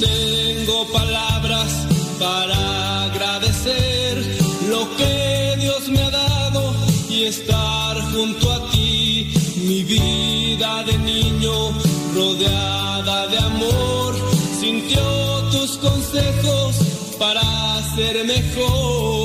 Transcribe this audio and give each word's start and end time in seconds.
tengo 0.00 0.86
palabras 0.92 1.86
para 2.18 3.04
agradecer 3.04 4.18
lo 4.68 4.96
que 4.96 5.56
Dios 5.58 5.88
me 5.88 6.02
ha 6.02 6.10
dado 6.10 6.74
y 7.08 7.24
estar 7.24 8.00
junto 8.12 8.52
a 8.52 8.70
ti. 8.70 9.32
Mi 9.66 9.82
vida 9.84 10.84
de 10.84 10.98
niño 10.98 11.72
rodeada 12.14 13.26
de 13.28 13.38
amor 13.38 14.14
sintió 14.60 15.02
tus 15.50 15.78
consejos 15.78 16.76
para 17.18 17.42
ser 17.94 18.24
mejor. 18.24 19.23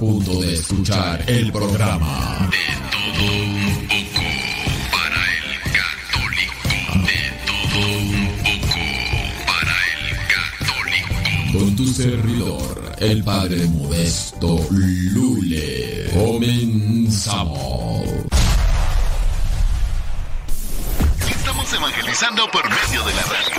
punto 0.00 0.40
de 0.40 0.54
escuchar 0.54 1.22
el 1.26 1.52
programa 1.52 2.48
de 2.50 2.66
todo 2.90 3.22
un 3.36 3.86
poco 3.86 4.24
para 4.90 5.20
el 5.36 5.60
católico. 5.76 6.68
De 7.04 7.20
todo 7.44 7.80
un 7.98 8.28
poco 8.38 8.80
para 9.46 9.76
el 9.92 10.06
católico. 10.32 11.12
Con 11.52 11.76
tu 11.76 11.86
servidor, 11.86 12.96
el 12.98 13.22
padre 13.22 13.66
modesto 13.66 14.66
Lule. 14.70 16.08
Comenzamos. 16.14 18.06
Estamos 21.28 21.72
evangelizando 21.74 22.50
por 22.50 22.64
medio 22.70 23.04
de 23.04 23.14
la 23.14 23.22
radio. 23.24 23.49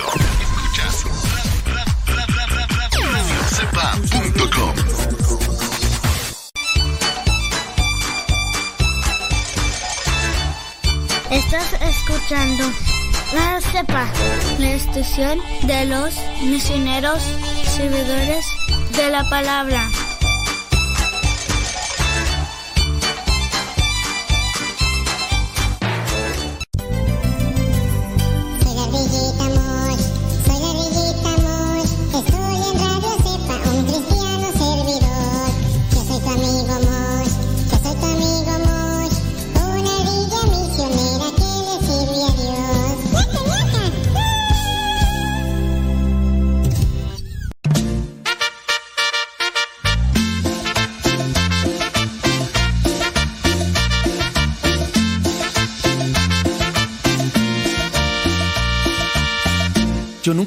La 14.58 14.72
institución 14.74 15.40
de 15.62 15.86
los 15.86 16.14
misioneros 16.44 17.20
servidores 17.64 18.44
de 18.96 19.10
la 19.10 19.28
palabra. 19.28 19.90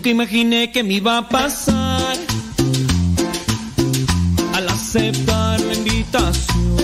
Nunca 0.05 0.23
imaginé 0.23 0.71
que 0.71 0.83
me 0.83 0.93
iba 0.95 1.17
a 1.17 1.27
pasar 1.27 2.15
al 4.53 4.69
aceptar 4.69 5.59
la 5.59 5.73
invitación. 5.73 6.75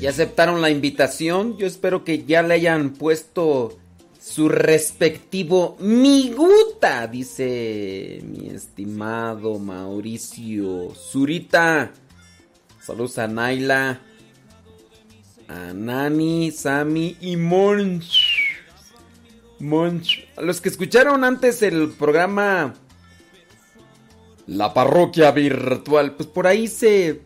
¿Ya 0.00 0.10
aceptaron 0.10 0.62
la 0.62 0.70
invitación? 0.70 1.56
Yo 1.58 1.66
espero 1.66 2.04
que 2.04 2.24
ya 2.24 2.42
le 2.42 2.54
hayan 2.54 2.90
puesto 2.90 3.76
su 4.20 4.48
respectivo 4.48 5.76
miguta, 5.80 7.08
dice 7.08 8.22
mi 8.22 8.48
estimado 8.48 9.58
Mauricio 9.58 10.94
Zurita. 10.94 11.90
Saludos 12.80 13.18
a 13.18 13.26
Naila, 13.26 14.00
a 15.48 15.72
Nani, 15.72 16.52
Sami 16.52 17.16
y 17.20 17.36
Monch. 17.36 18.25
Monch. 19.58 20.26
A 20.36 20.42
los 20.42 20.60
que 20.60 20.68
escucharon 20.68 21.24
antes 21.24 21.62
el 21.62 21.90
programa 21.90 22.74
La 24.46 24.74
Parroquia 24.74 25.30
Virtual, 25.30 26.14
pues 26.14 26.28
por 26.28 26.46
ahí 26.46 26.68
se 26.68 27.22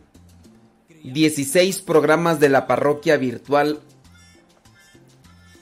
16 1.03 1.81
programas 1.81 2.39
de 2.39 2.49
la 2.49 2.67
Parroquia 2.67 3.17
Virtual. 3.17 3.79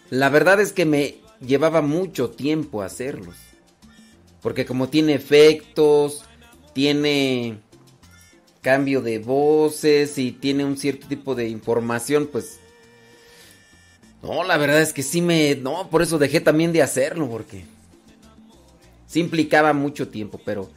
La 0.10 0.30
verdad 0.30 0.60
es 0.60 0.74
que 0.74 0.86
me 0.86 1.20
llevaba 1.40 1.82
mucho 1.82 2.30
tiempo 2.30 2.82
hacerlos. 2.82 3.36
Porque 4.42 4.66
como 4.66 4.90
tiene 4.90 5.14
efectos, 5.14 6.24
tiene 6.74 7.60
cambio 8.62 9.02
de 9.02 9.20
voces 9.20 10.18
y 10.18 10.32
tiene 10.32 10.66
un 10.66 10.78
cierto 10.78 11.08
tipo 11.08 11.36
de 11.36 11.50
información, 11.50 12.28
pues... 12.32 12.60
No, 14.22 14.44
la 14.44 14.58
verdad 14.58 14.82
es 14.82 14.94
que 14.94 15.04
sí 15.04 15.22
me... 15.22 15.56
No, 15.56 15.90
por 15.90 16.02
eso 16.02 16.18
dejé 16.18 16.42
también 16.42 16.74
de 16.74 16.82
hacerlo, 16.82 17.30
porque... 17.30 17.66
Sí 19.08 19.20
implicaba 19.20 19.74
mucho 19.74 20.10
tiempo, 20.10 20.40
pero... 20.44 20.70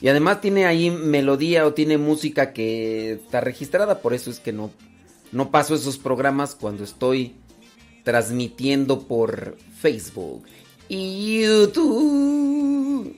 Y 0.00 0.08
además 0.08 0.40
tiene 0.40 0.66
ahí 0.66 0.90
melodía 0.90 1.66
o 1.66 1.72
tiene 1.72 1.98
música 1.98 2.52
que 2.52 3.12
está 3.12 3.40
registrada, 3.40 4.00
por 4.00 4.12
eso 4.12 4.30
es 4.30 4.40
que 4.40 4.52
no, 4.52 4.70
no 5.32 5.50
paso 5.50 5.74
esos 5.74 5.96
programas 5.96 6.54
cuando 6.54 6.84
estoy 6.84 7.34
transmitiendo 8.04 9.00
por 9.06 9.56
Facebook 9.80 10.44
y 10.88 11.42
YouTube. 11.42 13.16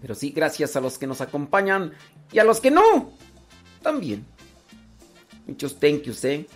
Pero 0.00 0.14
sí, 0.14 0.30
gracias 0.30 0.76
a 0.76 0.80
los 0.80 0.98
que 0.98 1.06
nos 1.06 1.20
acompañan 1.20 1.92
y 2.30 2.38
a 2.38 2.44
los 2.44 2.60
que 2.60 2.70
no, 2.70 3.12
también. 3.82 4.24
Muchos 5.46 5.80
thank 5.80 6.02
yous, 6.02 6.24
eh. 6.24 6.46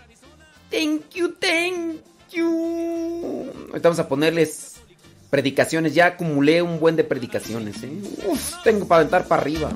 Thank 0.72 1.14
you, 1.14 1.36
thank 1.38 2.00
you. 2.32 3.52
Ahorita 3.69 3.90
vamos 3.90 3.98
a 3.98 4.08
ponerles 4.08 4.76
predicaciones. 5.28 5.94
Ya 5.94 6.06
acumulé 6.06 6.62
un 6.62 6.80
buen 6.80 6.96
de 6.96 7.04
predicaciones, 7.04 7.82
eh. 7.82 7.92
Uf, 8.26 8.54
tengo 8.64 8.88
para 8.88 9.02
aventar 9.02 9.28
para 9.28 9.42
arriba. 9.42 9.70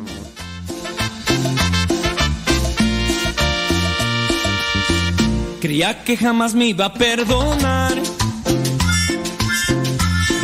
Creía 5.61 6.03
que 6.03 6.17
jamás 6.17 6.55
me 6.55 6.69
iba 6.69 6.87
a 6.87 6.95
perdonar. 6.95 7.95
De 7.95 8.01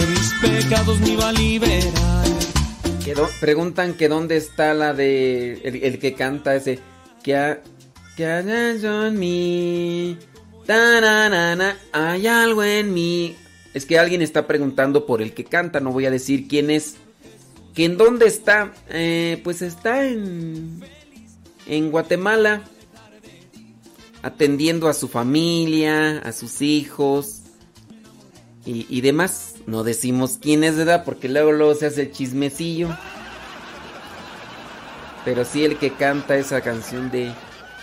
mis 0.06 0.34
pecados 0.42 1.00
me 1.00 1.08
iba 1.10 1.30
a 1.30 1.32
liberar. 1.32 2.26
preguntan 3.40 3.94
que 3.94 4.08
dónde 4.08 4.36
está 4.36 4.74
la 4.74 4.92
de. 4.92 5.62
El, 5.64 5.98
que 5.98 6.12
canta 6.12 6.54
ese. 6.54 6.78
Que, 7.22 7.38
ha, 7.38 7.62
que 8.18 8.24
en 8.24 9.18
mí. 9.18 10.18
Hay 10.68 12.26
algo 12.26 12.62
en 12.62 12.94
mí. 12.94 13.36
Es 13.74 13.86
que 13.86 13.98
alguien 13.98 14.22
está 14.22 14.46
preguntando 14.46 15.06
por 15.06 15.22
el 15.22 15.32
que 15.32 15.44
canta. 15.44 15.80
No 15.80 15.92
voy 15.92 16.06
a 16.06 16.10
decir 16.10 16.48
quién 16.48 16.70
es. 16.70 16.96
¿Que 17.74 17.84
en 17.84 17.96
dónde 17.96 18.26
está? 18.26 18.72
Eh, 18.88 19.40
pues 19.44 19.62
está 19.62 20.04
en. 20.04 20.80
En 21.66 21.90
Guatemala 21.90 22.62
atendiendo 24.22 24.88
a 24.88 24.94
su 24.94 25.08
familia, 25.08 26.18
a 26.18 26.32
sus 26.32 26.62
hijos 26.62 27.40
y, 28.64 29.00
demás. 29.00 29.56
No 29.66 29.82
decimos 29.82 30.38
quién 30.40 30.62
es, 30.62 30.76
¿verdad? 30.76 31.04
Porque 31.04 31.28
luego, 31.28 31.50
luego 31.50 31.74
se 31.74 31.86
hace 31.86 32.02
el 32.02 32.12
chismecillo. 32.12 32.96
Pero 35.24 35.44
sí 35.44 35.64
el 35.64 35.78
que 35.78 35.92
canta 35.92 36.36
esa 36.36 36.60
canción 36.60 37.10
de... 37.10 37.32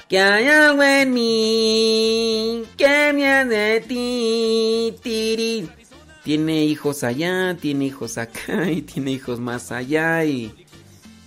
Que 0.10 0.20
hay 0.20 0.48
algo 0.48 0.82
en 0.84 1.14
mí 1.14 2.64
que 2.76 3.14
me 3.14 3.32
hace 3.32 3.82
ti, 3.88 4.96
tiri. 5.04 5.70
Tiene 6.24 6.66
hijos 6.66 7.04
allá, 7.04 7.56
tiene 7.56 7.86
hijos 7.86 8.18
acá 8.18 8.70
y 8.72 8.82
tiene 8.82 9.12
hijos 9.12 9.40
más 9.40 9.72
allá 9.72 10.26
y... 10.26 10.66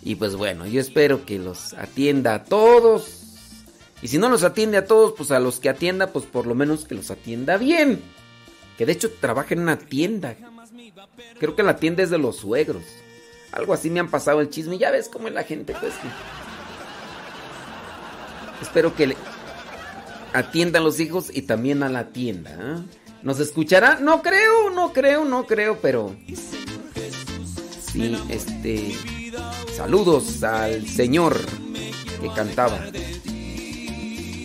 Y 0.04 0.16
pues 0.16 0.34
bueno, 0.34 0.66
yo 0.66 0.80
espero 0.80 1.24
que 1.24 1.38
los 1.38 1.74
atienda 1.74 2.34
a 2.34 2.44
todos 2.44 3.22
y 4.02 4.08
si 4.08 4.18
no 4.18 4.28
los 4.28 4.42
atiende 4.42 4.76
a 4.76 4.84
todos, 4.84 5.14
pues 5.16 5.30
a 5.30 5.38
los 5.38 5.60
que 5.60 5.68
atienda, 5.68 6.08
pues 6.08 6.26
por 6.26 6.46
lo 6.46 6.56
menos 6.56 6.84
que 6.84 6.96
los 6.96 7.12
atienda 7.12 7.56
bien. 7.56 8.02
Que 8.76 8.84
de 8.84 8.92
hecho 8.92 9.12
trabaja 9.12 9.54
en 9.54 9.60
una 9.60 9.78
tienda. 9.78 10.34
Creo 11.38 11.54
que 11.54 11.62
la 11.62 11.76
tienda 11.76 12.02
es 12.02 12.10
de 12.10 12.18
los 12.18 12.38
suegros. 12.38 12.82
Algo 13.52 13.72
así 13.72 13.90
me 13.90 14.00
han 14.00 14.10
pasado 14.10 14.40
el 14.40 14.50
chisme. 14.50 14.76
Ya 14.76 14.90
ves 14.90 15.08
cómo 15.08 15.28
es 15.28 15.34
la 15.34 15.44
gente, 15.44 15.72
pues. 15.78 15.92
Espero 18.62 18.94
que 18.94 19.08
le 19.08 19.16
atienda 20.32 20.78
a 20.78 20.82
los 20.82 21.00
hijos 21.00 21.30
y 21.34 21.42
también 21.42 21.82
a 21.82 21.88
la 21.88 22.08
tienda. 22.08 22.56
¿ah? 22.58 22.82
¿Nos 23.22 23.40
escuchará? 23.40 23.98
No 24.00 24.22
creo, 24.22 24.70
no 24.70 24.92
creo, 24.92 25.24
no 25.24 25.46
creo, 25.46 25.78
pero... 25.82 26.16
Sí, 27.92 28.16
este... 28.28 28.96
Saludos 29.76 30.42
al 30.42 30.86
señor 30.86 31.38
que 32.20 32.28
cantaba. 32.34 32.78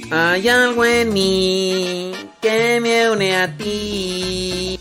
Hay 0.09 0.47
algo 0.47 0.83
en 0.83 1.13
mí 1.13 2.11
que 2.41 2.79
me 2.81 3.09
une 3.11 3.35
a 3.35 3.55
ti. 3.55 4.79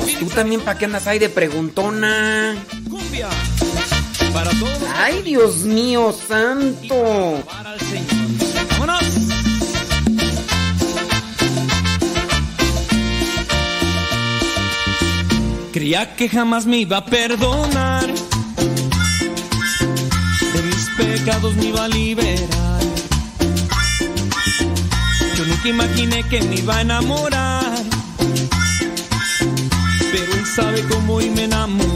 Pues 0.00 0.18
tú 0.18 0.26
también, 0.26 0.62
¿para 0.62 0.78
qué 0.78 0.86
andas 0.86 1.06
ahí 1.06 1.18
de 1.18 1.28
preguntona? 1.28 2.56
Cumbia. 2.90 3.28
Para 4.32 4.50
todos. 4.50 4.78
¡Ay, 4.96 5.22
Dios 5.22 5.56
mío 5.64 6.12
santo! 6.12 7.42
Para 7.46 7.74
el 7.74 7.80
Señor. 7.80 8.68
¡Vámonos! 8.70 9.04
Creía 15.72 16.16
que 16.16 16.28
jamás 16.28 16.64
me 16.66 16.78
iba 16.78 16.98
a 16.98 17.04
perdonar 17.04 18.06
pecados 20.96 21.56
me 21.56 21.66
iba 21.66 21.84
a 21.84 21.88
liberar. 21.88 22.80
Yo 25.36 25.44
nunca 25.44 25.68
imaginé 25.68 26.22
que 26.24 26.40
me 26.42 26.54
iba 26.56 26.76
a 26.76 26.80
enamorar, 26.82 27.82
pero 30.12 30.32
él 30.32 30.46
sabe 30.46 30.82
cómo 30.88 31.20
y 31.20 31.30
me 31.30 31.44
enamoró. 31.44 31.95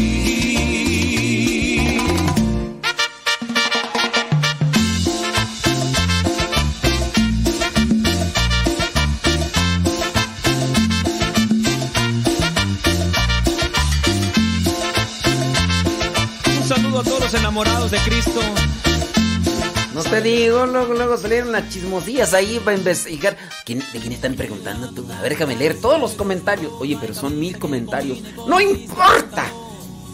Te 20.11 20.21
digo, 20.21 20.65
luego, 20.65 20.93
luego 20.93 21.17
salieron 21.17 21.53
las 21.53 21.69
chismosillas 21.69 22.33
ahí 22.33 22.59
para 22.59 22.75
investigar. 22.75 23.37
¿Quién, 23.65 23.79
¿De 23.93 23.99
quién 23.99 24.11
están 24.11 24.35
preguntando? 24.35 24.87
A 25.13 25.21
ver, 25.21 25.31
déjame 25.31 25.55
leer 25.55 25.79
todos 25.79 26.01
los 26.01 26.11
comentarios. 26.13 26.73
Oye, 26.79 26.97
pero 26.99 27.13
son 27.13 27.39
mil 27.39 27.57
comentarios. 27.57 28.19
¡No 28.45 28.59
importa! 28.59 29.45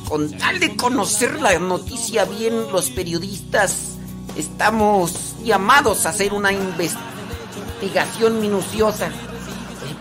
Con 0.07 0.31
tal 0.37 0.59
de 0.59 0.75
conocer 0.75 1.41
la 1.41 1.57
noticia 1.57 2.25
bien, 2.25 2.71
los 2.71 2.91
periodistas 2.91 3.97
estamos 4.37 5.35
llamados 5.43 6.05
a 6.05 6.09
hacer 6.09 6.31
una 6.31 6.51
investigación 6.51 8.39
minuciosa. 8.39 9.07
Oye, 9.07 9.95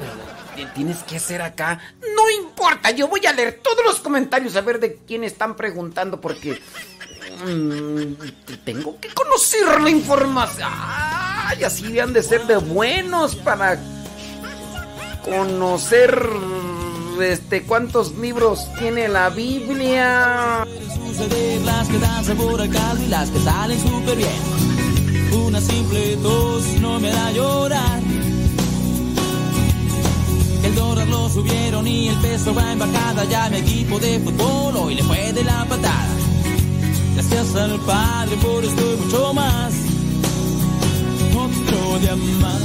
pero 0.55 0.71
tienes 0.75 0.99
que 1.05 1.17
hacer 1.17 1.41
acá. 1.41 1.81
No 2.15 2.31
importa, 2.31 2.91
yo 2.91 3.09
voy 3.09 3.25
a 3.25 3.33
leer 3.33 3.61
todos 3.63 3.83
los 3.83 4.01
comentarios 4.01 4.57
a 4.57 4.61
ver 4.61 4.79
de 4.79 4.97
quién 5.07 5.25
están 5.25 5.57
preguntando 5.57 6.21
porque 6.21 6.61
Mm, 7.45 8.15
tengo 8.65 8.99
que 8.99 9.09
conocer 9.09 9.81
la 9.83 9.91
información. 9.91 10.71
Ay, 10.73 11.65
así 11.65 11.93
vean 11.93 12.13
de 12.13 12.23
ser 12.23 12.47
de 12.47 12.57
buenos 12.57 13.35
para 13.37 13.79
conocer 15.25 16.29
este 17.21 17.63
cuántos 17.65 18.17
libros 18.17 18.67
tiene 18.79 19.09
la 19.09 19.29
Biblia. 19.29 20.67
Las 21.65 21.89
que 21.89 21.99
dan 21.99 22.25
sabor 22.25 22.61
al 22.61 22.71
caldo 22.71 23.03
y 23.05 23.09
las 23.09 23.31
que 23.31 23.41
salen 23.41 23.81
súper 23.81 24.17
bien. 24.17 25.37
Una 25.47 25.61
simple 25.61 26.17
tos 26.23 26.65
no 26.81 26.99
me 27.01 27.11
da 27.11 27.33
llorar. 27.33 28.01
El 30.63 30.75
dólar 30.75 31.07
lo 31.09 31.29
subieron 31.29 31.87
y 31.87 32.09
el 32.09 32.17
peso 32.21 32.55
va 32.55 32.73
en 32.73 32.79
bajada. 32.79 33.25
Ya 33.25 33.49
mi 33.51 33.59
equipo 33.59 33.99
de 33.99 34.21
fútbol 34.21 34.77
hoy 34.77 34.95
le 34.95 35.03
fue 35.03 35.33
de 35.33 35.45
la 35.45 35.65
patada. 35.67 36.07
Gracias 37.17 37.57
al 37.57 37.81
Padre 37.81 38.37
por 38.43 38.63
esto 38.63 38.93
y 38.93 38.97
mucho 39.03 39.33
más. 39.33 39.73
Otro 41.35 41.99
día 41.99 42.15
más. 42.43 42.63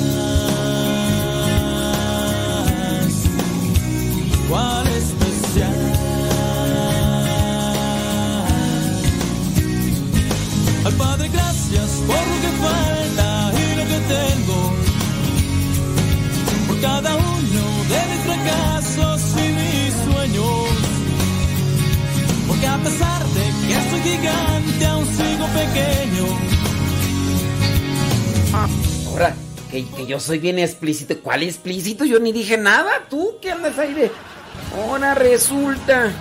¿Cuál 4.50 4.88
especial? 4.88 5.94
Al 10.84 10.94
Padre 10.96 11.30
gracias 11.30 11.90
por 12.06 12.16
lo 12.18 12.42
que 12.42 12.52
falta 12.60 13.54
y 13.56 13.76
lo 13.78 13.84
que 13.88 14.00
tengo. 14.14 14.74
Por 16.68 16.82
cada 16.82 17.16
uno 17.16 17.31
que 22.62 22.68
a 22.68 22.78
pesar 22.78 23.26
de 23.26 23.44
que 23.68 23.90
soy 23.90 24.02
gigante, 24.02 24.86
aún 24.86 25.06
sigo 25.08 25.46
pequeño. 25.48 26.26
Ah, 28.54 28.68
ahora, 29.08 29.36
que, 29.72 29.86
que 29.88 30.06
yo 30.06 30.20
soy 30.20 30.38
bien 30.38 30.60
explícito. 30.60 31.20
¿Cuál 31.22 31.44
explícito? 31.44 32.06
Yo 32.06 32.20
ni 32.20 32.32
dije 32.32 32.58
nada. 32.58 32.92
Tú 33.10 33.38
que 33.42 33.52
andas 33.52 33.78
ahí 33.80 33.94
de. 33.94 34.12
Ahora 34.78 35.16
resulta. 35.16 36.12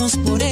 Vamos 0.00 0.16
por 0.16 0.42
él. 0.42 0.49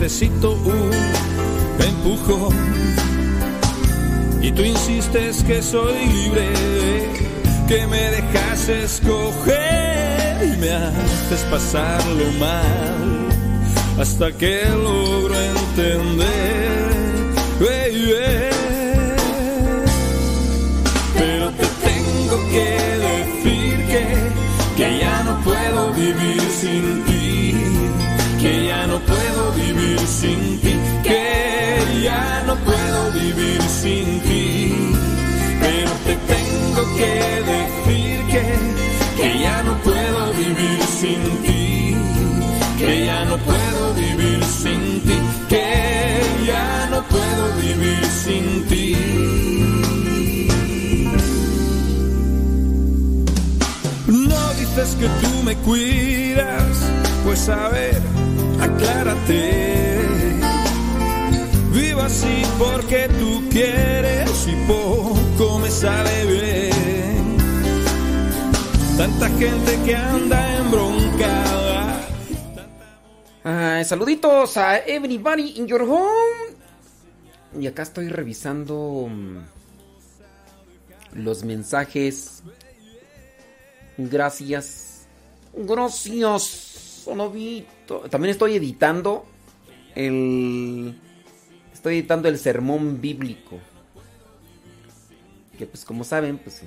necesito 0.00 0.52
un 0.52 0.90
empujón. 1.78 2.54
Y 4.40 4.50
tú 4.52 4.62
insistes 4.62 5.44
que 5.44 5.60
soy 5.60 5.94
libre, 6.06 6.48
que 7.68 7.86
me 7.86 8.10
dejas 8.10 8.68
escoger 8.70 10.54
y 10.54 10.56
me 10.56 10.70
haces 10.70 11.42
pasarlo 11.50 12.32
mal 12.38 13.28
hasta 13.98 14.32
que 14.32 14.64
logro 14.70 15.34
entender 15.38 16.59
sin 30.10 30.60
ti, 30.60 30.74
que 31.04 32.02
ya 32.02 32.42
no 32.46 32.54
puedo 32.56 33.12
vivir 33.12 33.62
sin 33.62 34.20
ti. 34.20 34.74
Pero 35.60 35.90
te 36.06 36.14
tengo 36.34 36.82
que 36.98 37.14
decir 37.54 38.16
que, 38.32 39.22
que 39.22 39.38
ya 39.38 39.62
no 39.62 39.74
puedo 39.82 40.32
vivir 40.32 40.80
sin 41.00 41.22
ti, 41.46 41.96
que 42.78 43.06
ya 43.06 43.24
no 43.24 43.36
puedo 43.38 43.94
vivir 43.94 44.44
sin 44.44 45.00
ti, 45.06 45.18
que 45.48 45.66
ya 46.46 46.88
no 46.90 47.02
puedo 47.04 47.42
vivir 47.62 48.04
sin 48.24 48.66
ti. 48.68 48.96
No 54.08 54.54
dices 54.54 54.96
que 54.98 55.06
tú 55.22 55.42
me 55.44 55.54
cuidas, 55.56 56.72
pues 57.24 57.48
a 57.48 57.68
ver, 57.68 58.02
aclárate. 58.60 59.79
Vivo 62.00 62.06
así 62.06 62.42
porque 62.58 63.08
tú 63.18 63.42
quieres 63.50 64.46
y 64.48 64.54
poco 64.66 65.58
me 65.58 65.68
sale 65.68 66.24
bien. 66.26 67.36
Tanta 68.96 69.28
gente 69.28 69.78
que 69.84 69.94
anda 69.94 70.56
embroncada. 70.56 72.00
Saluditos 73.84 74.56
a 74.56 74.78
everybody 74.78 75.58
in 75.58 75.66
your 75.66 75.82
home. 75.82 76.54
Y 77.58 77.66
acá 77.66 77.82
estoy 77.82 78.08
revisando 78.08 79.06
mm, 79.08 79.38
los 81.16 81.44
mensajes. 81.44 82.42
Gracias. 83.98 85.06
Gracias. 85.54 87.02
Sonovito. 87.04 88.00
También 88.08 88.30
estoy 88.30 88.56
editando 88.56 89.26
el. 89.94 90.98
Estoy 91.80 91.94
editando 91.94 92.28
el 92.28 92.38
sermón 92.38 93.00
bíblico. 93.00 93.58
Que 95.56 95.64
pues 95.64 95.86
como 95.86 96.04
saben, 96.04 96.36
pues. 96.36 96.60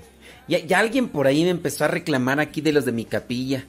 Ya, 0.48 0.58
ya 0.58 0.80
alguien 0.80 1.08
por 1.08 1.28
ahí 1.28 1.44
me 1.44 1.52
empezó 1.52 1.86
a 1.86 1.88
reclamar 1.88 2.40
aquí 2.40 2.62
de 2.62 2.72
los 2.72 2.84
de 2.84 2.94
mi 2.94 3.06
capilla 3.06 3.64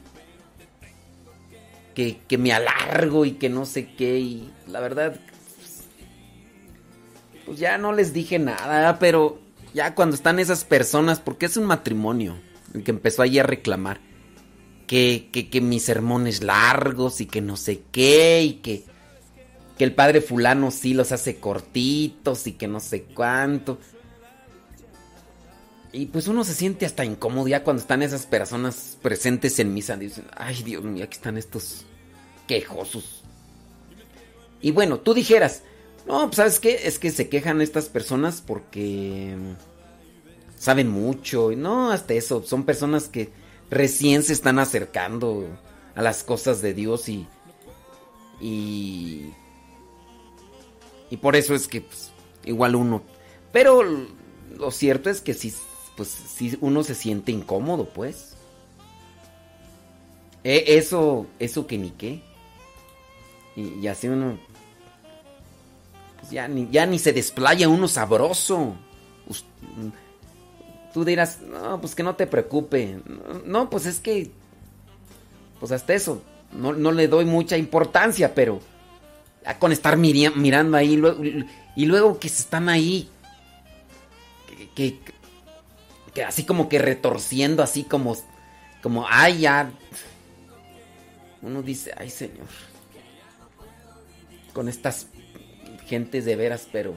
que, 1.94 2.16
que 2.26 2.38
me 2.38 2.54
alargo 2.54 3.26
y 3.26 3.32
que 3.32 3.50
no 3.50 3.66
sé 3.66 3.92
qué. 3.94 4.20
Y 4.20 4.50
la 4.68 4.80
verdad, 4.80 5.20
pues, 5.58 5.84
pues 7.44 7.58
ya 7.58 7.76
no 7.76 7.92
les 7.92 8.14
dije 8.14 8.38
nada, 8.38 8.98
pero 8.98 9.38
ya 9.74 9.94
cuando 9.94 10.16
están 10.16 10.38
esas 10.38 10.64
personas, 10.64 11.20
porque 11.20 11.44
es 11.44 11.58
un 11.58 11.66
matrimonio, 11.66 12.38
el 12.72 12.84
que 12.84 12.92
empezó 12.92 13.20
allí 13.20 13.38
a 13.38 13.42
reclamar, 13.42 14.00
que, 14.86 15.28
que, 15.30 15.50
que 15.50 15.60
mis 15.60 15.82
sermones 15.84 16.42
largos 16.42 17.20
y 17.20 17.26
que 17.26 17.42
no 17.42 17.58
sé 17.58 17.82
qué, 17.92 18.42
y 18.44 18.54
que, 18.54 18.93
que 19.78 19.84
el 19.84 19.94
padre 19.94 20.20
fulano 20.20 20.70
sí 20.70 20.94
los 20.94 21.12
hace 21.12 21.36
cortitos 21.36 22.46
y 22.46 22.52
que 22.52 22.68
no 22.68 22.80
sé 22.80 23.04
cuánto. 23.04 23.78
Y 25.92 26.06
pues 26.06 26.26
uno 26.26 26.42
se 26.42 26.54
siente 26.54 26.86
hasta 26.86 27.04
incómodo 27.04 27.46
ya 27.46 27.62
cuando 27.62 27.80
están 27.80 28.02
esas 28.02 28.26
personas 28.26 28.98
presentes 29.00 29.58
en 29.58 29.72
misa. 29.72 29.96
Dicen, 29.96 30.26
ay 30.36 30.62
Dios 30.62 30.82
mío, 30.84 31.04
aquí 31.04 31.14
están 31.14 31.38
estos 31.38 31.84
quejosos. 32.46 33.22
Y 34.60 34.72
bueno, 34.72 34.98
tú 34.98 35.14
dijeras, 35.14 35.62
no, 36.06 36.26
pues 36.26 36.36
sabes 36.36 36.60
qué, 36.60 36.86
es 36.88 36.98
que 36.98 37.10
se 37.10 37.28
quejan 37.28 37.60
estas 37.60 37.88
personas 37.88 38.40
porque 38.40 39.36
saben 40.58 40.88
mucho. 40.88 41.52
Y 41.52 41.56
no, 41.56 41.90
hasta 41.90 42.14
eso, 42.14 42.42
son 42.42 42.64
personas 42.64 43.08
que 43.08 43.30
recién 43.70 44.22
se 44.22 44.32
están 44.32 44.58
acercando 44.58 45.46
a 45.94 46.02
las 46.02 46.24
cosas 46.24 46.60
de 46.60 46.74
Dios 46.74 47.08
y... 47.08 47.26
Y... 48.40 49.32
Y 51.14 51.16
por 51.16 51.36
eso 51.36 51.54
es 51.54 51.68
que 51.68 51.80
pues, 51.80 52.10
igual 52.44 52.74
uno... 52.74 53.00
Pero 53.52 53.84
lo 54.58 54.70
cierto 54.72 55.10
es 55.10 55.20
que 55.20 55.32
si 55.32 55.54
pues 55.96 56.08
si 56.08 56.58
uno 56.60 56.82
se 56.82 56.96
siente 56.96 57.30
incómodo, 57.30 57.84
pues. 57.84 58.34
E- 60.42 60.76
eso, 60.76 61.28
eso 61.38 61.68
que 61.68 61.78
ni 61.78 61.90
qué. 61.92 62.20
Y, 63.54 63.86
así 63.86 64.08
uno, 64.08 64.40
pues 66.18 66.32
ya 66.32 66.48
ni, 66.48 66.68
ya 66.68 66.84
ni 66.84 66.98
se 66.98 67.12
desplaya 67.12 67.68
uno 67.68 67.86
sabroso. 67.86 68.74
Us- 69.28 69.44
Tú 70.92 71.04
dirás, 71.04 71.42
no, 71.42 71.80
pues 71.80 71.94
que 71.94 72.02
no 72.02 72.16
te 72.16 72.26
preocupe. 72.26 72.98
No, 73.06 73.38
no, 73.46 73.70
pues 73.70 73.86
es 73.86 74.00
que, 74.00 74.32
pues 75.60 75.70
hasta 75.70 75.94
eso, 75.94 76.22
no, 76.50 76.72
no 76.72 76.90
le 76.90 77.06
doy 77.06 77.24
mucha 77.24 77.56
importancia, 77.56 78.34
pero 78.34 78.58
con 79.58 79.72
estar 79.72 79.96
miri- 79.96 80.34
mirando 80.34 80.76
ahí 80.76 81.00
y 81.76 81.84
luego 81.86 82.18
que 82.18 82.26
están 82.28 82.68
ahí, 82.68 83.08
que, 84.46 84.68
que- 84.74 85.14
que 86.14 86.24
así 86.24 86.44
como 86.44 86.68
que 86.68 86.78
retorciendo, 86.78 87.62
así 87.62 87.82
como, 87.84 88.16
como, 88.82 89.04
ay, 89.08 89.40
ya. 89.40 89.70
Uno 91.42 91.62
dice, 91.62 91.92
ay, 91.96 92.08
señor. 92.08 92.46
Con 94.52 94.68
estas 94.68 95.08
gentes 95.86 96.24
de 96.24 96.36
veras, 96.36 96.68
pero, 96.70 96.94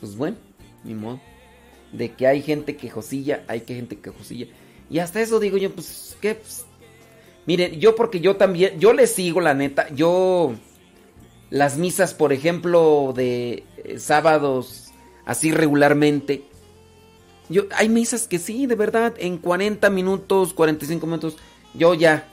pues 0.00 0.16
bueno, 0.16 0.36
ni 0.84 0.94
modo. 0.94 1.20
De 1.92 2.12
que 2.12 2.26
hay 2.26 2.42
gente 2.42 2.76
quejosilla, 2.76 3.44
hay 3.46 3.60
que 3.60 3.74
gente 3.74 3.98
quejosilla. 3.98 4.46
Y 4.90 4.98
hasta 5.00 5.20
eso 5.20 5.38
digo 5.38 5.58
yo, 5.58 5.70
pues, 5.74 6.16
¿qué? 6.20 6.34
Pues, 6.36 6.64
miren, 7.46 7.78
yo 7.78 7.94
porque 7.94 8.20
yo 8.20 8.36
también, 8.36 8.80
yo 8.80 8.94
le 8.94 9.06
sigo 9.06 9.40
la 9.42 9.52
neta, 9.54 9.88
yo 9.90 10.54
las 11.50 11.78
misas, 11.78 12.14
por 12.14 12.32
ejemplo, 12.32 13.12
de 13.16 13.64
eh, 13.78 13.98
sábados, 13.98 14.92
así 15.24 15.50
regularmente, 15.50 16.44
yo, 17.48 17.64
hay 17.74 17.88
misas 17.88 18.28
que 18.28 18.38
sí, 18.38 18.66
de 18.66 18.74
verdad, 18.74 19.14
en 19.18 19.38
40 19.38 19.88
minutos, 19.90 20.52
45 20.52 21.06
minutos, 21.06 21.36
yo 21.74 21.94
ya. 21.94 22.28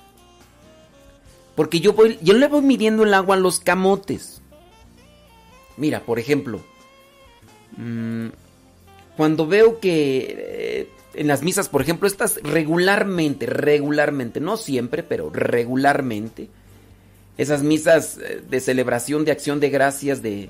Porque 1.55 1.79
yo 1.79 1.93
voy, 1.93 2.19
yo 2.21 2.33
le 2.33 2.47
voy 2.47 2.61
midiendo 2.61 3.03
el 3.03 3.13
agua 3.13 3.35
a 3.35 3.39
los 3.39 3.59
camotes. 3.59 4.41
Mira, 5.77 6.01
por 6.01 6.19
ejemplo, 6.19 6.61
mm, 7.77 8.27
cuando 9.15 9.47
veo 9.47 9.79
que 9.79 10.35
eh, 10.37 10.89
en 11.13 11.27
las 11.27 11.43
misas, 11.43 11.69
por 11.69 11.81
ejemplo, 11.81 12.07
estas 12.07 12.41
regularmente, 12.43 13.45
regularmente, 13.45 14.41
no 14.41 14.57
siempre, 14.57 15.01
pero 15.01 15.29
regularmente, 15.29 16.49
esas 17.37 17.63
misas 17.63 18.17
eh, 18.17 18.41
de 18.47 18.59
celebración 18.59 19.25
de 19.25 19.31
acción 19.31 19.59
de 19.59 19.69
gracias 19.69 20.21
de, 20.21 20.49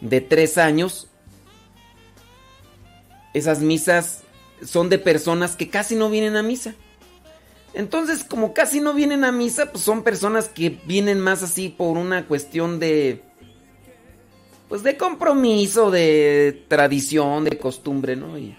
de 0.00 0.20
tres 0.20 0.58
años, 0.58 1.08
esas 3.32 3.60
misas 3.60 4.22
son 4.64 4.88
de 4.88 4.98
personas 4.98 5.56
que 5.56 5.70
casi 5.70 5.94
no 5.94 6.10
vienen 6.10 6.36
a 6.36 6.42
misa. 6.42 6.74
Entonces, 7.72 8.24
como 8.24 8.52
casi 8.52 8.80
no 8.80 8.94
vienen 8.94 9.24
a 9.24 9.30
misa, 9.30 9.70
pues 9.70 9.84
son 9.84 10.02
personas 10.02 10.48
que 10.48 10.80
vienen 10.86 11.20
más 11.20 11.42
así 11.42 11.68
por 11.68 11.96
una 11.96 12.26
cuestión 12.26 12.80
de... 12.80 13.22
Pues 14.68 14.82
de 14.82 14.96
compromiso, 14.96 15.90
de 15.90 16.64
tradición, 16.68 17.44
de 17.44 17.58
costumbre, 17.58 18.16
¿no? 18.16 18.38
Y, 18.38 18.56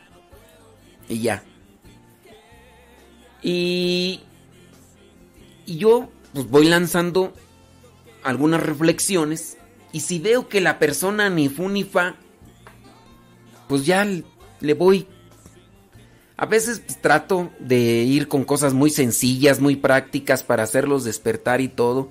y 1.09 1.19
ya. 1.19 1.43
Y... 3.41 4.21
Y 5.65 5.77
yo 5.77 6.09
pues 6.33 6.49
voy 6.49 6.67
lanzando 6.67 7.33
algunas 8.23 8.61
reflexiones. 8.61 9.57
Y 9.91 10.01
si 10.01 10.19
veo 10.19 10.47
que 10.47 10.61
la 10.61 10.79
persona 10.79 11.29
ni 11.29 11.49
fu 11.49 11.69
ni 11.69 11.83
fa, 11.83 12.15
pues 13.67 13.85
ya 13.85 14.05
le 14.05 14.73
voy. 14.73 15.07
A 16.37 16.45
veces 16.45 16.79
pues, 16.79 16.99
trato 16.99 17.51
de 17.59 17.77
ir 17.77 18.27
con 18.27 18.43
cosas 18.45 18.73
muy 18.73 18.89
sencillas, 18.89 19.59
muy 19.59 19.75
prácticas 19.75 20.43
para 20.43 20.63
hacerlos 20.63 21.03
despertar 21.03 21.61
y 21.61 21.67
todo. 21.67 22.09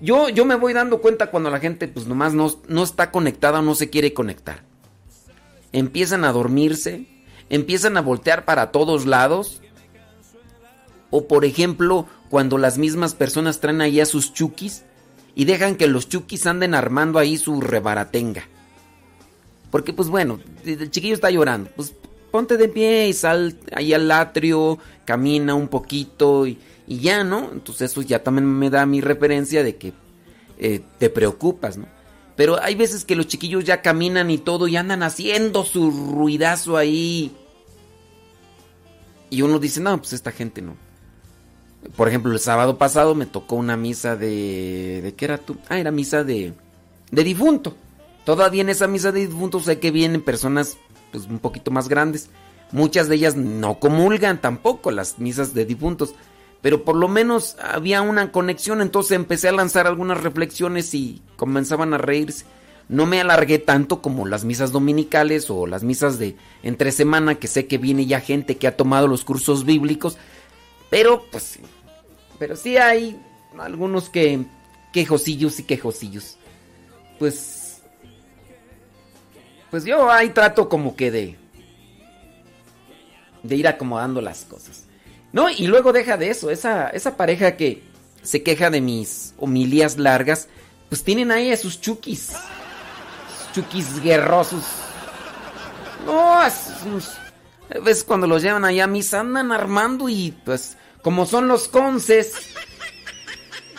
Yo, 0.00 0.30
yo 0.30 0.44
me 0.44 0.54
voy 0.54 0.72
dando 0.72 1.00
cuenta 1.00 1.30
cuando 1.30 1.50
la 1.50 1.60
gente 1.60 1.86
pues 1.86 2.06
nomás 2.06 2.32
no, 2.32 2.50
no 2.68 2.82
está 2.82 3.10
conectada 3.10 3.60
o 3.60 3.62
no 3.62 3.74
se 3.74 3.90
quiere 3.90 4.14
conectar. 4.14 4.64
Empiezan 5.72 6.24
a 6.24 6.32
dormirse, 6.32 7.06
empiezan 7.50 7.96
a 7.96 8.00
voltear 8.00 8.44
para 8.44 8.72
todos 8.72 9.06
lados. 9.06 9.60
O 11.10 11.28
por 11.28 11.44
ejemplo, 11.44 12.06
cuando 12.30 12.56
las 12.58 12.78
mismas 12.78 13.14
personas 13.14 13.60
traen 13.60 13.80
ahí 13.80 14.00
a 14.00 14.06
sus 14.06 14.32
chukis 14.32 14.84
y 15.34 15.44
dejan 15.44 15.76
que 15.76 15.86
los 15.86 16.08
chukis 16.08 16.46
anden 16.46 16.74
armando 16.74 17.18
ahí 17.18 17.36
su 17.36 17.60
rebaratenga. 17.60 18.44
Porque 19.70 19.92
pues 19.92 20.08
bueno, 20.08 20.40
el 20.64 20.90
chiquillo 20.90 21.14
está 21.14 21.30
llorando, 21.30 21.70
pues 21.76 21.94
ponte 22.30 22.56
de 22.56 22.68
pie 22.68 23.08
y 23.08 23.12
sal 23.12 23.58
ahí 23.72 23.92
al 23.92 24.10
atrio, 24.10 24.78
camina 25.04 25.54
un 25.54 25.68
poquito 25.68 26.46
y, 26.46 26.58
y 26.86 26.98
ya, 26.98 27.24
¿no? 27.24 27.50
Entonces 27.52 27.90
eso 27.90 28.02
ya 28.02 28.22
también 28.22 28.46
me 28.46 28.70
da 28.70 28.86
mi 28.86 29.00
referencia 29.00 29.62
de 29.62 29.76
que 29.76 29.92
eh, 30.58 30.80
te 30.98 31.08
preocupas, 31.08 31.76
¿no? 31.76 31.86
Pero 32.36 32.60
hay 32.62 32.74
veces 32.74 33.04
que 33.04 33.16
los 33.16 33.26
chiquillos 33.26 33.64
ya 33.64 33.82
caminan 33.82 34.30
y 34.30 34.38
todo 34.38 34.66
y 34.66 34.76
andan 34.76 35.02
haciendo 35.02 35.64
su 35.64 35.90
ruidazo 35.90 36.76
ahí. 36.76 37.32
Y 39.28 39.42
uno 39.42 39.58
dice, 39.58 39.80
no, 39.80 39.98
pues 39.98 40.14
esta 40.14 40.32
gente 40.32 40.62
no. 40.62 40.76
Por 41.96 42.08
ejemplo, 42.08 42.32
el 42.32 42.40
sábado 42.40 42.78
pasado 42.78 43.14
me 43.14 43.26
tocó 43.26 43.56
una 43.56 43.76
misa 43.76 44.16
de... 44.16 45.00
¿De 45.02 45.14
qué 45.14 45.24
era 45.24 45.38
tú? 45.38 45.56
Ah, 45.68 45.78
era 45.78 45.90
misa 45.90 46.24
de... 46.24 46.52
De 47.10 47.24
difunto. 47.24 47.74
Todavía 48.24 48.62
en 48.62 48.68
esa 48.68 48.86
misa 48.86 49.12
de 49.12 49.26
difuntos 49.26 49.64
sé 49.64 49.78
que 49.78 49.90
vienen 49.90 50.22
personas 50.22 50.76
pues, 51.10 51.26
un 51.26 51.38
poquito 51.38 51.70
más 51.70 51.88
grandes. 51.88 52.28
Muchas 52.72 53.08
de 53.08 53.16
ellas 53.16 53.34
no 53.34 53.78
comulgan 53.80 54.40
tampoco 54.40 54.90
las 54.90 55.18
misas 55.18 55.54
de 55.54 55.64
difuntos. 55.64 56.14
pero 56.62 56.84
por 56.84 56.96
lo 56.96 57.08
menos 57.08 57.56
había 57.60 58.02
una 58.02 58.30
conexión, 58.30 58.82
entonces 58.82 59.12
empecé 59.12 59.48
a 59.48 59.52
lanzar 59.52 59.86
algunas 59.86 60.22
reflexiones 60.22 60.94
y 60.94 61.22
comenzaban 61.36 61.94
a 61.94 61.98
reírse. 61.98 62.44
No 62.88 63.06
me 63.06 63.20
alargué 63.20 63.58
tanto 63.58 64.02
como 64.02 64.26
las 64.26 64.44
misas 64.44 64.72
dominicales 64.72 65.48
o 65.48 65.66
las 65.66 65.84
misas 65.84 66.18
de 66.18 66.36
entre 66.62 66.92
semana, 66.92 67.36
que 67.36 67.46
sé 67.46 67.66
que 67.66 67.78
viene 67.78 68.04
ya 68.06 68.20
gente 68.20 68.56
que 68.56 68.66
ha 68.66 68.76
tomado 68.76 69.06
los 69.06 69.24
cursos 69.24 69.64
bíblicos, 69.64 70.18
pero 70.90 71.24
pues 71.30 71.58
pero 72.38 72.56
sí 72.56 72.76
hay 72.76 73.20
algunos 73.58 74.08
que 74.08 74.44
quejosillos 74.92 75.58
y 75.60 75.64
quejosillos. 75.64 76.36
Pues 77.18 77.82
pues 79.70 79.84
yo 79.84 80.10
ahí 80.10 80.30
trato 80.30 80.68
como 80.68 80.96
que 80.96 81.10
de 81.10 81.36
de 83.42 83.56
ir 83.56 83.68
acomodando 83.68 84.20
las 84.20 84.44
cosas. 84.44 84.84
No, 85.32 85.48
y 85.48 85.66
luego 85.66 85.92
deja 85.92 86.16
de 86.16 86.30
eso, 86.30 86.50
esa, 86.50 86.88
esa 86.88 87.16
pareja 87.16 87.56
que 87.56 87.82
se 88.22 88.42
queja 88.42 88.70
de 88.70 88.80
mis 88.80 89.34
homilías 89.38 89.96
largas, 89.96 90.48
pues 90.88 91.04
tienen 91.04 91.30
ahí 91.30 91.52
a 91.52 91.56
sus 91.56 91.80
chukis. 91.80 92.32
Sus 93.38 93.52
chukis 93.54 94.02
guerrosos. 94.02 94.64
No, 96.04 96.40
a 96.40 96.50
veces 97.84 98.04
cuando 98.04 98.26
los 98.26 98.42
llevan 98.42 98.64
allá 98.64 98.84
a 98.84 98.88
misa 98.88 99.20
andan 99.20 99.52
armando 99.52 100.08
y 100.08 100.34
pues 100.44 100.76
como 101.02 101.26
son 101.26 101.48
los 101.48 101.68
conces, 101.68 102.32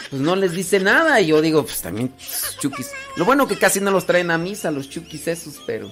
pues 0.10 0.22
no 0.22 0.36
les 0.36 0.52
dice 0.52 0.80
nada. 0.80 1.20
Y 1.22 1.28
yo 1.28 1.42
digo, 1.42 1.64
pues 1.64 1.82
también 1.82 2.14
chukis. 2.60 2.92
Lo 3.16 3.26
bueno 3.26 3.48
que 3.48 3.58
casi 3.58 3.80
no 3.80 3.92
los 3.92 4.06
traen 4.06 4.32
a 4.32 4.38
misa 4.38 4.72
los 4.72 4.90
chukis 4.90 5.28
esos, 5.28 5.62
pero... 5.66 5.92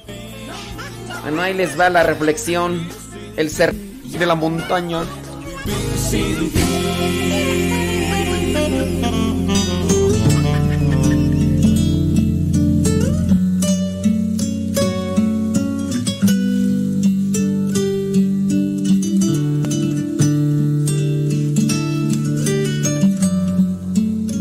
Bueno, 1.21 1.41
ahí 1.41 1.53
les 1.53 1.79
va 1.79 1.89
la 1.89 2.03
reflexión. 2.03 2.87
El 3.35 3.49
ser 3.49 3.73
de 3.73 4.25
la 4.25 4.35
montaña. 4.35 5.03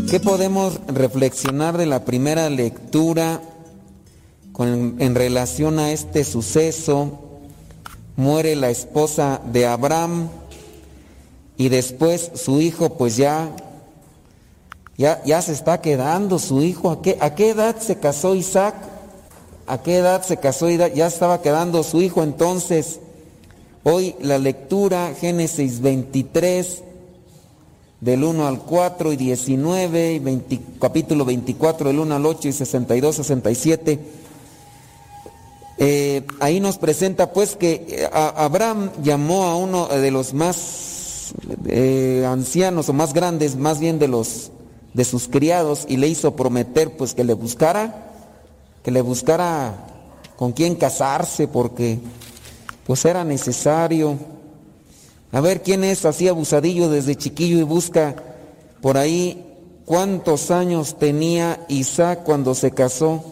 ¿Qué 0.09 0.19
podemos 0.19 0.79
reflexionar 0.87 1.77
de 1.77 1.85
la 1.85 2.03
primera 2.03 2.49
lectura 2.49 3.41
en 4.57 5.13
relación 5.13 5.77
a 5.77 5.91
este 5.91 6.23
suceso? 6.23 7.11
Muere 8.15 8.55
la 8.55 8.71
esposa 8.71 9.39
de 9.53 9.67
Abraham 9.67 10.29
y 11.57 11.69
después 11.69 12.31
su 12.33 12.59
hijo 12.59 12.97
pues 12.97 13.17
ya, 13.17 13.55
ya, 14.97 15.21
ya 15.25 15.43
se 15.43 15.51
está 15.51 15.79
quedando 15.79 16.39
su 16.39 16.63
hijo. 16.63 16.89
¿A 16.89 17.03
qué, 17.03 17.19
¿A 17.21 17.35
qué 17.35 17.51
edad 17.51 17.77
se 17.77 17.99
casó 17.99 18.33
Isaac? 18.33 18.73
¿A 19.67 19.83
qué 19.83 19.97
edad 19.97 20.23
se 20.23 20.37
casó 20.37 20.71
Isaac? 20.71 20.93
Ya 20.95 21.05
estaba 21.05 21.43
quedando 21.43 21.83
su 21.83 22.01
hijo 22.01 22.23
entonces. 22.23 22.99
Hoy 23.83 24.15
la 24.19 24.39
lectura, 24.39 25.13
Génesis 25.21 25.81
23, 25.81 26.83
del 28.01 28.23
1 28.23 28.47
al 28.47 28.59
4 28.59 29.13
y 29.13 29.17
19, 29.17 30.13
y 30.13 30.19
20 30.19 30.59
capítulo 30.79 31.25
24 31.25 31.89
del 31.89 31.99
1 31.99 32.15
al 32.15 32.25
8 32.25 32.47
y 32.47 32.53
62, 32.53 33.15
67. 33.15 33.99
Eh, 35.81 36.23
ahí 36.39 36.59
nos 36.59 36.77
presenta 36.77 37.31
pues 37.31 37.55
que 37.55 37.85
eh, 37.87 38.09
Abraham 38.11 38.91
llamó 39.01 39.45
a 39.45 39.55
uno 39.55 39.87
de 39.87 40.11
los 40.11 40.33
más 40.33 41.33
eh, 41.67 42.25
ancianos 42.27 42.89
o 42.89 42.93
más 42.93 43.13
grandes, 43.13 43.55
más 43.55 43.79
bien 43.79 43.99
de 43.99 44.07
los 44.07 44.51
de 44.93 45.05
sus 45.05 45.27
criados 45.27 45.85
y 45.87 45.97
le 45.97 46.07
hizo 46.07 46.35
prometer 46.35 46.97
pues 46.97 47.13
que 47.13 47.23
le 47.23 47.33
buscara, 47.33 48.11
que 48.83 48.91
le 48.91 49.01
buscara 49.01 49.85
con 50.35 50.51
quién 50.51 50.75
casarse 50.75 51.47
porque 51.47 51.99
pues 52.85 53.05
era 53.05 53.23
necesario. 53.23 54.17
A 55.31 55.41
ver 55.41 55.61
quién 55.61 55.83
es 55.83 56.05
así 56.05 56.27
abusadillo 56.27 56.89
desde 56.89 57.15
chiquillo 57.15 57.59
y 57.59 57.63
busca 57.63 58.15
por 58.81 58.97
ahí 58.97 59.45
cuántos 59.85 60.49
años 60.49 60.97
tenía 60.97 61.65
Isaac 61.67 62.23
cuando 62.23 62.55
se 62.55 62.71
casó. 62.71 63.23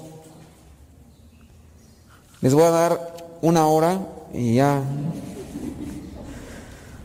Les 2.41 2.53
voy 2.53 2.63
a 2.63 2.69
dar 2.69 3.17
una 3.41 3.67
hora 3.67 3.99
y 4.33 4.55
ya. 4.55 4.83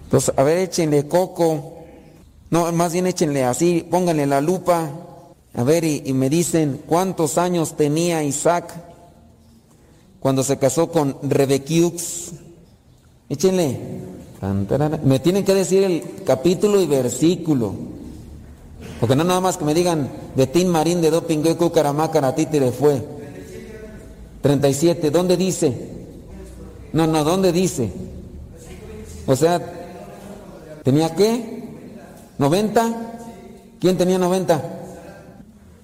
Entonces, 0.05 0.35
a 0.37 0.43
ver, 0.43 0.59
échenle 0.59 1.09
coco. 1.09 1.85
No, 2.51 2.71
más 2.73 2.93
bien 2.93 3.07
échenle 3.07 3.45
así, 3.45 3.87
pónganle 3.91 4.27
la 4.27 4.43
lupa. 4.43 4.91
A 5.55 5.63
ver, 5.65 5.85
y, 5.85 6.13
me 6.13 6.29
dicen 6.29 6.83
cuántos 6.87 7.39
años 7.39 7.77
tenía 7.77 8.23
Isaac 8.23 8.75
cuando 10.21 10.43
se 10.43 10.59
casó 10.59 10.91
con 10.91 11.17
Rebequiux. 11.23 12.33
Échenle. 13.31 14.12
Me 15.05 15.21
tienen 15.21 15.45
que 15.45 15.55
decir 15.55 15.85
el 15.85 16.25
capítulo 16.27 16.81
y 16.81 16.87
versículo. 16.87 17.75
Porque 18.99 19.15
no 19.15 19.23
nada 19.23 19.41
más 19.41 19.57
que 19.57 19.65
me 19.65 19.73
digan 19.73 20.11
de 20.35 20.49
Tin 20.49 20.69
Marín 20.69 21.01
de 21.01 21.11
Dopingue 21.11 21.57
Cucaramácara 21.57 22.35
Títere 22.35 22.73
fue. 22.73 23.05
37, 24.41 25.13
¿dónde 25.13 25.37
dice? 25.37 25.73
No, 26.93 27.07
no, 27.07 27.23
¿dónde 27.23 27.53
dice? 27.53 27.93
O 29.27 29.37
sea, 29.37 29.61
¿tenía 30.83 31.15
qué? 31.15 31.63
¿90? 32.41 32.97
¿Quién 33.79 33.97
tenía 33.97 34.19
90? 34.19 34.61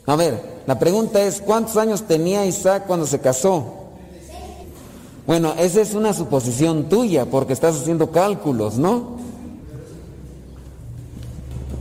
A 0.06 0.16
ver, 0.16 0.42
la 0.66 0.76
pregunta 0.80 1.22
es, 1.22 1.40
¿cuántos 1.40 1.76
años 1.76 2.02
tenía 2.08 2.44
Isaac 2.44 2.84
cuando 2.88 3.06
se 3.06 3.20
casó? 3.20 3.77
Bueno, 5.28 5.52
esa 5.58 5.82
es 5.82 5.92
una 5.92 6.14
suposición 6.14 6.88
tuya 6.88 7.26
porque 7.26 7.52
estás 7.52 7.76
haciendo 7.76 8.10
cálculos, 8.10 8.78
¿no? 8.78 9.18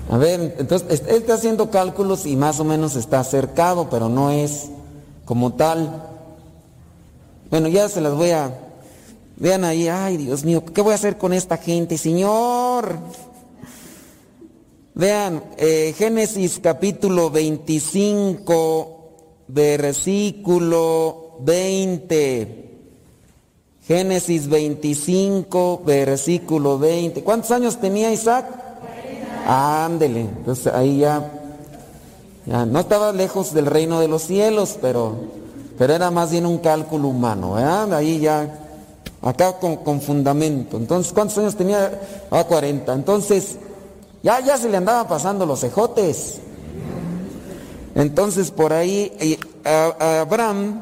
A 0.10 0.18
ver, 0.18 0.58
entonces 0.60 1.04
él 1.08 1.16
está 1.20 1.36
haciendo 1.36 1.72
cálculos 1.72 2.26
y 2.26 2.36
más 2.36 2.60
o 2.60 2.66
menos 2.66 2.98
está 2.98 3.22
acercado, 3.22 3.90
pero 3.90 4.10
no 4.10 4.32
es 4.32 4.66
como 5.24 5.54
tal. 5.54 6.04
Bueno, 7.50 7.70
ya 7.70 7.88
se 7.88 8.02
las 8.02 8.16
voy 8.16 8.32
a... 8.32 8.54
Vean 9.38 9.64
ahí, 9.64 9.88
ay 9.88 10.18
Dios 10.18 10.44
mío, 10.44 10.66
¿qué 10.66 10.82
voy 10.82 10.92
a 10.92 10.96
hacer 10.96 11.18
con 11.18 11.32
esta 11.32 11.56
gente, 11.56 11.98
Señor? 11.98 13.00
Vean, 14.94 15.42
eh, 15.56 15.96
Génesis 15.98 16.60
capítulo 16.62 17.32
25, 17.32 19.14
versículo 19.48 21.38
20. 21.40 22.68
Génesis 23.88 24.50
25, 24.50 25.82
versículo 25.86 26.78
20. 26.78 27.24
¿Cuántos 27.24 27.52
años 27.52 27.78
tenía 27.80 28.12
Isaac? 28.12 28.46
Ándele, 29.48 30.22
entonces 30.22 30.74
ahí 30.74 31.00
ya, 31.00 31.32
ya 32.46 32.66
no 32.66 32.82
estaba 32.82 33.14
lejos 33.14 33.54
del 33.54 33.66
reino 33.66 34.02
de 34.02 34.10
los 34.10 34.24
cielos, 34.24 34.78
pero, 34.82 35.16
pero 35.78 35.94
era 35.94 36.12
más 36.12 36.32
bien 36.32 36.46
un 36.46 36.58
cálculo 36.58 37.08
humano, 37.08 37.54
¿verdad? 37.54 37.94
Ahí 37.94 38.20
ya, 38.20 38.60
acá 39.22 39.54
con, 39.58 39.78
con 39.78 40.02
fundamento. 40.02 40.76
Entonces, 40.76 41.14
¿cuántos 41.14 41.38
años 41.38 41.56
tenía? 41.56 41.98
Ah, 42.30 42.44
40. 42.44 42.94
Entonces, 42.94 43.56
ya, 44.22 44.42
ya 44.42 44.58
se 44.58 44.68
le 44.68 44.76
andaban 44.76 45.08
pasando 45.08 45.46
los 45.46 45.64
ejotes. 45.64 46.40
Entonces, 47.96 48.52
por 48.52 48.74
ahí, 48.74 49.14
eh, 49.20 49.38
a- 49.64 49.96
a 49.98 50.22
Abraham, 50.22 50.82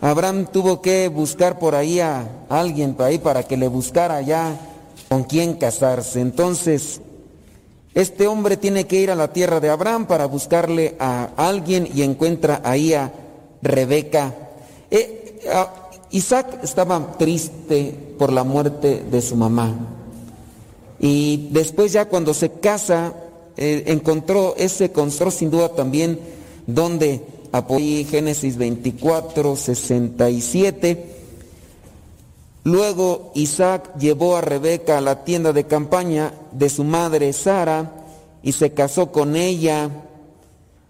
Abraham 0.00 0.46
tuvo 0.52 0.82
que 0.82 1.08
buscar 1.08 1.58
por 1.58 1.74
ahí 1.74 2.00
a 2.00 2.28
alguien 2.48 2.94
por 2.94 3.06
ahí 3.06 3.18
para 3.18 3.42
que 3.44 3.56
le 3.56 3.68
buscara 3.68 4.20
ya 4.20 4.58
con 5.08 5.24
quién 5.24 5.54
casarse. 5.54 6.20
Entonces, 6.20 7.00
este 7.94 8.26
hombre 8.26 8.56
tiene 8.56 8.86
que 8.86 9.00
ir 9.00 9.10
a 9.10 9.14
la 9.14 9.32
tierra 9.32 9.58
de 9.58 9.70
Abraham 9.70 10.06
para 10.06 10.26
buscarle 10.26 10.96
a 10.98 11.30
alguien 11.36 11.88
y 11.94 12.02
encuentra 12.02 12.60
ahí 12.62 12.92
a 12.92 13.10
Rebeca. 13.62 14.34
Eh, 14.90 15.40
Isaac 16.10 16.60
estaba 16.62 17.16
triste 17.18 17.94
por 18.18 18.32
la 18.32 18.44
muerte 18.44 19.02
de 19.10 19.22
su 19.22 19.34
mamá. 19.34 19.74
Y 20.98 21.48
después 21.52 21.92
ya 21.92 22.06
cuando 22.06 22.34
se 22.34 22.50
casa, 22.52 23.14
eh, 23.56 23.84
encontró, 23.86 24.54
ese 24.56 24.86
encontró 24.86 25.30
sin 25.30 25.50
duda 25.50 25.70
también 25.70 26.18
donde 26.66 27.22
Génesis 28.04 28.56
24, 28.56 29.56
67. 29.56 31.16
Luego 32.64 33.30
Isaac 33.34 33.96
llevó 33.96 34.36
a 34.36 34.40
Rebeca 34.40 34.98
a 34.98 35.00
la 35.00 35.24
tienda 35.24 35.52
de 35.52 35.66
campaña 35.66 36.32
de 36.52 36.68
su 36.68 36.82
madre 36.82 37.32
Sara 37.32 37.92
y 38.42 38.52
se 38.52 38.72
casó 38.72 39.12
con 39.12 39.36
ella. 39.36 39.88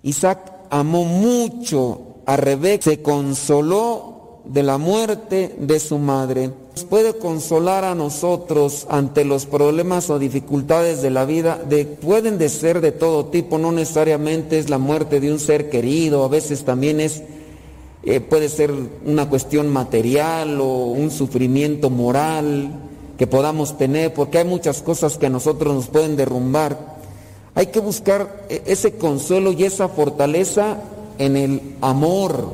Isaac 0.02 0.52
amó 0.70 1.05
mucho 1.05 2.00
a 2.24 2.37
Rebeca, 2.37 2.85
se 2.85 3.02
consoló 3.02 4.40
de 4.46 4.62
la 4.62 4.79
muerte 4.79 5.55
de 5.59 5.79
su 5.79 5.98
madre. 5.98 6.50
Puede 6.85 7.17
consolar 7.17 7.85
a 7.85 7.95
nosotros 7.95 8.87
ante 8.91 9.25
los 9.25 9.47
problemas 9.47 10.11
o 10.11 10.19
dificultades 10.19 11.01
de 11.01 11.11
la 11.11 11.25
vida, 11.25 11.59
de, 11.69 11.87
pueden 11.87 12.39
de 12.39 12.49
ser 12.49 12.81
de 12.81 12.93
todo 12.93 13.27
tipo, 13.27 13.59
no 13.59 13.73
necesariamente 13.73 14.59
es 14.59 14.69
la 14.69 14.79
muerte 14.79 15.21
de 15.21 15.33
un 15.33 15.39
ser 15.39 15.71
querido, 15.71 16.25
a 16.25 16.29
veces 16.29 16.65
también 16.65 17.01
es, 17.01 17.23
eh, 18.03 18.21
puede 18.21 18.49
ser 18.49 18.73
una 19.05 19.29
cuestión 19.29 19.73
material 19.73 20.61
o 20.61 20.87
un 20.87 21.11
sufrimiento 21.11 21.89
moral 21.89 22.71
que 23.17 23.27
podamos 23.27 23.79
tener, 23.79 24.12
porque 24.12 24.39
hay 24.39 24.45
muchas 24.45 24.83
cosas 24.83 25.17
que 25.17 25.27
a 25.27 25.31
nosotros 25.31 25.75
nos 25.75 25.87
pueden 25.87 26.17
derrumbar. 26.17 26.97
Hay 27.55 27.69
que 27.69 27.81
buscar 27.81 28.45
eh, 28.51 28.62
ese 28.67 28.97
consuelo 28.97 29.53
y 29.53 29.65
esa 29.65 29.89
fortaleza 29.89 30.79
en 31.19 31.37
el 31.37 31.62
amor. 31.81 32.51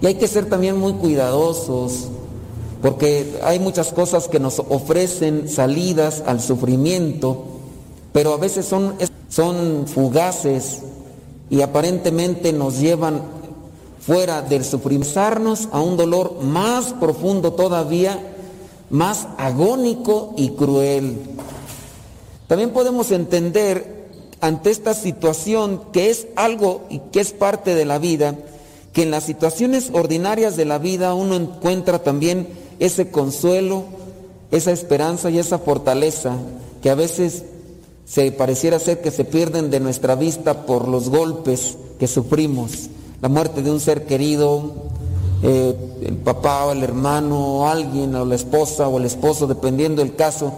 Y 0.00 0.06
hay 0.06 0.14
que 0.14 0.26
ser 0.26 0.46
también 0.46 0.78
muy 0.78 0.94
cuidadosos 0.94 2.08
porque 2.82 3.38
hay 3.44 3.60
muchas 3.60 3.92
cosas 3.92 4.26
que 4.26 4.40
nos 4.40 4.58
ofrecen 4.58 5.48
salidas 5.48 6.24
al 6.26 6.40
sufrimiento, 6.40 7.44
pero 8.12 8.34
a 8.34 8.38
veces 8.38 8.66
son, 8.66 9.86
fugaces 9.86 10.80
y 11.48 11.62
aparentemente 11.62 12.52
nos 12.52 12.80
llevan 12.80 13.22
fuera 14.00 14.42
del 14.42 14.64
sufrimiento 14.64 15.20
a 15.70 15.80
un 15.80 15.96
dolor 15.96 16.42
más 16.42 16.92
profundo 16.94 17.52
todavía, 17.52 18.18
más 18.90 19.28
agónico 19.38 20.34
y 20.36 20.50
cruel. 20.50 21.18
También 22.48 22.70
podemos 22.70 23.12
entender 23.12 24.08
ante 24.40 24.70
esta 24.70 24.92
situación 24.92 25.82
que 25.92 26.10
es 26.10 26.26
algo 26.34 26.82
y 26.90 26.98
que 27.12 27.20
es 27.20 27.32
parte 27.32 27.76
de 27.76 27.84
la 27.84 27.98
vida, 27.98 28.34
que 28.92 29.04
en 29.04 29.12
las 29.12 29.22
situaciones 29.22 29.90
ordinarias 29.92 30.56
de 30.56 30.64
la 30.64 30.78
vida 30.78 31.14
uno 31.14 31.36
encuentra 31.36 32.00
también 32.00 32.61
ese 32.78 33.10
consuelo, 33.10 33.84
esa 34.50 34.72
esperanza 34.72 35.30
y 35.30 35.38
esa 35.38 35.58
fortaleza 35.58 36.36
que 36.82 36.90
a 36.90 36.94
veces 36.94 37.44
se 38.04 38.30
pareciera 38.32 38.78
ser 38.78 39.00
que 39.00 39.10
se 39.10 39.24
pierden 39.24 39.70
de 39.70 39.80
nuestra 39.80 40.14
vista 40.14 40.66
por 40.66 40.88
los 40.88 41.08
golpes 41.08 41.76
que 41.98 42.06
sufrimos, 42.06 42.90
la 43.20 43.28
muerte 43.28 43.62
de 43.62 43.70
un 43.70 43.80
ser 43.80 44.04
querido, 44.06 44.72
eh, 45.42 45.74
el 46.02 46.16
papá 46.16 46.66
o 46.66 46.72
el 46.72 46.82
hermano 46.82 47.58
o 47.58 47.68
alguien 47.68 48.14
o 48.14 48.24
la 48.24 48.34
esposa 48.34 48.88
o 48.88 48.98
el 48.98 49.06
esposo, 49.06 49.46
dependiendo 49.46 50.02
del 50.02 50.14
caso, 50.14 50.52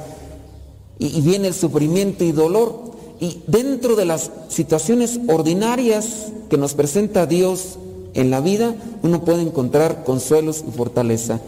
y, 0.98 1.18
y 1.18 1.20
viene 1.20 1.48
el 1.48 1.54
sufrimiento 1.54 2.24
y 2.24 2.32
dolor. 2.32 2.94
Y 3.20 3.42
dentro 3.46 3.94
de 3.96 4.04
las 4.04 4.30
situaciones 4.48 5.20
ordinarias 5.28 6.32
que 6.50 6.58
nos 6.58 6.74
presenta 6.74 7.26
Dios 7.26 7.78
en 8.14 8.30
la 8.30 8.40
vida, 8.40 8.74
uno 9.02 9.24
puede 9.24 9.42
encontrar 9.42 10.04
consuelos 10.04 10.64
y 10.66 10.70
fortaleza. 10.72 11.40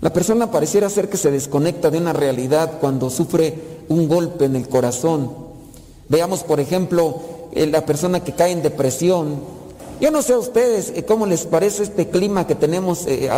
La 0.00 0.12
persona 0.12 0.50
pareciera 0.50 0.88
ser 0.88 1.10
que 1.10 1.18
se 1.18 1.30
desconecta 1.30 1.90
de 1.90 1.98
una 1.98 2.14
realidad 2.14 2.78
cuando 2.80 3.10
sufre 3.10 3.80
un 3.88 4.08
golpe 4.08 4.46
en 4.46 4.56
el 4.56 4.66
corazón. 4.66 5.30
Veamos, 6.08 6.42
por 6.42 6.58
ejemplo, 6.58 7.20
eh, 7.52 7.66
la 7.66 7.84
persona 7.84 8.20
que 8.20 8.32
cae 8.32 8.52
en 8.52 8.62
depresión. 8.62 9.40
Yo 10.00 10.10
no 10.10 10.22
sé 10.22 10.32
a 10.32 10.38
ustedes 10.38 10.92
eh, 10.96 11.04
cómo 11.04 11.26
les 11.26 11.44
parece 11.44 11.82
este 11.82 12.08
clima 12.08 12.46
que 12.46 12.54
tenemos 12.54 13.06
eh, 13.06 13.28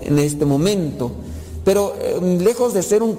en 0.00 0.18
este 0.18 0.46
momento, 0.46 1.10
pero 1.64 1.94
lejos 2.22 2.72
de 2.72 2.82
ser 2.82 3.02
un, 3.02 3.18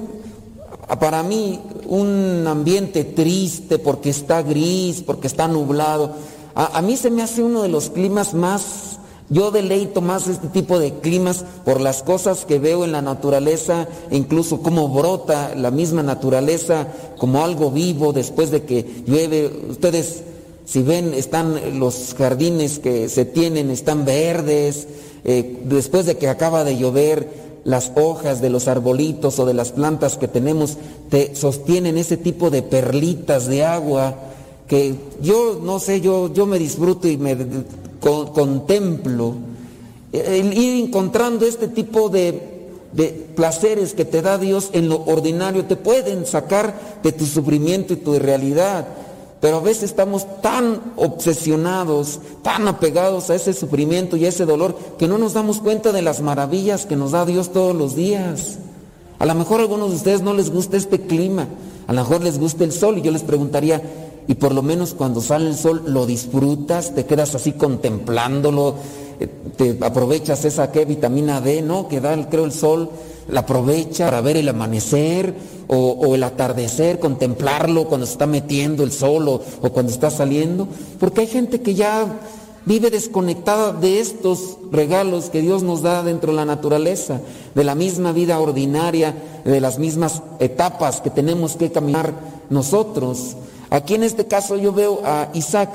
para 0.99 1.21
mí 1.21 1.59
un 1.85 2.45
ambiente 2.47 3.03
triste 3.03 3.77
porque 3.77 4.09
está 4.09 4.41
gris, 4.41 5.03
porque 5.05 5.27
está 5.27 5.47
nublado, 5.47 6.13
a 6.55 6.81
mí 6.81 6.97
se 6.97 7.11
me 7.11 7.21
hace 7.21 7.43
uno 7.43 7.61
de 7.61 7.69
los 7.69 7.89
climas 7.89 8.33
más 8.33 8.97
yo 9.29 9.51
deleito 9.51 10.01
más 10.01 10.27
este 10.27 10.47
tipo 10.47 10.79
de 10.79 10.93
climas 10.93 11.43
por 11.65 11.81
las 11.81 12.01
cosas 12.01 12.45
que 12.45 12.59
veo 12.59 12.85
en 12.85 12.93
la 12.93 13.01
naturaleza, 13.01 13.87
incluso 14.09 14.61
cómo 14.61 14.87
brota 14.87 15.53
la 15.55 15.69
misma 15.69 16.01
naturaleza 16.01 16.87
como 17.17 17.43
algo 17.43 17.69
vivo 17.69 18.13
después 18.13 18.51
de 18.51 18.63
que 18.63 19.03
llueve. 19.05 19.51
Ustedes, 19.69 20.23
si 20.65 20.81
ven, 20.81 21.13
están 21.13 21.79
los 21.79 22.15
jardines 22.17 22.79
que 22.79 23.09
se 23.09 23.25
tienen, 23.25 23.69
están 23.69 24.05
verdes. 24.05 24.87
Eh, 25.25 25.59
después 25.65 26.05
de 26.05 26.15
que 26.15 26.29
acaba 26.29 26.63
de 26.63 26.77
llover, 26.77 27.47
las 27.65 27.91
hojas 27.95 28.39
de 28.39 28.49
los 28.49 28.69
arbolitos 28.69 29.39
o 29.39 29.45
de 29.45 29.53
las 29.53 29.73
plantas 29.73 30.15
que 30.15 30.29
tenemos 30.29 30.77
te 31.09 31.35
sostienen 31.35 31.97
ese 31.97 32.15
tipo 32.15 32.49
de 32.49 32.61
perlitas 32.61 33.47
de 33.47 33.65
agua 33.65 34.15
que 34.69 34.95
yo 35.21 35.59
no 35.61 35.79
sé, 35.79 35.99
yo, 35.99 36.33
yo 36.33 36.45
me 36.45 36.59
disfruto 36.59 37.09
y 37.09 37.17
me 37.17 37.35
contemplo, 37.99 39.35
el 40.11 40.57
ir 40.57 40.85
encontrando 40.85 41.45
este 41.45 41.67
tipo 41.67 42.09
de, 42.09 42.57
de 42.93 43.07
placeres 43.35 43.93
que 43.93 44.05
te 44.05 44.21
da 44.21 44.37
Dios 44.37 44.69
en 44.73 44.89
lo 44.89 45.03
ordinario, 45.05 45.65
te 45.65 45.75
pueden 45.75 46.25
sacar 46.25 46.99
de 47.03 47.11
tu 47.11 47.25
sufrimiento 47.25 47.93
y 47.93 47.97
tu 47.97 48.17
realidad. 48.17 48.87
Pero 49.39 49.57
a 49.57 49.61
veces 49.61 49.83
estamos 49.83 50.25
tan 50.41 50.93
obsesionados, 50.95 52.19
tan 52.41 52.67
apegados 52.67 53.29
a 53.29 53.35
ese 53.35 53.53
sufrimiento 53.53 54.17
y 54.17 54.25
a 54.25 54.29
ese 54.29 54.45
dolor, 54.45 54.75
que 54.97 55.07
no 55.07 55.17
nos 55.17 55.33
damos 55.33 55.59
cuenta 55.59 55.91
de 55.91 56.01
las 56.01 56.21
maravillas 56.21 56.87
que 56.87 56.95
nos 56.95 57.11
da 57.11 57.25
Dios 57.25 57.51
todos 57.51 57.75
los 57.75 57.95
días. 57.95 58.57
A 59.19 59.25
lo 59.25 59.35
mejor 59.35 59.59
a 59.59 59.63
algunos 59.63 59.91
de 59.91 59.95
ustedes 59.97 60.21
no 60.21 60.33
les 60.33 60.49
gusta 60.49 60.77
este 60.77 61.01
clima, 61.01 61.47
a 61.87 61.93
lo 61.93 62.01
mejor 62.01 62.23
les 62.23 62.39
gusta 62.39 62.63
el 62.63 62.71
sol 62.71 62.97
y 62.97 63.01
yo 63.01 63.11
les 63.11 63.23
preguntaría, 63.23 63.81
y 64.27 64.35
por 64.35 64.53
lo 64.53 64.61
menos 64.61 64.93
cuando 64.93 65.21
sale 65.21 65.47
el 65.47 65.55
sol 65.55 65.83
lo 65.85 66.05
disfrutas, 66.05 66.93
te 66.93 67.05
quedas 67.05 67.33
así 67.35 67.53
contemplándolo, 67.53 68.75
eh, 69.19 69.27
te 69.55 69.77
aprovechas 69.81 70.43
esa 70.45 70.71
¿qué? 70.71 70.85
vitamina 70.85 71.41
D, 71.41 71.61
¿no? 71.61 71.87
Que 71.87 72.01
da, 72.01 72.29
creo, 72.29 72.45
el 72.45 72.51
sol, 72.51 72.89
la 73.29 73.41
aprovecha 73.41 74.05
para 74.05 74.21
ver 74.21 74.37
el 74.37 74.49
amanecer 74.49 75.33
o, 75.67 76.15
el 76.15 76.23
atardecer, 76.23 76.99
contemplarlo 76.99 77.87
cuando 77.87 78.05
se 78.05 78.13
está 78.13 78.25
metiendo 78.25 78.83
el 78.83 78.91
sol 78.91 79.27
o 79.27 79.69
cuando 79.73 79.91
está 79.91 80.09
saliendo, 80.09 80.67
porque 80.99 81.21
hay 81.21 81.27
gente 81.27 81.61
que 81.61 81.75
ya 81.75 82.19
vive 82.67 82.89
desconectada 82.89 83.71
de 83.71 84.01
estos 84.01 84.57
regalos 84.71 85.29
que 85.29 85.41
Dios 85.41 85.63
nos 85.63 85.81
da 85.81 86.03
dentro 86.03 86.31
de 86.31 86.35
la 86.35 86.45
naturaleza, 86.45 87.21
de 87.55 87.63
la 87.63 87.75
misma 87.75 88.11
vida 88.11 88.39
ordinaria, 88.39 89.15
de 89.45 89.61
las 89.61 89.79
mismas 89.79 90.21
etapas 90.39 90.99
que 90.99 91.09
tenemos 91.09 91.55
que 91.55 91.71
caminar 91.71 92.13
nosotros. 92.49 93.37
Aquí 93.69 93.95
en 93.95 94.03
este 94.03 94.27
caso 94.27 94.55
yo 94.57 94.71
veo 94.71 95.01
a 95.03 95.29
Isaac, 95.33 95.69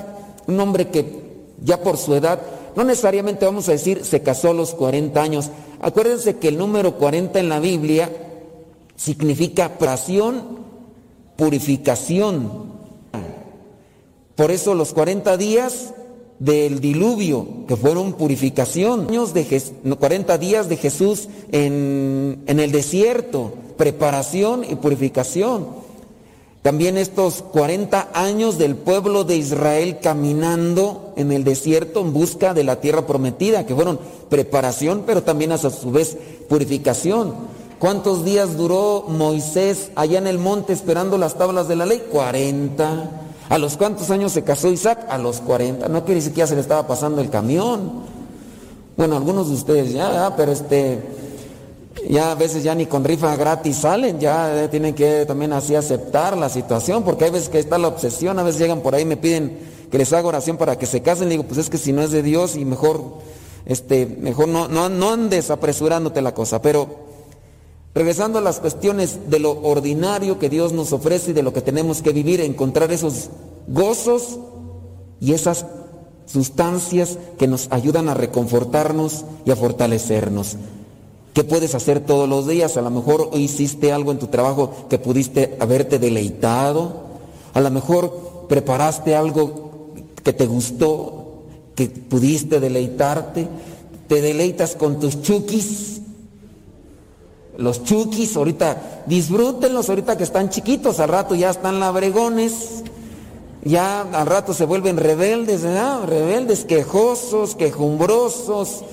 un 0.46 0.58
hombre 0.60 0.88
que 0.88 1.22
ya 1.62 1.82
por 1.82 1.96
su 1.98 2.14
edad, 2.14 2.40
no 2.74 2.84
necesariamente 2.84 3.44
vamos 3.44 3.68
a 3.68 3.72
decir 3.72 4.04
se 4.04 4.22
casó 4.22 4.50
a 4.50 4.54
los 4.54 4.74
40 4.74 5.20
años. 5.20 5.50
Acuérdense 5.80 6.36
que 6.36 6.48
el 6.48 6.58
número 6.58 6.96
40 6.96 7.38
en 7.38 7.48
la 7.48 7.60
Biblia 7.60 8.10
significa 8.96 9.78
pasión, 9.78 10.60
purificación. 11.36 12.72
Por 14.34 14.50
eso 14.50 14.74
los 14.74 14.92
40 14.92 15.36
días 15.36 15.92
del 16.38 16.80
diluvio, 16.80 17.66
que 17.68 17.76
fueron 17.76 18.14
purificación, 18.14 19.08
años 19.08 19.34
de 19.34 19.62
40 19.98 20.38
días 20.38 20.68
de 20.68 20.76
Jesús 20.76 21.28
en, 21.52 22.42
en 22.46 22.58
el 22.58 22.72
desierto, 22.72 23.52
preparación 23.76 24.64
y 24.64 24.74
purificación. 24.76 25.81
También 26.62 26.96
estos 26.96 27.42
40 27.42 28.10
años 28.14 28.56
del 28.56 28.76
pueblo 28.76 29.24
de 29.24 29.36
Israel 29.36 29.98
caminando 30.00 31.12
en 31.16 31.32
el 31.32 31.42
desierto 31.42 32.00
en 32.00 32.12
busca 32.12 32.54
de 32.54 32.62
la 32.62 32.80
tierra 32.80 33.04
prometida, 33.04 33.66
que 33.66 33.74
fueron 33.74 33.98
preparación, 34.28 35.02
pero 35.04 35.24
también 35.24 35.50
a 35.50 35.58
su 35.58 35.90
vez 35.90 36.16
purificación. 36.48 37.34
¿Cuántos 37.80 38.24
días 38.24 38.56
duró 38.56 39.06
Moisés 39.08 39.90
allá 39.96 40.18
en 40.18 40.28
el 40.28 40.38
monte 40.38 40.72
esperando 40.72 41.18
las 41.18 41.34
tablas 41.34 41.66
de 41.66 41.74
la 41.74 41.84
ley? 41.84 42.04
40. 42.12 43.10
¿A 43.48 43.58
los 43.58 43.76
cuántos 43.76 44.10
años 44.10 44.30
se 44.30 44.44
casó 44.44 44.70
Isaac? 44.70 45.04
A 45.08 45.18
los 45.18 45.40
40. 45.40 45.88
No 45.88 46.04
quiere 46.04 46.20
decir 46.20 46.32
que 46.32 46.38
ya 46.38 46.46
se 46.46 46.54
le 46.54 46.60
estaba 46.60 46.86
pasando 46.86 47.20
el 47.20 47.28
camión. 47.28 48.04
Bueno, 48.96 49.16
algunos 49.16 49.48
de 49.48 49.54
ustedes 49.54 49.92
ya, 49.92 50.32
pero 50.36 50.52
este, 50.52 51.02
ya 52.08 52.32
a 52.32 52.34
veces 52.34 52.62
ya 52.62 52.74
ni 52.74 52.86
con 52.86 53.04
rifa 53.04 53.36
gratis 53.36 53.76
salen, 53.76 54.18
ya 54.18 54.68
tienen 54.70 54.94
que 54.94 55.24
también 55.26 55.52
así 55.52 55.74
aceptar 55.74 56.36
la 56.36 56.48
situación, 56.48 57.02
porque 57.02 57.24
hay 57.24 57.30
veces 57.30 57.48
que 57.48 57.58
está 57.58 57.78
la 57.78 57.88
obsesión, 57.88 58.38
a 58.38 58.42
veces 58.42 58.60
llegan 58.60 58.80
por 58.80 58.94
ahí 58.94 59.02
y 59.02 59.06
me 59.06 59.16
piden 59.16 59.58
que 59.90 59.98
les 59.98 60.12
haga 60.12 60.28
oración 60.28 60.56
para 60.56 60.78
que 60.78 60.86
se 60.86 61.02
casen, 61.02 61.28
le 61.28 61.32
digo, 61.32 61.44
pues 61.44 61.58
es 61.58 61.70
que 61.70 61.78
si 61.78 61.92
no 61.92 62.02
es 62.02 62.10
de 62.10 62.22
Dios 62.22 62.56
y 62.56 62.64
mejor, 62.64 63.02
este, 63.66 64.06
mejor 64.06 64.48
no, 64.48 64.68
no, 64.68 64.88
no 64.88 65.10
andes 65.12 65.50
apresurándote 65.50 66.22
la 66.22 66.34
cosa, 66.34 66.62
pero 66.62 66.88
regresando 67.94 68.38
a 68.38 68.42
las 68.42 68.58
cuestiones 68.58 69.30
de 69.30 69.38
lo 69.38 69.60
ordinario 69.62 70.38
que 70.38 70.48
Dios 70.48 70.72
nos 70.72 70.92
ofrece 70.92 71.30
y 71.30 71.34
de 71.34 71.42
lo 71.42 71.52
que 71.52 71.60
tenemos 71.60 72.02
que 72.02 72.12
vivir, 72.12 72.40
encontrar 72.40 72.90
esos 72.90 73.28
gozos 73.68 74.38
y 75.20 75.34
esas 75.34 75.66
sustancias 76.26 77.18
que 77.38 77.46
nos 77.46 77.68
ayudan 77.70 78.08
a 78.08 78.14
reconfortarnos 78.14 79.24
y 79.44 79.50
a 79.50 79.56
fortalecernos. 79.56 80.56
¿Qué 81.32 81.44
puedes 81.44 81.74
hacer 81.74 82.00
todos 82.00 82.28
los 82.28 82.46
días? 82.46 82.76
A 82.76 82.82
lo 82.82 82.90
mejor 82.90 83.30
hiciste 83.34 83.90
algo 83.90 84.12
en 84.12 84.18
tu 84.18 84.26
trabajo 84.26 84.86
que 84.90 84.98
pudiste 84.98 85.56
haberte 85.60 85.98
deleitado. 85.98 86.92
A 87.54 87.60
lo 87.60 87.70
mejor 87.70 88.46
preparaste 88.48 89.14
algo 89.14 89.94
que 90.22 90.34
te 90.34 90.46
gustó, 90.46 91.44
que 91.74 91.88
pudiste 91.88 92.60
deleitarte. 92.60 93.48
Te 94.08 94.20
deleitas 94.20 94.76
con 94.76 95.00
tus 95.00 95.22
chukis. 95.22 96.00
los 97.56 97.82
chukis, 97.84 98.36
ahorita 98.36 99.04
disfrútenlos, 99.06 99.88
ahorita 99.88 100.16
que 100.16 100.24
están 100.24 100.50
chiquitos, 100.50 101.00
al 101.00 101.08
rato 101.08 101.34
ya 101.34 101.50
están 101.50 101.80
labregones, 101.80 102.82
ya 103.64 104.02
al 104.02 104.26
rato 104.26 104.52
se 104.52 104.64
vuelven 104.64 104.96
rebeldes, 104.96 105.62
¿verdad? 105.62 106.04
Rebeldes, 106.04 106.64
quejosos, 106.64 107.54
quejumbrosos. 107.54 108.84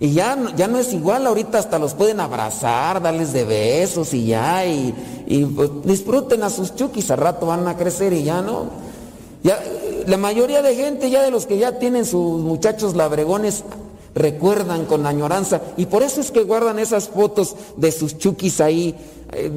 Y 0.00 0.12
ya, 0.12 0.36
ya 0.56 0.66
no 0.66 0.78
es 0.78 0.92
igual, 0.92 1.26
ahorita 1.26 1.58
hasta 1.58 1.78
los 1.78 1.94
pueden 1.94 2.20
abrazar, 2.20 3.00
darles 3.00 3.32
de 3.32 3.44
besos 3.44 4.12
y 4.12 4.26
ya, 4.26 4.66
y, 4.66 4.92
pues, 5.54 5.70
disfruten 5.84 6.42
a 6.42 6.50
sus 6.50 6.74
chukis, 6.74 7.10
al 7.10 7.18
rato 7.18 7.46
van 7.46 7.66
a 7.68 7.76
crecer 7.76 8.12
y 8.12 8.24
ya 8.24 8.42
no. 8.42 8.66
Ya, 9.42 9.62
la 10.06 10.16
mayoría 10.16 10.62
de 10.62 10.74
gente, 10.74 11.10
ya 11.10 11.22
de 11.22 11.30
los 11.30 11.46
que 11.46 11.58
ya 11.58 11.78
tienen 11.78 12.04
sus 12.04 12.40
muchachos 12.40 12.96
labregones, 12.96 13.62
recuerdan 14.14 14.86
con 14.86 15.06
añoranza, 15.06 15.60
y 15.76 15.86
por 15.86 16.02
eso 16.02 16.20
es 16.20 16.30
que 16.30 16.42
guardan 16.42 16.78
esas 16.78 17.08
fotos 17.08 17.54
de 17.76 17.92
sus 17.92 18.18
chukis 18.18 18.60
ahí, 18.60 18.94
eh, 19.32 19.50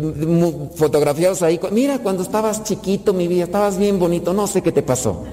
fotografiados 0.75 1.41
ahí. 1.41 1.59
Mira, 1.71 1.99
cuando 1.99 2.23
estabas 2.23 2.63
chiquito, 2.63 3.13
mi 3.13 3.27
vida, 3.27 3.45
estabas 3.45 3.77
bien 3.77 3.97
bonito, 3.97 4.33
no 4.33 4.45
sé 4.45 4.61
qué 4.61 4.71
te 4.71 4.83
pasó. 4.83 5.23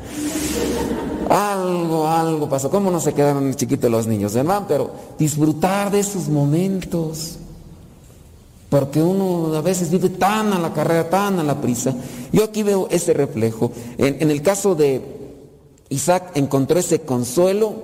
Algo, 1.28 2.06
algo 2.06 2.48
pasó. 2.48 2.70
¿Cómo 2.70 2.90
no 2.90 3.00
se 3.00 3.14
quedaron 3.14 3.54
chiquitos 3.54 3.90
los 3.90 4.06
niños, 4.06 4.34
hermano? 4.34 4.66
Pero 4.68 4.90
disfrutar 5.18 5.90
de 5.90 6.00
esos 6.00 6.28
momentos. 6.28 7.38
Porque 8.68 9.00
uno 9.00 9.54
a 9.54 9.60
veces 9.60 9.90
vive 9.90 10.08
tan 10.08 10.52
a 10.52 10.58
la 10.58 10.72
carrera, 10.72 11.08
tan 11.08 11.38
a 11.38 11.44
la 11.44 11.60
prisa. 11.60 11.94
Yo 12.32 12.44
aquí 12.44 12.62
veo 12.62 12.88
ese 12.90 13.12
reflejo. 13.12 13.70
En, 13.98 14.30
el 14.30 14.42
caso 14.42 14.74
de 14.74 15.00
Isaac 15.90 16.32
encontró 16.34 16.80
ese 16.80 17.00
consuelo, 17.00 17.74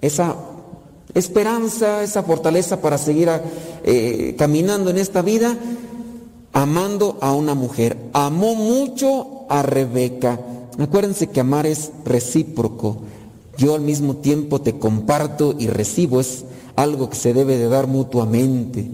esa 0.00 0.34
esperanza, 1.14 2.02
esa 2.02 2.24
fortaleza 2.24 2.80
para 2.80 2.98
seguir 2.98 3.30
eh, 3.84 4.34
caminando 4.36 4.90
en 4.90 4.98
esta 4.98 5.22
vida, 5.22 5.56
amando 6.52 7.16
a 7.20 7.32
una 7.32 7.54
mujer. 7.54 7.96
Amó 8.12 8.56
mucho 8.56 9.46
a 9.48 9.62
Rebeca. 9.62 10.40
Acuérdense 10.78 11.28
que 11.28 11.40
amar 11.40 11.66
es 11.66 11.90
recíproco. 12.04 12.96
Yo 13.56 13.74
al 13.74 13.82
mismo 13.82 14.16
tiempo 14.16 14.60
te 14.60 14.78
comparto 14.78 15.54
y 15.58 15.68
recibo. 15.68 16.20
Es 16.20 16.44
algo 16.76 17.08
que 17.10 17.16
se 17.16 17.32
debe 17.34 17.56
de 17.56 17.68
dar 17.68 17.86
mutuamente. 17.86 18.86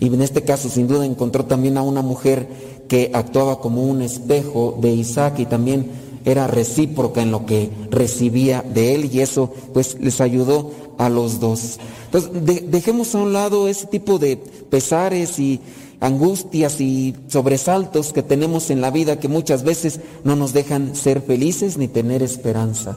Y 0.00 0.06
en 0.06 0.22
este 0.22 0.42
caso 0.42 0.68
sin 0.68 0.88
duda 0.88 1.04
encontró 1.04 1.44
también 1.44 1.76
a 1.76 1.82
una 1.82 2.02
mujer 2.02 2.48
que 2.88 3.10
actuaba 3.12 3.60
como 3.60 3.82
un 3.84 4.00
espejo 4.00 4.78
de 4.80 4.92
Isaac 4.94 5.38
y 5.40 5.46
también 5.46 5.90
era 6.24 6.46
recíproca 6.46 7.20
en 7.22 7.30
lo 7.30 7.44
que 7.46 7.70
recibía 7.90 8.62
de 8.62 8.94
él 8.94 9.10
y 9.12 9.20
eso 9.20 9.52
pues 9.74 9.96
les 10.00 10.20
ayudó 10.20 10.70
a 10.98 11.08
los 11.08 11.40
dos. 11.40 11.78
Entonces 12.06 12.30
de- 12.46 12.60
dejemos 12.60 13.14
a 13.14 13.18
un 13.18 13.32
lado 13.32 13.68
ese 13.68 13.86
tipo 13.86 14.18
de 14.18 14.36
pesares 14.36 15.38
y 15.38 15.60
angustias 16.00 16.80
y 16.80 17.16
sobresaltos 17.28 18.12
que 18.12 18.22
tenemos 18.22 18.70
en 18.70 18.80
la 18.80 18.90
vida 18.90 19.18
que 19.18 19.28
muchas 19.28 19.64
veces 19.64 20.00
no 20.24 20.36
nos 20.36 20.52
dejan 20.52 20.94
ser 20.94 21.22
felices 21.22 21.76
ni 21.76 21.88
tener 21.88 22.22
esperanza. 22.22 22.96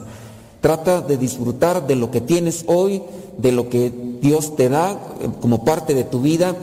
Trata 0.60 1.00
de 1.00 1.16
disfrutar 1.16 1.86
de 1.86 1.96
lo 1.96 2.10
que 2.12 2.20
tienes 2.20 2.64
hoy, 2.68 3.02
de 3.38 3.50
lo 3.50 3.68
que 3.68 3.92
Dios 4.20 4.54
te 4.54 4.68
da 4.68 4.92
eh, 4.92 5.28
como 5.40 5.64
parte 5.64 5.94
de 5.94 6.04
tu 6.04 6.20
vida. 6.20 6.54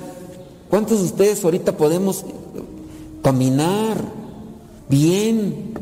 ¿Cuántos 0.70 1.00
de 1.00 1.06
ustedes 1.06 1.44
ahorita 1.44 1.76
podemos 1.76 2.24
caminar 3.22 3.98
bien? 4.88 5.74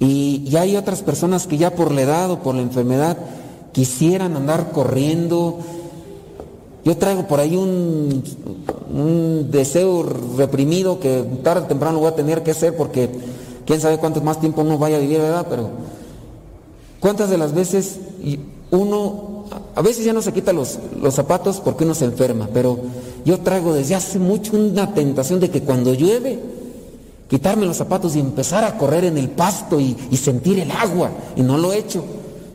Y, 0.00 0.42
y 0.50 0.56
hay 0.56 0.76
otras 0.76 1.02
personas 1.02 1.46
que 1.46 1.58
ya 1.58 1.74
por 1.76 1.92
la 1.92 2.02
edad 2.02 2.30
o 2.32 2.40
por 2.40 2.56
la 2.56 2.62
enfermedad 2.62 3.16
quisieran 3.72 4.34
andar 4.36 4.72
corriendo. 4.72 5.60
Yo 6.84 6.96
traigo 6.96 7.26
por 7.26 7.40
ahí 7.40 7.56
un, 7.56 8.22
deseo 9.50 10.02
reprimido 10.36 10.98
que 10.98 11.24
tarde 11.42 11.64
o 11.64 11.66
temprano 11.66 11.98
voy 11.98 12.08
a 12.08 12.14
tener 12.14 12.42
que 12.42 12.52
hacer 12.52 12.76
porque 12.76 13.08
quién 13.66 13.80
sabe 13.80 13.98
cuánto 13.98 14.20
más 14.20 14.40
tiempo 14.40 14.62
uno 14.62 14.78
vaya 14.78 14.96
a 14.96 15.00
vivir, 15.00 15.18
¿verdad? 15.18 15.46
Pero 15.48 15.70
¿cuántas 17.00 17.30
de 17.30 17.38
las 17.38 17.54
veces 17.54 18.00
uno, 18.70 19.44
a 19.74 19.82
veces 19.82 20.04
ya 20.04 20.12
no 20.12 20.22
se 20.22 20.32
quita 20.32 20.52
los, 20.52 20.78
los 21.00 21.14
zapatos 21.14 21.60
porque 21.60 21.84
uno 21.84 21.94
se 21.94 22.06
enferma, 22.06 22.48
pero 22.52 22.78
yo 23.24 23.38
traigo 23.40 23.74
desde 23.74 23.94
hace 23.94 24.18
mucho 24.18 24.56
una 24.56 24.94
tentación 24.94 25.38
de 25.40 25.50
que 25.50 25.62
cuando 25.62 25.92
llueve, 25.94 26.38
quitarme 27.28 27.66
los 27.66 27.76
zapatos 27.76 28.16
y 28.16 28.20
empezar 28.20 28.64
a 28.64 28.76
correr 28.78 29.04
en 29.04 29.18
el 29.18 29.28
pasto 29.28 29.78
y, 29.78 29.96
y 30.10 30.16
sentir 30.16 30.58
el 30.58 30.70
agua, 30.70 31.10
y 31.36 31.42
no 31.42 31.58
lo 31.58 31.72
he 31.72 31.78
hecho. 31.78 32.02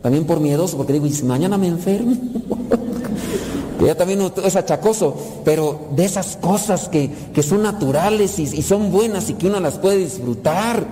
También 0.01 0.25
por 0.25 0.39
miedoso, 0.39 0.77
porque 0.77 0.93
digo, 0.93 1.05
¿y 1.07 1.13
si 1.13 1.23
mañana 1.23 1.57
me 1.57 1.67
enfermo? 1.67 2.13
ya 3.83 3.95
también 3.95 4.21
es 4.43 4.55
achacoso, 4.55 5.15
pero 5.43 5.87
de 5.95 6.05
esas 6.05 6.37
cosas 6.37 6.87
que, 6.87 7.09
que 7.33 7.43
son 7.43 7.63
naturales 7.63 8.39
y, 8.39 8.61
son 8.61 8.91
buenas 8.91 9.29
y 9.29 9.33
que 9.33 9.47
uno 9.47 9.59
las 9.59 9.77
puede 9.77 9.97
disfrutar. 9.97 10.85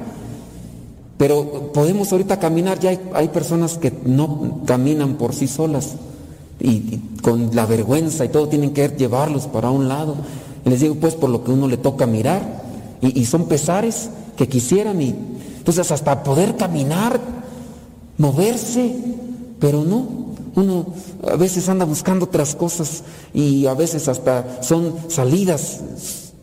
Pero 1.17 1.71
podemos 1.71 2.11
ahorita 2.11 2.39
caminar, 2.39 2.79
ya 2.79 2.89
hay, 2.89 2.99
hay 3.13 3.27
personas 3.29 3.77
que 3.77 3.93
no 4.03 4.61
caminan 4.65 5.15
por 5.15 5.33
sí 5.33 5.47
solas 5.47 5.93
y, 6.59 6.99
con 7.21 7.55
la 7.55 7.65
vergüenza 7.65 8.25
y 8.25 8.29
todo 8.29 8.49
tienen 8.49 8.73
que 8.73 8.89
llevarlos 8.89 9.47
para 9.47 9.69
un 9.69 9.87
lado. 9.87 10.15
Les 10.65 10.81
digo, 10.81 10.95
pues 10.95 11.15
por 11.15 11.29
lo 11.29 11.43
que 11.43 11.51
uno 11.51 11.67
le 11.67 11.77
toca 11.77 12.05
mirar, 12.05 12.63
y, 13.01 13.19
y 13.19 13.25
son 13.25 13.45
pesares 13.45 14.09
que 14.35 14.47
quisieran, 14.47 15.01
y 15.01 15.15
entonces 15.57 15.91
hasta 15.91 16.23
poder 16.23 16.55
caminar, 16.55 17.19
moverse, 18.17 18.95
pero 19.59 19.83
no, 19.83 20.22
uno 20.55 20.85
a 21.27 21.35
veces 21.35 21.67
anda 21.69 21.85
buscando 21.85 22.25
otras 22.25 22.55
cosas 22.55 23.03
y 23.33 23.65
a 23.65 23.73
veces 23.73 24.07
hasta 24.07 24.61
son 24.63 24.95
salidas, 25.09 25.81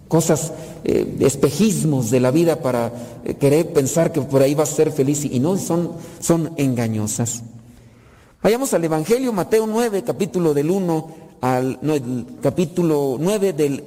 cosas, 0.09 0.53
eh, 0.85 1.17
espejismos 1.21 2.11
de 2.11 2.21
la 2.21 2.31
vida 2.31 2.61
para 2.63 2.93
eh, 3.25 3.35
querer 3.35 3.73
pensar 3.73 4.13
que 4.13 4.21
por 4.21 4.43
ahí 4.43 4.55
va 4.55 4.65
a 4.65 4.67
ser 4.67 4.91
feliz 4.93 5.25
y 5.25 5.39
no, 5.41 5.57
son, 5.59 5.93
son 6.21 6.53
engañosas. 6.57 7.43
Vayamos 8.43 8.73
al 8.75 8.85
Evangelio, 8.85 9.33
Mateo 9.33 9.67
9, 9.67 10.03
capítulo 10.03 10.55
del 10.55 10.71
1 10.71 11.11
al, 11.43 11.79
no, 11.83 11.95
el 11.95 12.27
capítulo 12.43 13.17
9 13.21 13.53
del, 13.53 13.85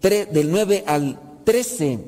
tre- 0.00 0.28
del 0.30 0.50
9 0.50 0.84
al 0.86 1.18
13. 1.44 1.98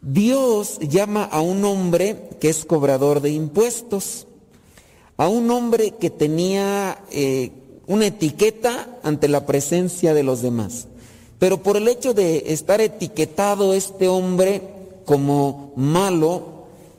Dios 0.00 0.78
llama 0.80 1.24
a 1.24 1.40
un 1.40 1.64
hombre 1.64 2.28
que 2.40 2.48
es 2.48 2.64
cobrador 2.64 3.20
de 3.20 3.30
impuestos, 3.30 4.26
a 5.22 5.28
un 5.28 5.48
hombre 5.52 5.92
que 5.92 6.10
tenía 6.10 6.98
eh, 7.12 7.52
una 7.86 8.06
etiqueta 8.06 8.98
ante 9.04 9.28
la 9.28 9.46
presencia 9.46 10.14
de 10.14 10.24
los 10.24 10.42
demás. 10.42 10.88
Pero 11.38 11.62
por 11.62 11.76
el 11.76 11.86
hecho 11.86 12.12
de 12.12 12.44
estar 12.52 12.80
etiquetado 12.80 13.72
este 13.72 14.08
hombre 14.08 14.62
como 15.04 15.72
malo, 15.76 16.42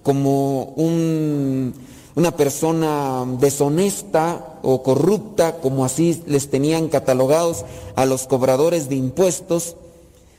como 0.04 0.64
un- 0.78 1.74
una 2.16 2.32
persona 2.38 3.26
deshonesta 3.42 4.60
o 4.62 4.84
corrupta, 4.84 5.58
como 5.58 5.84
así 5.84 6.24
les 6.26 6.50
tenían 6.50 6.88
catalogados 6.88 7.66
a 7.96 8.06
los 8.06 8.26
cobradores 8.28 8.88
de 8.88 8.96
impuestos, 8.96 9.76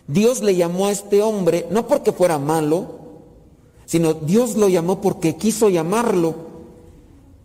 Dios 0.08 0.42
le 0.42 0.56
llamó 0.56 0.86
a 0.86 0.92
este 0.92 1.20
hombre 1.22 1.66
no 1.70 1.86
porque 1.86 2.12
fuera 2.12 2.38
malo, 2.38 2.86
sino 3.84 4.14
Dios 4.14 4.56
lo 4.56 4.68
llamó 4.68 5.02
porque 5.02 5.36
quiso 5.36 5.68
llamarlo. 5.68 6.53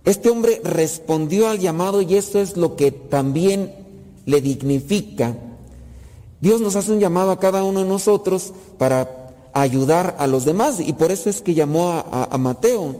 Este 0.10 0.30
hombre 0.32 0.60
respondió 0.64 1.48
al 1.50 1.60
llamado 1.60 2.02
y 2.02 2.16
eso 2.16 2.40
es 2.40 2.58
lo 2.58 2.76
que 2.76 2.92
también 2.92 3.74
le 4.26 4.42
dignifica. 4.42 5.36
Dios 6.42 6.62
nos 6.62 6.76
hace 6.76 6.92
un 6.92 7.00
llamado 7.00 7.30
a 7.30 7.40
cada 7.40 7.64
uno 7.64 7.82
de 7.84 7.86
nosotros 7.88 8.54
para 8.80 9.28
ayudar 9.54 10.16
a 10.18 10.26
los 10.26 10.46
demás 10.46 10.80
y 10.80 10.94
por 10.94 11.12
eso 11.12 11.30
es 11.30 11.42
que 11.42 11.54
llamó 11.54 11.92
a, 11.92 12.00
a- 12.00 12.28
a 12.32 12.38
Mateo. 12.40 12.96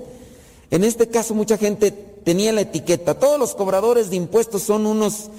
En 0.70 0.84
este 0.84 1.08
caso 1.08 1.34
mucha 1.34 1.58
gente 1.58 1.92
tenía 1.92 2.52
la 2.52 2.62
etiqueta, 2.62 3.18
todos 3.18 3.40
los 3.40 3.56
cobradores 3.56 4.12
de 4.12 4.18
impuestos 4.18 4.62
son 4.62 4.86
unos 4.86 5.32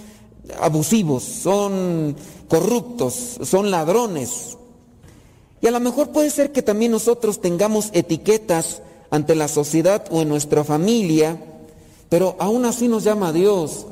abusivos, 0.60 1.22
son 1.22 2.16
corruptos, 2.48 3.38
son 3.44 3.70
ladrones. 3.70 4.56
Y 5.62 5.68
a 5.68 5.70
lo 5.70 5.78
mejor 5.78 6.08
puede 6.10 6.30
ser 6.30 6.50
que 6.50 6.62
también 6.62 6.90
nosotros 6.90 7.40
tengamos 7.40 7.90
etiquetas 7.92 8.82
ante 9.10 9.36
la 9.36 9.46
sociedad 9.46 10.04
o 10.10 10.22
en 10.22 10.28
nuestra 10.30 10.64
familia, 10.64 11.38
pero 12.10 12.36
aún 12.38 12.66
así 12.66 12.88
nos 12.88 13.04
llama 13.04 13.32
Dios. 13.32 13.86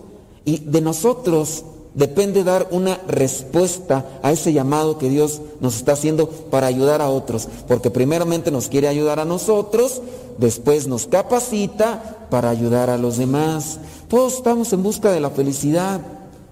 Y 0.45 0.59
de 0.59 0.83
nosotros 0.83 1.65
depende 1.95 2.45
dar 2.45 2.69
una 2.71 3.01
respuesta 3.09 4.21
a 4.23 4.33
ese 4.33 4.53
llamado 4.53 4.99
que 4.99 5.09
Dios 5.09 5.41
nos 5.61 5.77
está 5.77 5.93
haciendo 5.93 6.29
para 6.29 6.67
ayudar 6.67 7.01
a 7.01 7.09
otros, 7.09 7.49
porque 7.67 7.91
primeramente 7.91 8.51
nos 8.51 8.69
quiere 8.69 8.89
ayudar 8.89 9.21
a 9.21 9.25
nosotros, 9.25 10.03
después 10.37 10.87
nos 10.87 11.07
capacita 11.07 12.27
para 12.31 12.51
ayudar 12.51 12.91
a 12.91 12.99
los 12.99 13.17
demás. 13.17 13.79
Todos 14.09 14.35
estamos 14.35 14.73
en 14.73 14.83
busca 14.83 15.11
de 15.11 15.21
la 15.21 15.31
felicidad, 15.31 16.01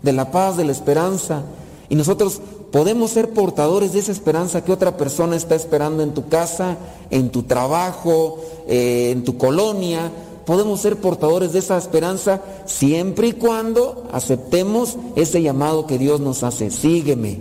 de 0.03 0.13
la 0.13 0.31
paz, 0.31 0.57
de 0.57 0.65
la 0.65 0.73
esperanza, 0.73 1.43
y 1.89 1.95
nosotros 1.95 2.41
podemos 2.73 3.13
ser 3.13 3.31
portadores 3.31 3.93
de 3.93 4.01
esa 4.01 4.13
esperanza 4.13 4.65
que 4.65 4.73
otra 4.73 4.97
persona 4.97 5.37
está 5.37 5.55
esperando 5.55 6.03
en 6.03 6.15
tu 6.15 6.29
casa, 6.29 6.77
en 7.11 7.31
tu 7.31 7.45
trabajo, 7.45 8.39
eh, 8.67 9.11
en 9.13 9.25
tu 9.25 9.39
colonia, 9.39 10.11
podemos 10.47 10.81
ser 10.81 10.97
portadores 10.97 11.53
de 11.53 11.59
esa 11.59 11.77
esperanza 11.77 12.41
siempre 12.65 13.29
y 13.29 13.33
cuando 13.33 14.09
aceptemos 14.13 14.97
ese 15.17 15.43
llamado 15.43 15.87
que 15.87 15.99
Dios 15.99 16.21
nos 16.21 16.43
hace. 16.45 16.71
Sígueme. 16.71 17.41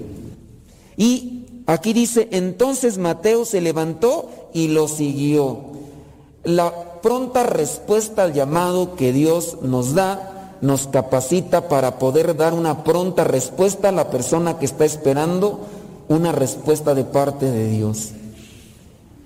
Y 0.98 1.46
aquí 1.68 1.94
dice, 1.94 2.28
entonces 2.32 2.98
Mateo 2.98 3.46
se 3.46 3.62
levantó 3.62 4.30
y 4.54 4.70
lo 4.70 4.88
siguió. 4.88 5.60
La 6.44 7.00
pronta 7.02 7.44
respuesta 7.44 8.24
al 8.24 8.34
llamado 8.34 8.96
que 8.96 9.14
Dios 9.14 9.60
nos 9.62 9.94
da 9.94 10.58
nos 10.62 10.88
capacita 10.88 11.70
para 11.70 12.00
poder 12.00 12.36
dar 12.36 12.54
una 12.54 12.84
pronta 12.84 13.24
respuesta 13.24 13.90
a 13.90 13.92
la 13.92 14.10
persona 14.10 14.58
que 14.58 14.66
está 14.66 14.84
esperando 14.84 15.60
una 16.08 16.32
respuesta 16.32 16.96
de 16.96 17.04
parte 17.04 17.52
de 17.52 17.70
Dios. 17.70 18.14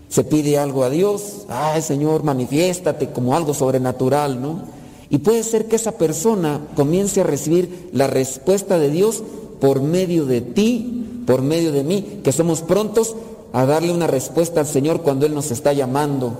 Se 0.10 0.24
pide 0.24 0.58
algo 0.58 0.84
a 0.84 0.90
Dios, 0.90 1.46
ay 1.50 1.82
Señor, 1.82 2.24
manifiéstate 2.24 3.12
como 3.12 3.36
algo 3.36 3.54
sobrenatural, 3.54 4.42
¿no? 4.42 4.62
Y 5.10 5.20
puede 5.20 5.44
ser 5.44 5.68
que 5.68 5.76
esa 5.76 5.94
persona 5.94 6.62
comience 6.76 7.22
a 7.22 7.24
recibir 7.24 7.90
la 7.94 8.08
respuesta 8.08 8.78
de 8.80 8.90
Dios 8.90 9.24
por 9.62 9.82
medio 9.82 10.26
de 10.26 10.42
ti, 10.42 11.24
por 11.26 11.42
medio 11.42 11.72
de 11.72 11.84
mí, 11.84 12.22
que 12.24 12.32
somos 12.32 12.62
prontos 12.62 13.16
a 13.54 13.66
darle 13.66 13.92
una 13.92 14.08
respuesta 14.08 14.60
al 14.60 14.68
Señor 14.68 15.02
cuando 15.02 15.26
Él 15.26 15.34
nos 15.34 15.52
está 15.52 15.74
llamando. 15.74 16.34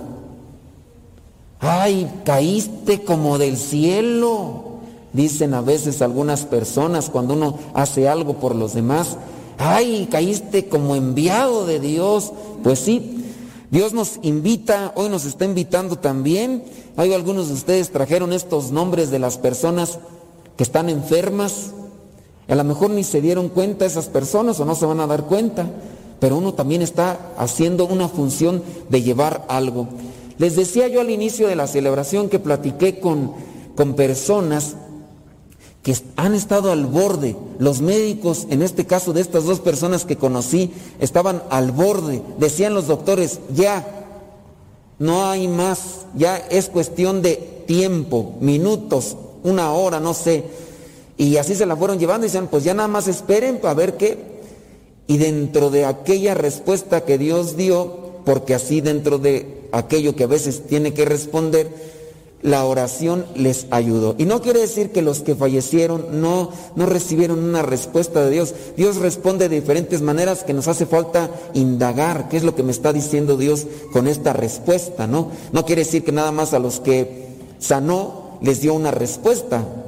Ay, 1.60 2.10
caíste 2.24 3.02
como 3.02 3.38
del 3.38 3.56
cielo, 3.56 4.64
dicen 5.12 5.54
a 5.54 5.60
veces 5.60 6.00
algunas 6.00 6.44
personas 6.44 7.10
cuando 7.10 7.34
uno 7.34 7.58
hace 7.74 8.08
algo 8.08 8.34
por 8.34 8.54
los 8.54 8.74
demás. 8.74 9.16
Ay, 9.58 10.08
caíste 10.10 10.68
como 10.68 10.96
enviado 10.96 11.66
de 11.66 11.80
Dios. 11.80 12.32
Pues 12.62 12.78
sí, 12.78 13.19
Dios 13.70 13.92
nos 13.92 14.18
invita, 14.22 14.92
hoy 14.96 15.08
nos 15.08 15.24
está 15.24 15.44
invitando 15.44 15.94
también. 15.96 16.64
Hay 16.96 17.12
algunos 17.14 17.48
de 17.48 17.54
ustedes 17.54 17.90
trajeron 17.90 18.32
estos 18.32 18.72
nombres 18.72 19.12
de 19.12 19.20
las 19.20 19.38
personas 19.38 20.00
que 20.56 20.64
están 20.64 20.88
enfermas. 20.88 21.70
A 22.48 22.56
lo 22.56 22.64
mejor 22.64 22.90
ni 22.90 23.04
se 23.04 23.20
dieron 23.20 23.48
cuenta 23.48 23.86
esas 23.86 24.06
personas 24.06 24.58
o 24.58 24.64
no 24.64 24.74
se 24.74 24.86
van 24.86 24.98
a 24.98 25.06
dar 25.06 25.26
cuenta, 25.26 25.70
pero 26.18 26.36
uno 26.36 26.54
también 26.54 26.82
está 26.82 27.32
haciendo 27.38 27.86
una 27.86 28.08
función 28.08 28.60
de 28.88 29.02
llevar 29.02 29.46
algo. 29.48 29.86
Les 30.38 30.56
decía 30.56 30.88
yo 30.88 31.00
al 31.00 31.10
inicio 31.10 31.46
de 31.46 31.54
la 31.54 31.68
celebración 31.68 32.28
que 32.28 32.40
platiqué 32.40 32.98
con, 32.98 33.34
con 33.76 33.94
personas 33.94 34.74
que 35.82 35.96
han 36.16 36.34
estado 36.34 36.72
al 36.72 36.86
borde. 36.86 37.36
Los 37.58 37.80
médicos, 37.80 38.46
en 38.50 38.62
este 38.62 38.86
caso 38.86 39.12
de 39.12 39.20
estas 39.20 39.44
dos 39.44 39.60
personas 39.60 40.04
que 40.04 40.16
conocí, 40.16 40.72
estaban 40.98 41.42
al 41.50 41.72
borde. 41.72 42.22
Decían 42.38 42.74
los 42.74 42.86
doctores, 42.86 43.40
ya, 43.54 43.86
no 44.98 45.30
hay 45.30 45.48
más, 45.48 46.06
ya 46.14 46.36
es 46.36 46.68
cuestión 46.68 47.22
de 47.22 47.64
tiempo, 47.66 48.36
minutos, 48.40 49.16
una 49.42 49.72
hora, 49.72 50.00
no 50.00 50.12
sé. 50.12 50.44
Y 51.16 51.36
así 51.36 51.54
se 51.54 51.66
la 51.66 51.76
fueron 51.76 51.98
llevando 51.98 52.26
y 52.26 52.28
decían, 52.28 52.48
pues 52.48 52.64
ya 52.64 52.74
nada 52.74 52.88
más 52.88 53.08
esperen 53.08 53.58
para 53.58 53.74
ver 53.74 53.96
qué. 53.96 54.40
Y 55.06 55.18
dentro 55.18 55.70
de 55.70 55.86
aquella 55.86 56.34
respuesta 56.34 57.04
que 57.04 57.18
Dios 57.18 57.56
dio, 57.56 58.22
porque 58.24 58.54
así 58.54 58.80
dentro 58.80 59.18
de 59.18 59.68
aquello 59.72 60.14
que 60.14 60.24
a 60.24 60.28
veces 60.28 60.66
tiene 60.66 60.92
que 60.92 61.04
responder, 61.04 61.68
la 62.42 62.64
oración 62.64 63.26
les 63.34 63.66
ayudó. 63.70 64.14
Y 64.18 64.24
no 64.24 64.40
quiere 64.40 64.60
decir 64.60 64.90
que 64.92 65.02
los 65.02 65.20
que 65.20 65.34
fallecieron 65.34 66.20
no, 66.20 66.50
no 66.74 66.86
recibieron 66.86 67.38
una 67.38 67.62
respuesta 67.62 68.24
de 68.24 68.30
Dios. 68.30 68.54
Dios 68.76 68.96
responde 68.96 69.48
de 69.48 69.60
diferentes 69.60 70.00
maneras 70.00 70.44
que 70.44 70.54
nos 70.54 70.68
hace 70.68 70.86
falta 70.86 71.30
indagar 71.54 72.28
qué 72.28 72.36
es 72.36 72.44
lo 72.44 72.54
que 72.54 72.62
me 72.62 72.72
está 72.72 72.92
diciendo 72.92 73.36
Dios 73.36 73.66
con 73.92 74.08
esta 74.08 74.32
respuesta, 74.32 75.06
¿no? 75.06 75.30
No 75.52 75.64
quiere 75.66 75.84
decir 75.84 76.04
que 76.04 76.12
nada 76.12 76.32
más 76.32 76.54
a 76.54 76.58
los 76.58 76.80
que 76.80 77.28
sanó 77.58 78.38
les 78.40 78.60
dio 78.60 78.74
una 78.74 78.90
respuesta. 78.90 79.79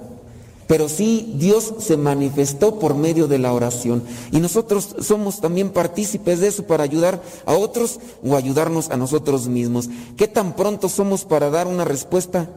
Pero 0.72 0.88
sí 0.88 1.34
Dios 1.36 1.74
se 1.80 1.98
manifestó 1.98 2.78
por 2.78 2.94
medio 2.94 3.28
de 3.28 3.38
la 3.38 3.52
oración. 3.52 4.02
Y 4.30 4.40
nosotros 4.40 4.96
somos 5.02 5.38
también 5.38 5.68
partícipes 5.68 6.40
de 6.40 6.46
eso 6.46 6.62
para 6.62 6.82
ayudar 6.82 7.20
a 7.44 7.52
otros 7.52 8.00
o 8.26 8.36
ayudarnos 8.36 8.88
a 8.88 8.96
nosotros 8.96 9.48
mismos. 9.48 9.90
¿Qué 10.16 10.28
tan 10.28 10.56
pronto 10.56 10.88
somos 10.88 11.26
para 11.26 11.50
dar 11.50 11.66
una 11.66 11.84
respuesta? 11.84 12.48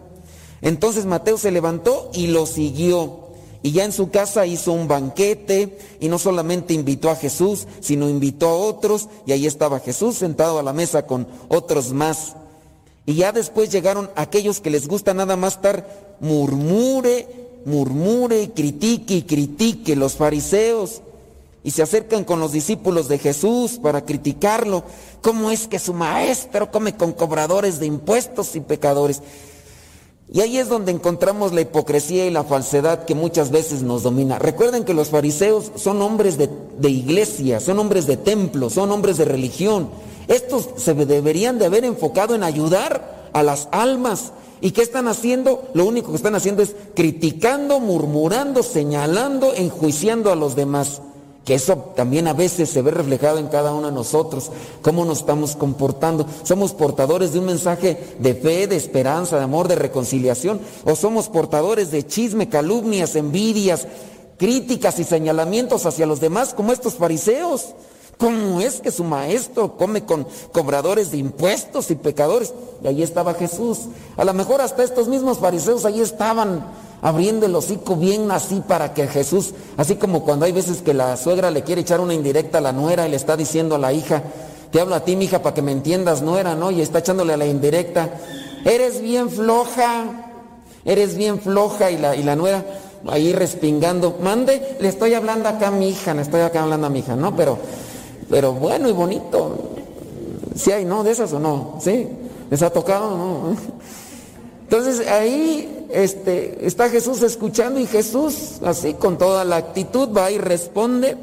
Entonces 0.61 1.05
Mateo 1.05 1.37
se 1.37 1.51
levantó 1.51 2.09
y 2.13 2.27
lo 2.27 2.45
siguió. 2.45 3.19
Y 3.61 3.73
ya 3.73 3.83
en 3.83 3.91
su 3.91 4.09
casa 4.09 4.45
hizo 4.45 4.71
un 4.71 4.87
banquete 4.87 5.77
y 5.99 6.07
no 6.07 6.17
solamente 6.17 6.73
invitó 6.73 7.09
a 7.09 7.17
Jesús, 7.17 7.67
sino 7.81 8.07
invitó 8.07 8.47
a 8.47 8.55
otros 8.55 9.09
y 9.25 9.33
ahí 9.33 9.45
estaba 9.45 9.81
Jesús 9.81 10.15
sentado 10.15 10.57
a 10.57 10.63
la 10.63 10.71
mesa 10.71 11.05
con 11.05 11.27
otros 11.49 11.91
más. 11.91 12.37
Y 13.05 13.15
ya 13.15 13.33
después 13.33 13.73
llegaron 13.73 14.09
aquellos 14.15 14.61
que 14.61 14.69
les 14.69 14.87
gusta 14.87 15.13
nada 15.13 15.35
más 15.35 15.55
estar 15.55 16.15
murmure 16.21 17.44
murmure 17.65 18.43
y 18.43 18.47
critique 18.49 19.15
y 19.15 19.21
critique 19.23 19.95
los 19.95 20.15
fariseos 20.15 21.01
y 21.63 21.71
se 21.71 21.81
acercan 21.81 22.23
con 22.23 22.39
los 22.39 22.51
discípulos 22.51 23.07
de 23.07 23.17
Jesús 23.17 23.79
para 23.81 24.05
criticarlo. 24.05 24.83
¿Cómo 25.21 25.49
es 25.49 25.67
que 25.67 25.79
su 25.79 25.93
maestro 25.93 26.69
come 26.71 26.95
con 26.95 27.11
cobradores 27.11 27.79
de 27.79 27.87
impuestos 27.87 28.55
y 28.55 28.59
pecadores? 28.59 29.23
Y 30.31 30.41
ahí 30.41 30.57
es 30.57 30.69
donde 30.69 30.91
encontramos 30.91 31.53
la 31.53 31.61
hipocresía 31.61 32.27
y 32.27 32.31
la 32.31 32.43
falsedad 32.43 33.05
que 33.05 33.15
muchas 33.15 33.49
veces 33.49 33.81
nos 33.81 34.03
domina. 34.03 34.37
Recuerden 34.37 34.83
que 34.83 34.93
los 34.93 35.09
fariseos 35.09 35.71
son 35.75 36.01
hombres 36.03 36.37
de, 36.37 36.49
de 36.77 36.89
iglesia, 36.89 37.59
son 37.59 37.79
hombres 37.79 38.05
de 38.05 38.17
templo, 38.17 38.69
son 38.69 38.91
hombres 38.91 39.17
de 39.17 39.25
religión. 39.25 39.89
Estos 40.27 40.69
se 40.77 40.93
deberían 40.93 41.57
de 41.57 41.65
haber 41.65 41.83
enfocado 41.83 42.35
en 42.35 42.43
ayudar 42.43 43.29
a 43.33 43.43
las 43.43 43.67
almas, 43.71 44.31
¿Y 44.65 44.71
qué 44.71 44.81
están 44.81 45.07
haciendo? 45.07 45.69
Lo 45.75 45.85
único 45.85 46.09
que 46.09 46.15
están 46.15 46.33
haciendo 46.33 46.63
es 46.63 46.75
criticando, 46.95 47.79
murmurando, 47.79 48.63
señalando, 48.63 49.53
enjuiciando 49.53 50.31
a 50.31 50.35
los 50.35 50.55
demás. 50.55 51.03
Que 51.45 51.53
eso 51.53 51.93
también 51.95 52.27
a 52.27 52.33
veces 52.33 52.71
se 52.71 52.81
ve 52.81 52.89
reflejado 52.89 53.37
en 53.37 53.45
cada 53.45 53.75
uno 53.75 53.89
de 53.89 53.93
nosotros, 53.93 54.49
cómo 54.81 55.05
nos 55.05 55.19
estamos 55.19 55.55
comportando. 55.55 56.25
¿Somos 56.41 56.73
portadores 56.73 57.31
de 57.31 57.37
un 57.37 57.45
mensaje 57.45 58.15
de 58.17 58.33
fe, 58.33 58.65
de 58.65 58.75
esperanza, 58.75 59.37
de 59.37 59.43
amor, 59.43 59.67
de 59.67 59.75
reconciliación? 59.75 60.59
¿O 60.83 60.95
somos 60.95 61.29
portadores 61.29 61.91
de 61.91 62.07
chisme, 62.07 62.49
calumnias, 62.49 63.15
envidias, 63.15 63.87
críticas 64.37 64.97
y 64.97 65.03
señalamientos 65.03 65.85
hacia 65.85 66.07
los 66.07 66.19
demás 66.19 66.55
como 66.55 66.73
estos 66.73 66.95
fariseos? 66.95 67.75
¿Cómo 68.17 68.61
es 68.61 68.79
que 68.79 68.91
su 68.91 69.03
maestro 69.03 69.75
come 69.77 70.05
con 70.05 70.25
cobradores 70.51 71.11
de 71.11 71.17
impuestos 71.17 71.91
y 71.91 71.95
pecadores? 71.95 72.53
Y 72.83 72.87
ahí 72.87 73.03
estaba 73.03 73.33
Jesús. 73.33 73.81
A 74.15 74.23
lo 74.23 74.33
mejor 74.33 74.61
hasta 74.61 74.83
estos 74.83 75.07
mismos 75.07 75.39
fariseos 75.39 75.85
ahí 75.85 75.99
estaban 75.99 76.65
abriendo 77.01 77.45
el 77.45 77.55
hocico 77.55 77.95
bien 77.95 78.31
así 78.31 78.63
para 78.65 78.93
que 78.93 79.07
Jesús, 79.07 79.53
así 79.77 79.95
como 79.95 80.23
cuando 80.23 80.45
hay 80.45 80.53
veces 80.53 80.81
que 80.81 80.93
la 80.93 81.17
suegra 81.17 81.51
le 81.51 81.63
quiere 81.63 81.81
echar 81.81 81.99
una 81.99 82.13
indirecta 82.13 82.59
a 82.59 82.61
la 82.61 82.71
nuera 82.71 83.05
y 83.05 83.11
le 83.11 83.17
está 83.17 83.35
diciendo 83.35 83.75
a 83.75 83.79
la 83.79 83.91
hija, 83.91 84.23
te 84.71 84.79
hablo 84.79 84.95
a 84.95 85.01
ti, 85.01 85.13
hija, 85.13 85.43
para 85.43 85.53
que 85.53 85.61
me 85.61 85.71
entiendas, 85.71 86.21
nuera, 86.21 86.55
¿no? 86.55 86.71
Y 86.71 86.81
está 86.81 86.99
echándole 86.99 87.33
a 87.33 87.37
la 87.37 87.45
indirecta, 87.45 88.09
eres 88.63 89.01
bien 89.01 89.29
floja, 89.29 90.31
eres 90.83 91.15
bien 91.15 91.39
floja 91.39 91.91
y 91.91 91.97
la, 91.97 92.15
y 92.15 92.23
la 92.23 92.35
nuera 92.35 92.65
ahí 93.07 93.33
respingando, 93.33 94.17
mande, 94.21 94.77
le 94.79 94.87
estoy 94.87 95.13
hablando 95.13 95.49
acá 95.49 95.67
a 95.67 95.71
mi 95.71 95.89
hija, 95.89 96.13
le 96.13 96.23
estoy 96.23 96.41
acá 96.41 96.63
hablando 96.63 96.87
a 96.87 96.89
mi 96.89 96.99
hija, 96.99 97.15
¿no? 97.15 97.35
Pero 97.35 97.59
pero 98.29 98.53
bueno 98.53 98.89
y 98.89 98.91
bonito. 98.91 99.57
Si 100.55 100.71
hay, 100.71 100.85
¿no? 100.85 101.03
De 101.03 101.11
esas 101.11 101.33
o 101.33 101.39
no, 101.39 101.77
¿sí? 101.81 102.07
¿Les 102.49 102.61
ha 102.61 102.69
tocado? 102.69 103.17
No. 103.17 103.55
Entonces 104.63 105.07
ahí 105.07 105.87
este, 105.91 106.65
está 106.65 106.89
Jesús 106.89 107.21
escuchando 107.21 107.79
y 107.79 107.85
Jesús, 107.85 108.59
así 108.63 108.93
con 108.95 109.17
toda 109.17 109.45
la 109.45 109.57
actitud, 109.57 110.09
va 110.15 110.31
y 110.31 110.37
responde. 110.37 111.17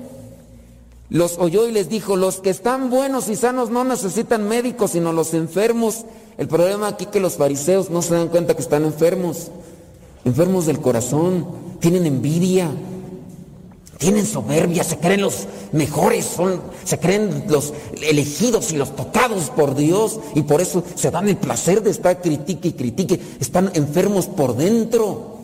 Los 1.09 1.37
oyó 1.39 1.69
y 1.69 1.73
les 1.73 1.89
dijo, 1.89 2.17
los 2.17 2.41
que 2.41 2.51
están 2.51 2.89
buenos 2.89 3.29
y 3.29 3.37
sanos 3.37 3.69
no 3.69 3.85
necesitan 3.85 4.49
médicos, 4.49 4.93
sino 4.93 5.13
los 5.13 5.35
enfermos. 5.35 6.07
El 6.39 6.49
problema 6.49 6.89
aquí 6.89 7.05
es 7.05 7.11
que 7.11 7.21
los 7.21 7.35
fariseos 7.35 7.91
no 7.91 8.01
se 8.01 8.15
dan 8.15 8.29
cuenta 8.29 8.55
que 8.55 8.63
están 8.63 8.85
enfermos, 8.85 9.51
enfermos 10.25 10.65
del 10.65 10.81
corazón, 10.81 11.47
tienen 11.81 12.07
envidia, 12.07 12.71
tienen 14.03 14.27
soberbia, 14.27 14.83
se 14.83 14.99
creen 14.99 15.23
los 15.23 15.47
mejores, 15.71 16.27
son, 16.27 16.61
se 16.83 16.99
creen 16.99 17.45
los 17.49 17.73
elegidos 18.03 18.73
y 18.73 18.77
los 18.77 18.97
tocados 18.97 19.51
por 19.51 19.77
Dios 19.77 20.19
y 20.35 20.43
por 20.43 20.61
eso 20.61 20.83
se 20.97 21.13
dan 21.13 21.29
el 21.29 21.37
placer 21.37 21.85
de 21.85 21.91
estar 21.91 22.21
critique 22.21 22.69
y 22.69 22.73
critique, 22.73 23.21
están 23.41 23.71
enfermos 23.75 24.27
por 24.27 24.57
dentro. 24.57 25.39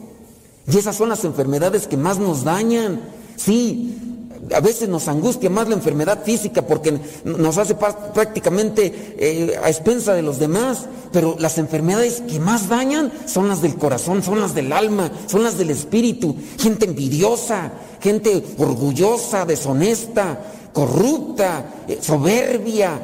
Y 0.67 0.77
esas 0.77 0.97
son 0.97 1.09
las 1.09 1.25
enfermedades 1.25 1.87
que 1.87 1.97
más 1.97 2.19
nos 2.19 2.43
dañan. 2.43 3.01
Sí, 3.37 4.18
a 4.55 4.61
veces 4.61 4.89
nos 4.89 5.09
angustia 5.09 5.51
más 5.51 5.69
la 5.69 5.75
enfermedad 5.75 6.23
física 6.25 6.63
porque 6.63 6.99
nos 7.25 7.59
hace 7.59 7.75
prácticamente 7.75 9.17
eh, 9.19 9.59
a 9.63 9.69
expensa 9.69 10.15
de 10.15 10.23
los 10.23 10.39
demás, 10.39 10.87
pero 11.13 11.37
las 11.39 11.59
enfermedades 11.59 12.23
que 12.29 12.41
más 12.41 12.69
dañan 12.69 13.13
son 13.27 13.49
las 13.49 13.63
del 13.63 13.77
corazón, 13.77 14.23
son 14.23 14.41
las 14.41 14.55
del 14.55 14.73
alma, 14.73 15.11
son 15.27 15.45
las 15.45 15.59
del 15.59 15.71
espíritu. 15.71 16.37
Gente 16.59 16.87
envidiosa, 16.87 17.73
gente 18.01 18.43
orgullosa, 18.59 19.45
deshonesta, 19.45 20.39
corrupta, 20.73 21.85
eh, 21.89 21.99
soberbia, 22.01 23.01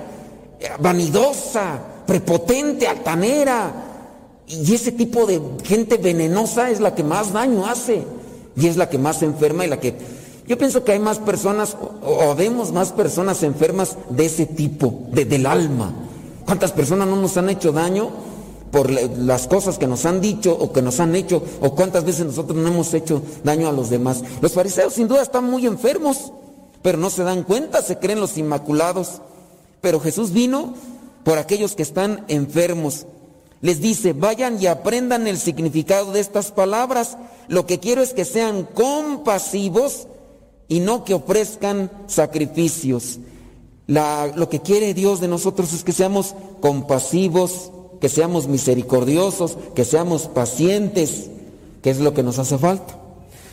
eh, 0.60 0.68
vanidosa, 0.80 1.80
prepotente, 2.06 2.86
altanera. 2.86 3.72
Y 4.46 4.74
ese 4.74 4.92
tipo 4.92 5.26
de 5.26 5.40
gente 5.64 5.96
venenosa 5.96 6.70
es 6.70 6.80
la 6.80 6.94
que 6.94 7.02
más 7.02 7.32
daño 7.32 7.66
hace 7.66 8.02
y 8.56 8.66
es 8.66 8.76
la 8.76 8.88
que 8.88 8.98
más 8.98 9.22
enferma 9.22 9.64
y 9.64 9.68
la 9.68 9.80
que... 9.80 10.23
Yo 10.46 10.58
pienso 10.58 10.84
que 10.84 10.92
hay 10.92 10.98
más 10.98 11.18
personas 11.18 11.76
o, 12.02 12.34
vemos 12.34 12.72
más 12.72 12.92
personas 12.92 13.42
enfermas 13.42 13.96
de 14.10 14.26
ese 14.26 14.46
tipo, 14.46 15.04
de, 15.10 15.24
del 15.24 15.46
alma. 15.46 15.92
¿Cuántas 16.44 16.72
personas 16.72 17.08
no 17.08 17.16
nos 17.16 17.36
han 17.36 17.48
hecho 17.48 17.72
daño 17.72 18.10
por 18.70 18.90
las 18.90 19.46
cosas 19.46 19.78
que 19.78 19.86
nos 19.86 20.04
han 20.04 20.20
dicho 20.20 20.52
o 20.52 20.72
que 20.72 20.82
nos 20.82 21.00
han 21.00 21.14
hecho 21.14 21.42
o 21.60 21.74
cuántas 21.74 22.04
veces 22.04 22.26
nosotros 22.26 22.58
no 22.58 22.68
hemos 22.68 22.92
hecho 22.92 23.22
daño 23.42 23.68
a 23.68 23.72
los 23.72 23.88
demás? 23.88 24.22
Los 24.42 24.52
fariseos 24.52 24.92
sin 24.92 25.08
duda 25.08 25.22
están 25.22 25.44
muy 25.44 25.66
enfermos, 25.66 26.32
pero 26.82 26.98
no 26.98 27.08
se 27.08 27.22
dan 27.22 27.44
cuenta, 27.44 27.80
se 27.80 27.98
creen 27.98 28.20
los 28.20 28.36
inmaculados. 28.36 29.22
Pero 29.80 30.00
Jesús 30.00 30.32
vino 30.32 30.74
por 31.24 31.38
aquellos 31.38 31.74
que 31.74 31.82
están 31.82 32.24
enfermos 32.28 33.06
les 33.64 33.80
dice, 33.80 34.12
vayan 34.12 34.60
y 34.60 34.66
aprendan 34.66 35.26
el 35.26 35.38
significado 35.38 36.12
de 36.12 36.20
estas 36.20 36.52
palabras. 36.52 37.16
Lo 37.48 37.64
que 37.64 37.80
quiero 37.80 38.02
es 38.02 38.12
que 38.12 38.26
sean 38.26 38.64
compasivos 38.64 40.06
y 40.68 40.80
no 40.80 41.04
que 41.04 41.14
ofrezcan 41.14 41.90
sacrificios. 42.06 43.18
lo 43.86 44.48
que 44.48 44.60
quiere 44.60 44.94
Dios 44.94 45.20
de 45.20 45.28
nosotros 45.28 45.72
es 45.72 45.84
que 45.84 45.92
seamos 45.92 46.34
compasivos, 46.60 47.70
que 48.00 48.08
seamos 48.08 48.48
misericordiosos, 48.48 49.56
que 49.74 49.84
seamos 49.84 50.22
pacientes, 50.28 51.30
que 51.82 51.90
es 51.90 51.98
lo 51.98 52.14
que 52.14 52.22
nos 52.22 52.38
hace 52.38 52.58
falta. 52.58 52.98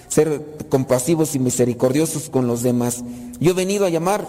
Ser 0.07 0.67
compasivos 0.69 1.35
y 1.35 1.39
misericordiosos 1.39 2.29
con 2.29 2.47
los 2.47 2.63
demás. 2.63 3.03
Yo 3.39 3.51
he 3.51 3.55
venido 3.55 3.85
a 3.85 3.89
llamar, 3.89 4.27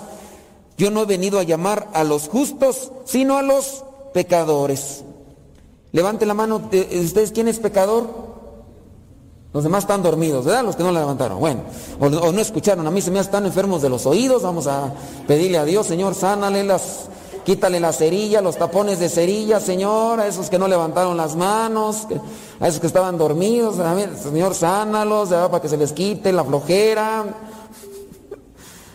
yo 0.77 0.91
no 0.91 1.03
he 1.03 1.07
venido 1.07 1.39
a 1.39 1.45
llamar 1.45 1.89
a 1.93 2.05
los 2.05 2.29
justos, 2.29 2.93
sino 3.05 3.37
a 3.37 3.43
los 3.43 3.85
pecadores. 4.15 5.05
Levante 5.93 6.25
la 6.25 6.35
mano, 6.35 6.71
¿ustedes 7.03 7.33
quién 7.33 7.49
es 7.49 7.59
pecador? 7.59 8.32
Los 9.53 9.65
demás 9.65 9.85
están 9.85 10.03
dormidos, 10.03 10.47
¿verdad? 10.47 10.65
Los 10.65 10.77
que 10.77 10.83
no 10.83 10.91
la 10.93 11.01
levantaron. 11.01 11.39
Bueno, 11.39 11.63
o, 12.01 12.09
no 12.09 12.41
escucharon. 12.41 12.87
A 12.87 12.91
mí 12.91 13.03
se 13.03 13.11
me 13.11 13.21
están 13.21 13.45
enfermos 13.45 13.83
de 13.83 13.91
los 13.91 14.07
oídos. 14.07 14.43
Vamos 14.43 14.67
a 14.67 14.93
pedirle 15.27 15.59
a 15.59 15.65
Dios, 15.65 15.87
Señor, 15.87 16.15
sánale 16.15 16.65
las, 16.65 17.09
quítale 17.45 17.79
la 17.79 17.93
cerilla, 17.93 18.41
los 18.41 18.57
tapones 18.57 18.99
de 18.99 19.11
cerilla, 19.11 19.61
Señor, 19.61 20.21
a 20.21 20.27
esos 20.27 20.49
que 20.49 20.59
no 20.59 20.69
levantaron 20.69 21.19
las 21.19 21.37
manos, 21.37 22.07
a 22.61 22.69
esos 22.69 22.81
que 22.81 22.87
estaban 22.87 23.19
dormidos, 23.19 23.77
Señor, 24.23 24.55
sánalos, 24.55 25.29
para 25.29 25.61
que 25.61 25.69
se 25.69 25.77
les 25.77 25.93
quite 25.93 26.33
la 26.33 26.45
flojera. 26.45 27.25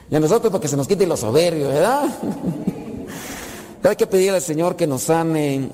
Y 0.09 0.15
a 0.15 0.19
nosotros 0.19 0.51
para 0.51 0.61
que 0.61 0.67
se 0.67 0.77
nos 0.77 0.87
quite 0.87 1.05
los 1.05 1.19
soberbios, 1.19 1.71
¿verdad? 1.71 2.05
Hay 3.83 3.95
que 3.95 4.07
pedirle 4.07 4.37
al 4.37 4.41
Señor 4.41 4.75
que 4.75 4.87
nos 4.87 5.03
sane 5.03 5.69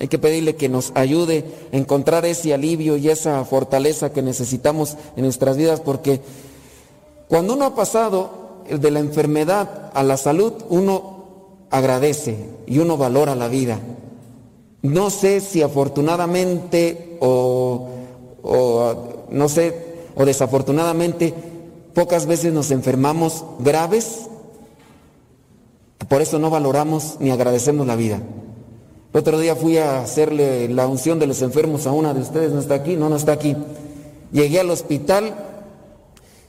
hay 0.00 0.08
que 0.08 0.18
pedirle 0.18 0.54
que 0.54 0.68
nos 0.68 0.92
ayude 0.94 1.44
a 1.72 1.76
encontrar 1.76 2.24
ese 2.24 2.54
alivio 2.54 2.96
y 2.96 3.08
esa 3.08 3.44
fortaleza 3.44 4.12
que 4.12 4.22
necesitamos 4.22 4.96
en 5.16 5.24
nuestras 5.24 5.56
vidas, 5.56 5.80
porque 5.80 6.20
cuando 7.26 7.54
uno 7.54 7.64
ha 7.64 7.74
pasado 7.74 8.62
de 8.68 8.90
la 8.90 9.00
enfermedad 9.00 9.90
a 9.94 10.02
la 10.02 10.16
salud, 10.16 10.52
uno 10.68 11.18
agradece 11.70 12.36
y 12.66 12.78
uno 12.78 12.96
valora 12.96 13.34
la 13.34 13.48
vida. 13.48 13.80
No 14.82 15.10
sé 15.10 15.40
si 15.40 15.62
afortunadamente 15.62 17.18
o, 17.20 17.88
no 19.30 19.48
sé, 19.48 19.88
o 20.14 20.24
desafortunadamente, 20.24 21.34
pocas 21.92 22.26
veces 22.26 22.52
nos 22.52 22.70
enfermamos 22.70 23.44
graves, 23.58 24.28
por 26.08 26.22
eso 26.22 26.38
no 26.38 26.50
valoramos 26.50 27.16
ni 27.18 27.30
agradecemos 27.30 27.86
la 27.86 27.96
vida. 27.96 28.20
Otro 29.12 29.38
día 29.38 29.56
fui 29.56 29.78
a 29.78 30.00
hacerle 30.02 30.68
la 30.68 30.86
unción 30.86 31.18
de 31.18 31.26
los 31.26 31.40
enfermos 31.42 31.86
a 31.86 31.92
una 31.92 32.12
de 32.12 32.20
ustedes, 32.20 32.52
no 32.52 32.60
está 32.60 32.74
aquí, 32.74 32.96
no, 32.96 33.08
no 33.08 33.16
está 33.16 33.32
aquí. 33.32 33.56
Llegué 34.32 34.60
al 34.60 34.70
hospital 34.70 35.34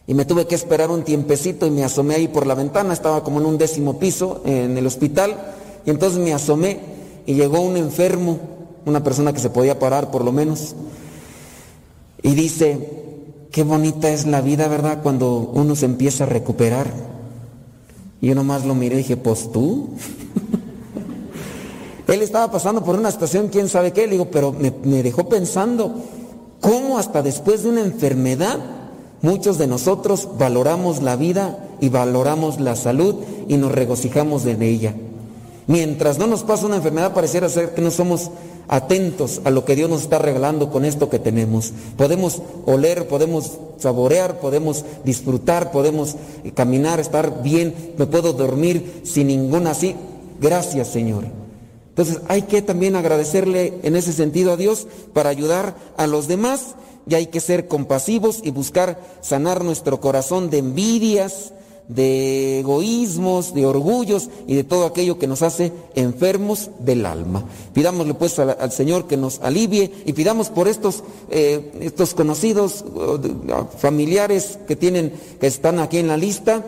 y 0.05 0.13
me 0.13 0.25
tuve 0.25 0.45
que 0.45 0.55
esperar 0.55 0.91
un 0.91 1.03
tiempecito 1.03 1.65
y 1.65 1.71
me 1.71 1.83
asomé 1.83 2.15
ahí 2.15 2.27
por 2.27 2.45
la 2.45 2.55
ventana, 2.55 2.93
estaba 2.93 3.23
como 3.23 3.39
en 3.39 3.45
un 3.45 3.57
décimo 3.57 3.97
piso 3.97 4.41
en 4.45 4.77
el 4.77 4.85
hospital 4.85 5.35
y 5.85 5.89
entonces 5.89 6.19
me 6.19 6.33
asomé 6.33 6.79
y 7.25 7.35
llegó 7.35 7.61
un 7.61 7.77
enfermo, 7.77 8.39
una 8.85 9.03
persona 9.03 9.31
que 9.33 9.39
se 9.39 9.49
podía 9.49 9.79
parar 9.79 10.11
por 10.11 10.25
lo 10.25 10.31
menos, 10.31 10.75
y 12.21 12.33
dice, 12.35 12.89
qué 13.51 13.63
bonita 13.63 14.09
es 14.09 14.25
la 14.25 14.41
vida, 14.41 14.67
¿verdad? 14.67 15.01
Cuando 15.01 15.51
uno 15.53 15.75
se 15.75 15.85
empieza 15.85 16.25
a 16.25 16.27
recuperar. 16.27 16.91
Y 18.21 18.27
yo 18.27 18.35
nomás 18.35 18.65
lo 18.65 18.75
miré 18.75 18.95
y 18.95 18.97
dije, 18.99 19.17
pues 19.17 19.51
tú. 19.51 19.89
Él 22.11 22.21
estaba 22.21 22.51
pasando 22.51 22.83
por 22.83 22.97
una 22.97 23.11
situación, 23.11 23.49
quién 23.49 23.69
sabe 23.69 23.93
qué, 23.93 24.05
le 24.05 24.13
digo, 24.13 24.29
pero 24.31 24.51
me, 24.51 25.03
dejó 25.03 25.29
pensando, 25.29 25.93
¿cómo 26.59 26.97
hasta 26.97 27.21
después 27.21 27.63
de 27.63 27.69
una 27.69 27.81
enfermedad 27.81 28.57
muchos 29.21 29.57
de 29.57 29.67
nosotros 29.67 30.27
valoramos 30.37 31.03
la 31.03 31.15
vida 31.15 31.67
y 31.79 31.89
valoramos 31.89 32.59
la 32.59 32.75
salud 32.75 33.15
y 33.47 33.57
nos 33.57 33.71
regocijamos 33.71 34.45
en 34.45 34.61
ella? 34.63 34.95
Mientras 35.67 36.17
no 36.17 36.25
nos 36.25 36.43
pasa 36.43 36.65
una 36.65 36.77
enfermedad, 36.77 37.13
pareciera 37.13 37.47
ser 37.47 37.75
que 37.75 37.81
no 37.81 37.91
somos 37.91 38.31
atentos 38.67 39.41
a 39.43 39.51
lo 39.51 39.65
que 39.65 39.75
Dios 39.75 39.89
nos 39.89 40.01
está 40.01 40.17
regalando 40.17 40.71
con 40.71 40.85
esto 40.85 41.09
que 41.09 41.19
tenemos. 41.19 41.73
Podemos 41.95 42.41
oler, 42.65 43.07
podemos 43.07 43.59
saborear, 43.77 44.39
podemos 44.39 44.83
disfrutar, 45.03 45.71
podemos 45.71 46.15
caminar, 46.55 46.99
estar 46.99 47.43
bien, 47.43 47.93
me 47.97 48.07
puedo 48.07 48.33
dormir 48.33 49.01
sin 49.03 49.27
ninguna 49.27 49.71
así. 49.71 49.95
Gracias, 50.39 50.87
Señor. 50.87 51.48
Entonces 51.99 52.23
hay 52.29 52.43
que 52.43 52.61
también 52.61 52.95
agradecerle 52.95 53.73
en 53.83 53.97
ese 53.97 54.13
sentido 54.13 54.53
a 54.53 54.55
Dios 54.55 54.87
para 55.11 55.29
ayudar 55.29 55.75
a 55.97 56.07
los 56.07 56.29
demás 56.29 56.75
y 57.05 57.15
hay 57.15 57.27
que 57.27 57.41
ser 57.41 57.67
compasivos 57.67 58.39
y 58.41 58.51
buscar 58.51 59.01
sanar 59.19 59.65
nuestro 59.65 59.99
corazón 59.99 60.49
de 60.49 60.59
envidias, 60.59 61.51
de 61.89 62.61
egoísmos, 62.61 63.53
de 63.53 63.65
orgullos 63.65 64.29
y 64.47 64.55
de 64.55 64.63
todo 64.63 64.85
aquello 64.85 65.19
que 65.19 65.27
nos 65.27 65.41
hace 65.41 65.73
enfermos 65.93 66.69
del 66.79 67.05
alma. 67.05 67.43
Pidámosle 67.73 68.13
pues 68.13 68.39
al, 68.39 68.71
Señor 68.71 69.05
que 69.05 69.17
nos 69.17 69.41
alivie 69.41 69.91
y 70.05 70.13
pidamos 70.13 70.47
por 70.47 70.69
estos, 70.69 71.03
eh, 71.29 71.69
estos 71.81 72.13
conocidos, 72.13 72.85
familiares 73.77 74.57
que 74.69 74.77
tienen, 74.77 75.11
que 75.41 75.47
están 75.47 75.79
aquí 75.79 75.97
en 75.97 76.07
la 76.07 76.15
lista, 76.15 76.63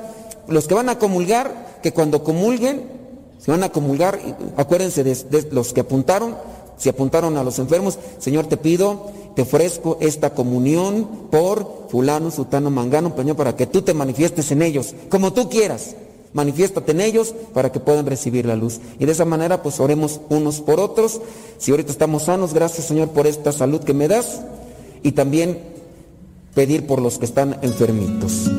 los 0.50 0.68
que 0.68 0.74
van 0.74 0.90
a 0.90 1.00
comulgar, 1.00 1.80
que 1.82 1.94
cuando 1.94 2.22
comulguen 2.22 3.00
se 3.44 3.50
van 3.50 3.64
a 3.64 3.70
comulgar, 3.70 4.20
acuérdense 4.56 5.04
de, 5.04 5.48
los 5.52 5.74
que 5.74 5.82
apuntaron, 5.82 6.36
si 6.78 6.90
apuntaron 6.90 7.38
a 7.38 7.44
los 7.44 7.58
enfermos, 7.58 7.98
Señor, 8.20 8.46
te 8.46 8.58
pido, 8.58 9.08
te 9.36 9.42
ofrezco 9.42 9.98
esta 10.00 10.36
comunión 10.36 11.28
por 11.32 11.88
fulano, 11.90 12.30
sutano, 12.30 12.70
mangano, 12.70 13.16
peño, 13.16 13.36
para 13.36 13.56
que 13.56 13.66
tú 13.66 13.82
te 13.82 13.96
manifiestes 13.96 14.52
en 14.52 14.62
ellos, 14.62 14.94
como 15.10 15.34
tú 15.34 15.50
quieras. 15.50 15.96
Manifiéstate 16.34 16.94
en 16.94 17.02
ellos 17.02 17.36
para 17.54 17.72
que 17.72 17.82
puedan 17.82 18.06
recibir 18.06 18.46
la 18.46 18.56
luz. 18.56 18.80
Y 19.00 19.06
de 19.06 19.12
esa 19.12 19.26
manera, 19.26 19.62
pues 19.62 19.82
oremos 19.82 20.22
unos 20.30 20.62
por 20.62 20.80
otros. 20.80 21.20
Si 21.58 21.72
ahorita 21.72 21.92
estamos 21.92 22.24
sanos, 22.24 22.54
gracias 22.54 22.88
Señor 22.88 23.10
por 23.10 23.28
esta 23.28 23.52
salud 23.52 23.82
que 23.82 23.94
me 23.94 24.08
das. 24.08 24.40
Y 25.04 25.12
también 25.12 25.60
pedir 26.54 26.88
por 26.88 27.02
los 27.02 27.18
que 27.18 27.26
están 27.26 27.58
enfermitos. 27.62 28.50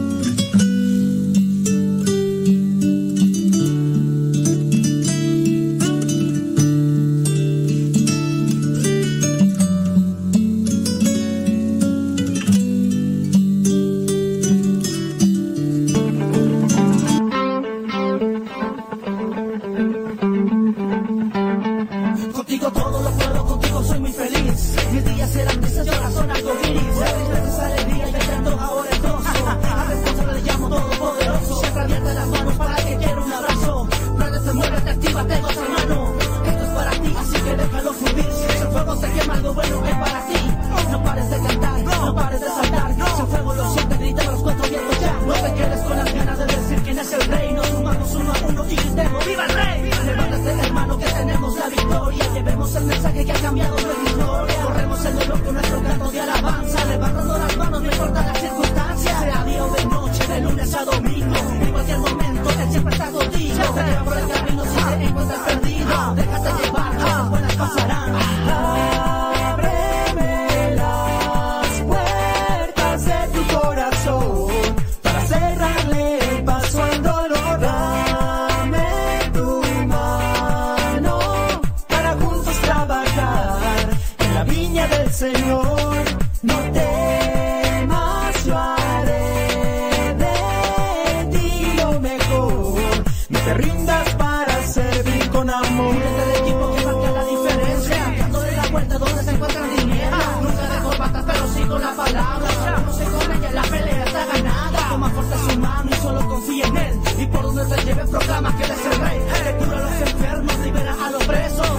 Con 95.52 95.66
amor. 95.66 95.94
Este 95.96 96.38
equipo 96.40 96.74
que 96.74 96.84
marca 96.84 97.10
la 97.10 97.24
diferencia, 97.24 98.14
dándole 98.18 98.52
la 98.52 98.66
vuelta 98.68 98.98
donde 98.98 99.22
se 99.22 99.30
encuentra 99.30 99.64
el 99.64 99.76
dinero. 99.76 100.16
Nunca 100.42 100.68
dejo 100.68 100.90
patas, 100.96 101.24
pero 101.26 101.48
sigo 101.48 101.78
la 101.78 101.92
palabra. 101.94 102.78
No 102.86 102.92
se 102.92 103.04
corre 103.04 103.40
ya 103.40 103.52
la 103.52 103.62
pelea 103.62 104.04
está 104.04 104.26
ganada. 104.26 104.88
Toma 104.88 105.10
fuerte 105.10 105.36
su 105.50 105.58
mano 105.58 105.90
y 105.90 105.94
solo 105.94 106.28
confía 106.28 106.66
en 106.66 106.76
él. 106.76 107.00
Y 107.18 107.26
por 107.26 107.42
donde 107.42 107.64
te 107.64 107.84
lleve 107.84 108.04
proclama 108.06 108.56
que 108.56 108.64
él 108.64 108.70
es 108.70 108.86
el 108.86 109.00
rey. 109.00 109.20
Que 109.44 109.64
cura 109.64 109.78
a 109.78 109.82
los 109.82 110.10
enfermos, 110.10 110.58
libera 110.58 110.96
a 111.04 111.10
los 111.10 111.24
presos. 111.24 111.71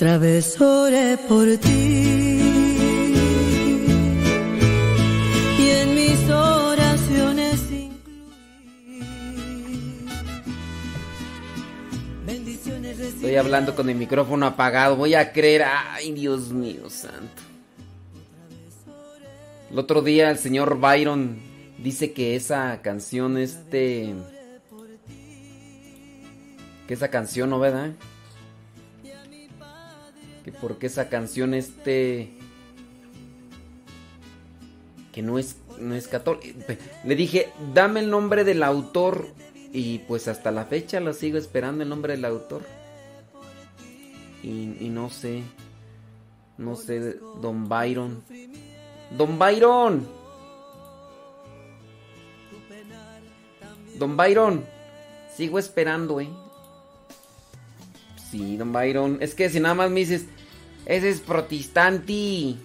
Otra 0.00 0.20
por 1.28 1.56
ti 1.56 2.40
y 5.58 5.70
en 5.70 5.94
mis 5.96 6.30
oraciones 6.30 7.60
bendiciones 12.24 13.00
Estoy 13.00 13.34
hablando 13.34 13.74
con 13.74 13.90
el 13.90 13.96
micrófono 13.96 14.46
apagado. 14.46 14.94
Voy 14.94 15.14
a 15.14 15.32
creer. 15.32 15.64
Ay, 15.64 16.12
Dios 16.12 16.52
mío, 16.52 16.88
santo. 16.88 17.42
El 19.72 19.80
otro 19.80 20.00
día 20.02 20.30
el 20.30 20.38
señor 20.38 20.78
Byron 20.78 21.40
dice 21.76 22.12
que 22.12 22.36
esa 22.36 22.82
canción, 22.82 23.36
este. 23.36 24.14
Que 26.86 26.94
esa 26.94 27.08
canción, 27.08 27.50
¿no, 27.50 27.58
verdad? 27.58 27.94
Que 30.58 30.66
porque 30.66 30.86
esa 30.86 31.08
canción, 31.08 31.54
este. 31.54 32.30
Que 35.12 35.22
no 35.22 35.38
es, 35.38 35.56
no 35.78 35.94
es 35.94 36.08
católica. 36.08 36.76
Le 37.04 37.16
dije, 37.16 37.48
dame 37.74 38.00
el 38.00 38.10
nombre 38.10 38.44
del 38.44 38.62
autor. 38.62 39.28
Y 39.72 39.98
pues 40.00 40.28
hasta 40.28 40.50
la 40.50 40.64
fecha 40.64 40.98
lo 41.00 41.12
sigo 41.12 41.36
esperando 41.36 41.82
el 41.82 41.88
nombre 41.88 42.14
del 42.14 42.24
autor. 42.24 42.62
Y, 44.42 44.76
y 44.80 44.88
no 44.90 45.10
sé. 45.10 45.42
No 46.56 46.74
sé, 46.74 47.18
Don 47.40 47.68
Byron. 47.68 48.22
Don 49.16 49.38
Byron. 49.38 50.08
Don 53.98 54.16
Byron. 54.16 54.64
Sigo 55.36 55.58
esperando, 55.58 56.20
eh. 56.20 56.28
Sí, 58.30 58.56
Don 58.56 58.72
Byron. 58.72 59.18
Es 59.20 59.34
que 59.34 59.48
si 59.48 59.60
nada 59.60 59.74
más 59.74 59.90
me 59.90 60.00
dices, 60.00 60.26
ese 60.86 61.10
es 61.10 61.20
protestante. 61.20 62.56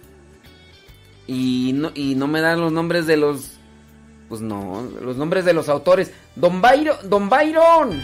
Y 1.27 1.73
no, 1.73 2.27
me 2.27 2.41
dan 2.41 2.61
los 2.61 2.71
nombres 2.71 3.05
de 3.07 3.17
los. 3.17 3.51
Pues 4.29 4.41
no, 4.41 4.87
los 5.01 5.17
nombres 5.17 5.45
de 5.45 5.53
los 5.53 5.69
autores. 5.69 6.11
Don 6.35 6.61
Byron. 6.61 6.97
Don 7.09 7.29
Byron. 7.29 8.01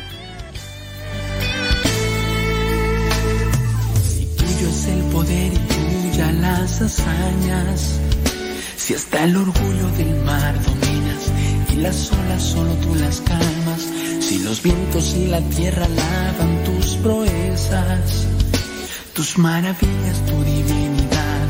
Tuyo 4.37 4.69
es 4.69 4.87
el 4.87 5.01
poder 5.11 5.53
y 5.53 6.11
tuya 6.11 6.31
las 6.33 6.81
hazañas. 6.81 7.99
Si 8.77 8.93
hasta 8.93 9.23
el 9.23 9.37
orgullo 9.37 9.87
del 9.97 10.15
mar 10.23 10.55
dominas 10.63 11.31
y 11.73 11.75
las 11.77 12.11
olas 12.11 12.41
solo 12.41 12.73
tú 12.75 12.95
las 12.95 13.21
calmas. 13.21 13.87
Si 14.19 14.39
los 14.39 14.61
vientos 14.61 15.15
y 15.15 15.27
la 15.27 15.41
tierra 15.41 15.87
lavan 15.87 16.63
tus 16.63 16.95
proezas, 16.97 18.27
tus 19.19 19.37
maravillas, 19.37 20.17
tu 20.27 20.43
divinidad, 20.45 21.47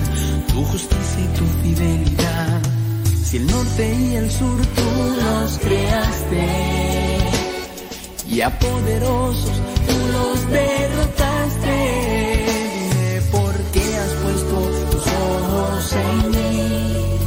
tu 0.48 0.66
justicia 0.66 1.20
y 1.20 1.28
tu 1.38 1.46
fidelidad. 1.62 2.62
Si 3.24 3.38
el 3.38 3.46
norte 3.46 3.96
y 3.96 4.16
el 4.16 4.32
sur 4.32 4.60
tú 4.78 4.90
los 5.22 5.60
creaste 5.60 6.48
y 8.28 8.42
a 8.42 8.50
poderosos 8.58 9.62
tú 9.88 9.98
los 10.16 10.50
derrotaste. 10.50 11.78
Dime 12.74 13.22
por 13.32 13.54
qué 13.74 13.98
has 14.02 14.14
puesto 14.24 14.56
tus 14.90 15.06
ojos 15.06 15.94
en 15.94 16.32
mí. 16.32 17.20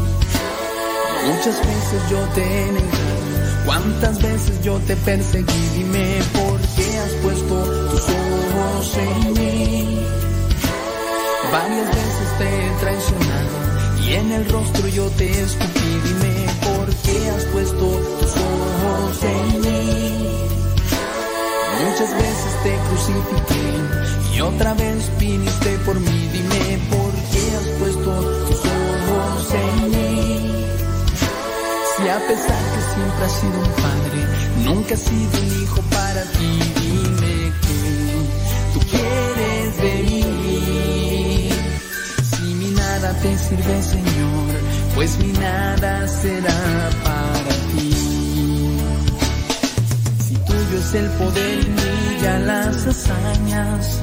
Muchas 1.28 1.56
veces 1.70 2.02
yo 2.10 2.18
te 2.34 2.72
negué, 2.72 3.64
cuántas 3.64 4.20
veces 4.20 4.60
yo 4.64 4.76
te 4.88 4.96
perseguí. 4.96 5.68
Dime 5.76 6.20
por 6.32 6.60
qué 6.74 6.98
has 6.98 7.12
puesto 7.22 7.54
tus 7.90 8.02
ojos 8.08 8.96
en 8.96 9.32
mí. 9.34 10.31
Varias 11.52 11.86
veces 11.86 12.38
te 12.38 12.66
he 12.66 12.70
traicionado 12.80 13.50
y 14.02 14.14
en 14.14 14.32
el 14.32 14.48
rostro 14.48 14.88
yo 14.88 15.06
te 15.10 15.28
escupí. 15.30 16.00
Dime 16.02 16.46
por 16.62 16.86
qué 17.04 17.30
has 17.30 17.44
puesto 17.44 17.86
tus 18.20 18.30
ojos 18.30 19.22
en 19.22 19.60
mí. 19.60 20.32
Muchas 21.84 22.10
veces 22.16 22.52
te 22.62 22.78
crucifiqué 22.88 24.34
y 24.34 24.40
otra 24.40 24.72
vez 24.72 25.10
viniste 25.18 25.76
por 25.84 26.00
mí. 26.00 26.30
Dime 26.32 26.78
por 26.88 27.12
qué 27.32 27.56
has 27.56 27.68
puesto 27.78 28.10
tus 28.46 28.58
ojos 28.58 29.54
en 29.54 29.90
mí. 29.90 30.64
Si 31.96 32.08
a 32.08 32.18
pesar 32.28 32.62
que 32.72 32.80
siempre 32.94 33.24
has 33.26 33.32
sido 33.32 33.58
un 33.60 33.72
padre, 33.84 34.20
nunca 34.64 34.94
has 34.94 35.00
sido 35.02 35.42
un 35.42 35.62
hijo 35.62 35.82
para 35.90 36.22
ti, 36.22 36.58
dime 36.80 37.52
que 37.60 38.72
tú 38.72 38.80
quieres 38.90 39.31
te 43.22 43.38
sirve, 43.38 43.82
Señor, 43.82 44.50
pues 44.94 45.18
mi 45.18 45.32
nada 45.32 46.08
será 46.08 46.90
para 47.04 47.54
ti. 47.70 47.94
Si 50.26 50.34
tuyo 50.34 50.78
es 50.78 50.94
el 50.94 51.08
poder 51.10 51.60
y 51.60 51.70
brilla 51.70 52.38
las 52.40 52.86
hazañas, 52.86 54.00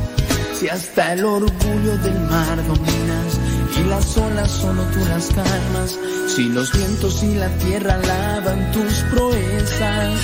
si 0.57 0.69
hasta 0.69 1.13
el 1.13 1.25
orgullo 1.25 1.97
del 1.97 2.19
mar 2.29 2.57
dominas 2.65 3.31
y 3.77 3.83
las 3.89 4.17
olas 4.17 4.51
solo 4.51 4.83
tú 4.93 4.99
las 5.09 5.27
calmas, 5.27 5.99
si 6.33 6.45
los 6.45 6.71
vientos 6.71 7.23
y 7.23 7.35
la 7.35 7.49
tierra 7.57 7.95
alaban 7.95 8.71
tus 8.71 8.93
proezas, 9.11 10.19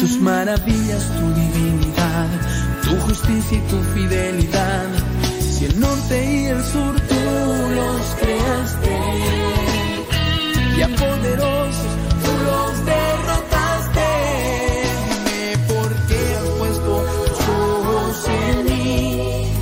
tus 0.00 0.20
maravillas, 0.20 1.04
tu 1.18 1.26
divinidad, 1.34 2.28
tu 2.84 2.96
justicia 3.00 3.58
y 3.58 3.70
tu 3.70 3.82
fidelidad, 3.94 4.86
si 5.40 5.64
el 5.64 5.80
norte 5.80 6.32
y 6.32 6.46
el 6.46 6.64
sur 6.64 6.94
los 7.70 8.00
creaste 8.20 8.96
y 10.76 10.82
a 10.82 10.88
poderosos 10.88 11.92
tú 12.24 12.32
los 12.48 12.84
derrotaste. 12.84 14.08
Dime 15.08 15.58
por 15.68 15.90
qué 16.08 16.20
has 16.36 16.48
puesto 16.58 16.92
tus 17.26 17.40
ojos 17.48 18.28
en 18.28 18.64
mí. 18.64 19.52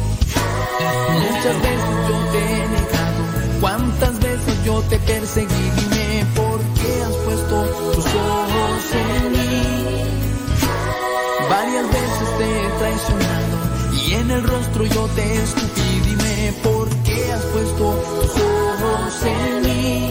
Muchas 1.14 1.56
veces 1.62 1.96
yo 2.08 2.18
te 2.32 2.38
he 2.38 2.68
negado, 2.76 3.22
cuántas 3.60 4.14
veces 4.20 4.64
yo 4.64 4.82
te 4.82 4.98
perseguí. 4.98 5.70
Dime 5.76 6.26
por 6.34 6.60
qué 6.78 7.02
has 7.02 7.16
puesto 7.24 7.56
tus 7.94 8.06
ojos 8.06 8.82
en 8.92 9.32
mí. 9.32 9.62
Varias 11.48 11.86
veces 11.86 12.28
te 12.38 12.44
he 12.44 12.68
traicionado 12.78 13.56
y 13.92 14.14
en 14.14 14.30
el 14.30 14.42
rostro 14.42 14.84
yo 14.84 15.06
te 15.14 15.42
escupí. 15.42 15.85
Has 17.36 17.44
puesto 17.52 17.84
tus 18.22 18.30
ojos 18.40 19.22
en 19.24 19.62
mí. 19.62 20.10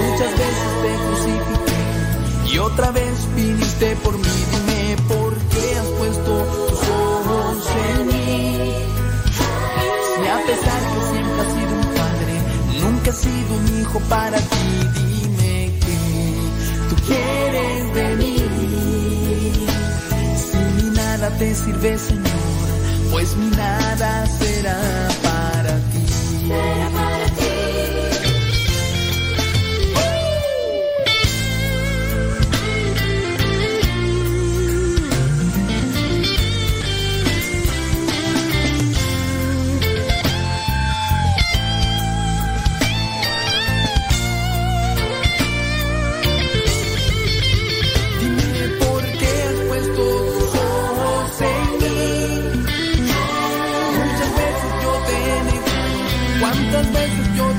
Muchas 0.00 0.32
veces 0.42 0.70
te 0.82 0.90
crucifiqué 1.04 2.52
y 2.52 2.58
otra 2.58 2.90
vez 2.90 3.34
viniste 3.36 3.96
por 4.02 4.14
mí. 4.18 4.34
Dime 4.50 4.96
por 5.06 5.32
qué 5.52 5.78
has 5.78 5.86
puesto 6.00 6.32
tus 6.68 6.80
ojos 6.88 7.56
en 7.86 8.06
mí. 8.08 8.72
Si 10.10 10.26
a 10.26 10.38
pesar 10.44 10.80
que 10.90 11.00
siempre 11.12 11.40
has 11.42 11.52
sido 11.54 11.72
un 11.72 11.88
padre, 12.00 12.34
nunca 12.80 13.10
has 13.10 13.18
sido 13.18 13.50
un 13.56 13.80
hijo 13.80 14.00
para 14.08 14.38
ti, 14.38 14.66
dime 14.96 15.72
que 15.84 15.98
tú 16.88 16.94
quieres 17.06 17.94
de 17.94 18.16
mí. 18.16 18.36
Si 20.50 20.58
mi 20.82 20.90
nada 20.96 21.30
te 21.38 21.54
sirve, 21.54 21.96
Señor, 21.96 23.12
pues 23.12 23.36
mi 23.36 23.50
nada 23.50 24.26
será 24.26 25.23
ti. 26.54 26.83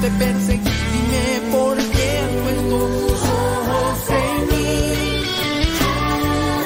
Perseguí. 0.09 0.71
Dime 0.93 1.51
por 1.51 1.77
qué 1.77 2.19
has 2.19 2.31
puesto 2.43 2.77
tus 3.07 3.21
ojos 3.23 4.09
en 4.09 4.47
mí. 4.49 5.23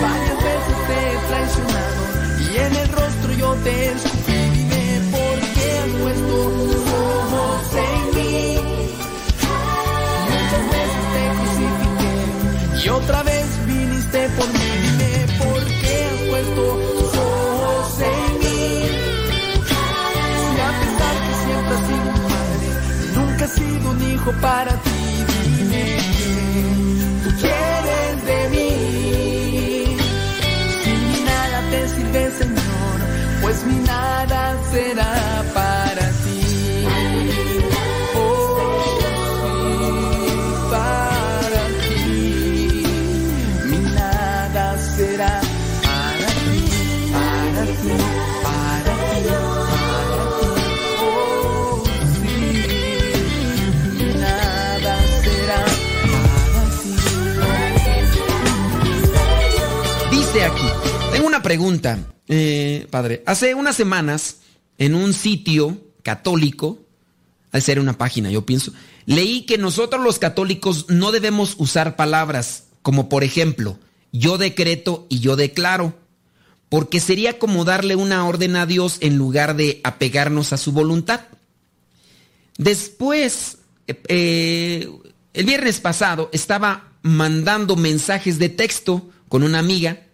Varias 0.01 0.37
veces 0.47 0.77
te 0.87 0.95
he 1.05 1.17
traicionado 1.29 2.01
y 2.39 2.57
en 2.57 2.75
el 2.75 2.87
rostro 2.89 3.33
yo 3.33 3.53
te 3.63 3.85
escupí. 3.91 4.18
Para 24.33 24.71
ti. 24.83 24.89
Dime 25.57 25.85
que 26.17 26.33
tú 27.23 27.29
quieres 27.41 28.25
de 28.29 28.39
mí. 28.53 29.97
Si 30.83 30.91
mi 30.91 31.19
nada 31.23 31.57
te 31.71 31.87
sirve, 31.89 32.31
Señor, 32.39 32.97
pues 33.41 33.65
mi 33.65 33.75
nada 33.85 34.57
será 34.71 35.28
pregunta, 61.49 61.97
eh, 62.27 62.85
padre. 62.91 63.23
Hace 63.25 63.55
unas 63.55 63.75
semanas, 63.75 64.37
en 64.77 64.93
un 64.93 65.15
sitio 65.15 65.81
católico, 66.03 66.77
al 67.51 67.63
ser 67.63 67.79
una 67.79 67.97
página, 67.97 68.29
yo 68.29 68.45
pienso, 68.45 68.71
leí 69.07 69.47
que 69.47 69.57
nosotros 69.57 70.03
los 70.03 70.19
católicos 70.19 70.85
no 70.89 71.11
debemos 71.11 71.55
usar 71.57 71.95
palabras 71.95 72.65
como, 72.83 73.09
por 73.09 73.23
ejemplo, 73.23 73.79
yo 74.11 74.37
decreto 74.37 75.07
y 75.09 75.21
yo 75.21 75.35
declaro, 75.35 75.95
porque 76.69 76.99
sería 76.99 77.39
como 77.39 77.65
darle 77.65 77.95
una 77.95 78.27
orden 78.27 78.55
a 78.55 78.67
Dios 78.67 78.97
en 78.99 79.17
lugar 79.17 79.55
de 79.55 79.81
apegarnos 79.83 80.53
a 80.53 80.57
su 80.57 80.71
voluntad. 80.71 81.21
Después, 82.59 83.57
eh, 83.87 83.99
eh, 84.07 84.87
el 85.33 85.45
viernes 85.47 85.79
pasado, 85.79 86.29
estaba 86.31 86.93
mandando 87.01 87.75
mensajes 87.75 88.37
de 88.37 88.49
texto 88.49 89.09
con 89.27 89.41
una 89.41 89.57
amiga 89.57 90.08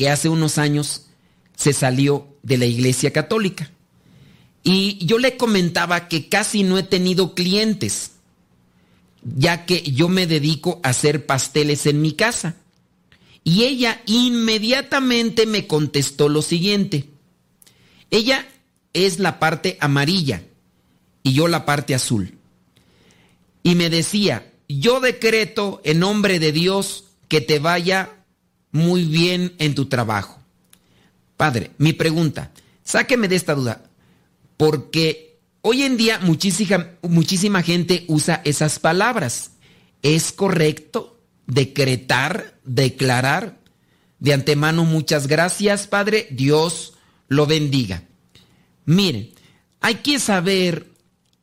que 0.00 0.08
hace 0.08 0.30
unos 0.30 0.56
años 0.56 1.08
se 1.54 1.74
salió 1.74 2.26
de 2.42 2.56
la 2.56 2.64
iglesia 2.64 3.12
católica. 3.12 3.70
Y 4.62 4.96
yo 5.04 5.18
le 5.18 5.36
comentaba 5.36 6.08
que 6.08 6.30
casi 6.30 6.62
no 6.62 6.78
he 6.78 6.82
tenido 6.82 7.34
clientes, 7.34 8.12
ya 9.22 9.66
que 9.66 9.82
yo 9.82 10.08
me 10.08 10.26
dedico 10.26 10.80
a 10.82 10.88
hacer 10.88 11.26
pasteles 11.26 11.84
en 11.84 12.00
mi 12.00 12.12
casa. 12.12 12.56
Y 13.44 13.64
ella 13.64 14.00
inmediatamente 14.06 15.44
me 15.44 15.66
contestó 15.66 16.30
lo 16.30 16.40
siguiente. 16.40 17.10
Ella 18.10 18.48
es 18.94 19.18
la 19.18 19.38
parte 19.38 19.76
amarilla 19.80 20.44
y 21.22 21.34
yo 21.34 21.46
la 21.46 21.66
parte 21.66 21.94
azul. 21.94 22.38
Y 23.62 23.74
me 23.74 23.90
decía, 23.90 24.50
yo 24.66 25.00
decreto 25.00 25.82
en 25.84 25.98
nombre 25.98 26.38
de 26.38 26.52
Dios 26.52 27.04
que 27.28 27.42
te 27.42 27.58
vaya 27.58 28.16
muy 28.72 29.04
bien 29.04 29.54
en 29.58 29.74
tu 29.74 29.86
trabajo. 29.86 30.38
Padre, 31.36 31.70
mi 31.78 31.92
pregunta, 31.92 32.52
sáqueme 32.84 33.28
de 33.28 33.36
esta 33.36 33.54
duda, 33.54 33.82
porque 34.56 35.38
hoy 35.62 35.82
en 35.82 35.96
día 35.96 36.18
muchísima, 36.18 36.90
muchísima 37.02 37.62
gente 37.62 38.04
usa 38.08 38.42
esas 38.44 38.78
palabras. 38.78 39.52
¿Es 40.02 40.32
correcto 40.32 41.18
decretar, 41.46 42.58
declarar? 42.64 43.58
De 44.18 44.34
antemano, 44.34 44.84
muchas 44.84 45.26
gracias, 45.26 45.86
Padre. 45.86 46.28
Dios 46.30 46.94
lo 47.28 47.46
bendiga. 47.46 48.04
Miren, 48.84 49.30
hay 49.80 49.96
que 49.96 50.18
saber 50.18 50.90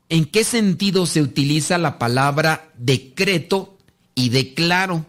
en 0.10 0.26
qué 0.26 0.44
sentido 0.44 1.06
se 1.06 1.22
utiliza 1.22 1.78
la 1.78 1.98
palabra 1.98 2.70
decreto 2.78 3.78
y 4.16 4.30
declaro. 4.30 5.06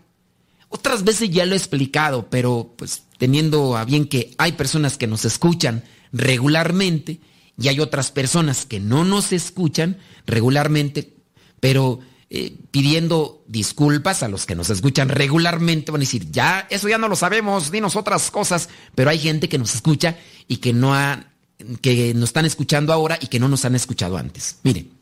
Otras 0.68 1.04
veces 1.04 1.30
ya 1.30 1.46
lo 1.46 1.54
he 1.54 1.56
explicado, 1.56 2.28
pero 2.28 2.74
pues 2.76 3.04
teniendo 3.18 3.76
a 3.76 3.84
bien 3.84 4.06
que 4.06 4.34
hay 4.38 4.52
personas 4.52 4.98
que 4.98 5.06
nos 5.06 5.24
escuchan 5.24 5.84
regularmente 6.12 7.20
y 7.58 7.68
hay 7.68 7.80
otras 7.80 8.10
personas 8.10 8.66
que 8.66 8.78
no 8.78 9.04
nos 9.04 9.32
escuchan 9.32 9.98
regularmente, 10.26 11.14
pero 11.60 12.00
eh, 12.30 12.56
pidiendo 12.70 13.42
disculpas 13.48 14.22
a 14.22 14.28
los 14.28 14.44
que 14.44 14.54
nos 14.54 14.68
escuchan 14.68 15.08
regularmente, 15.08 15.90
van 15.90 16.00
a 16.00 16.04
decir, 16.04 16.30
ya, 16.30 16.66
eso 16.70 16.88
ya 16.88 16.98
no 16.98 17.08
lo 17.08 17.16
sabemos, 17.16 17.70
dinos 17.70 17.96
otras 17.96 18.30
cosas, 18.30 18.68
pero 18.94 19.10
hay 19.10 19.18
gente 19.18 19.48
que 19.48 19.58
nos 19.58 19.74
escucha 19.74 20.18
y 20.46 20.58
que 20.58 20.74
no 20.74 20.94
ha, 20.94 21.32
que 21.80 22.12
nos 22.14 22.28
están 22.28 22.44
escuchando 22.44 22.92
ahora 22.92 23.18
y 23.20 23.28
que 23.28 23.40
no 23.40 23.48
nos 23.48 23.64
han 23.64 23.74
escuchado 23.74 24.18
antes. 24.18 24.58
Miren, 24.62 24.92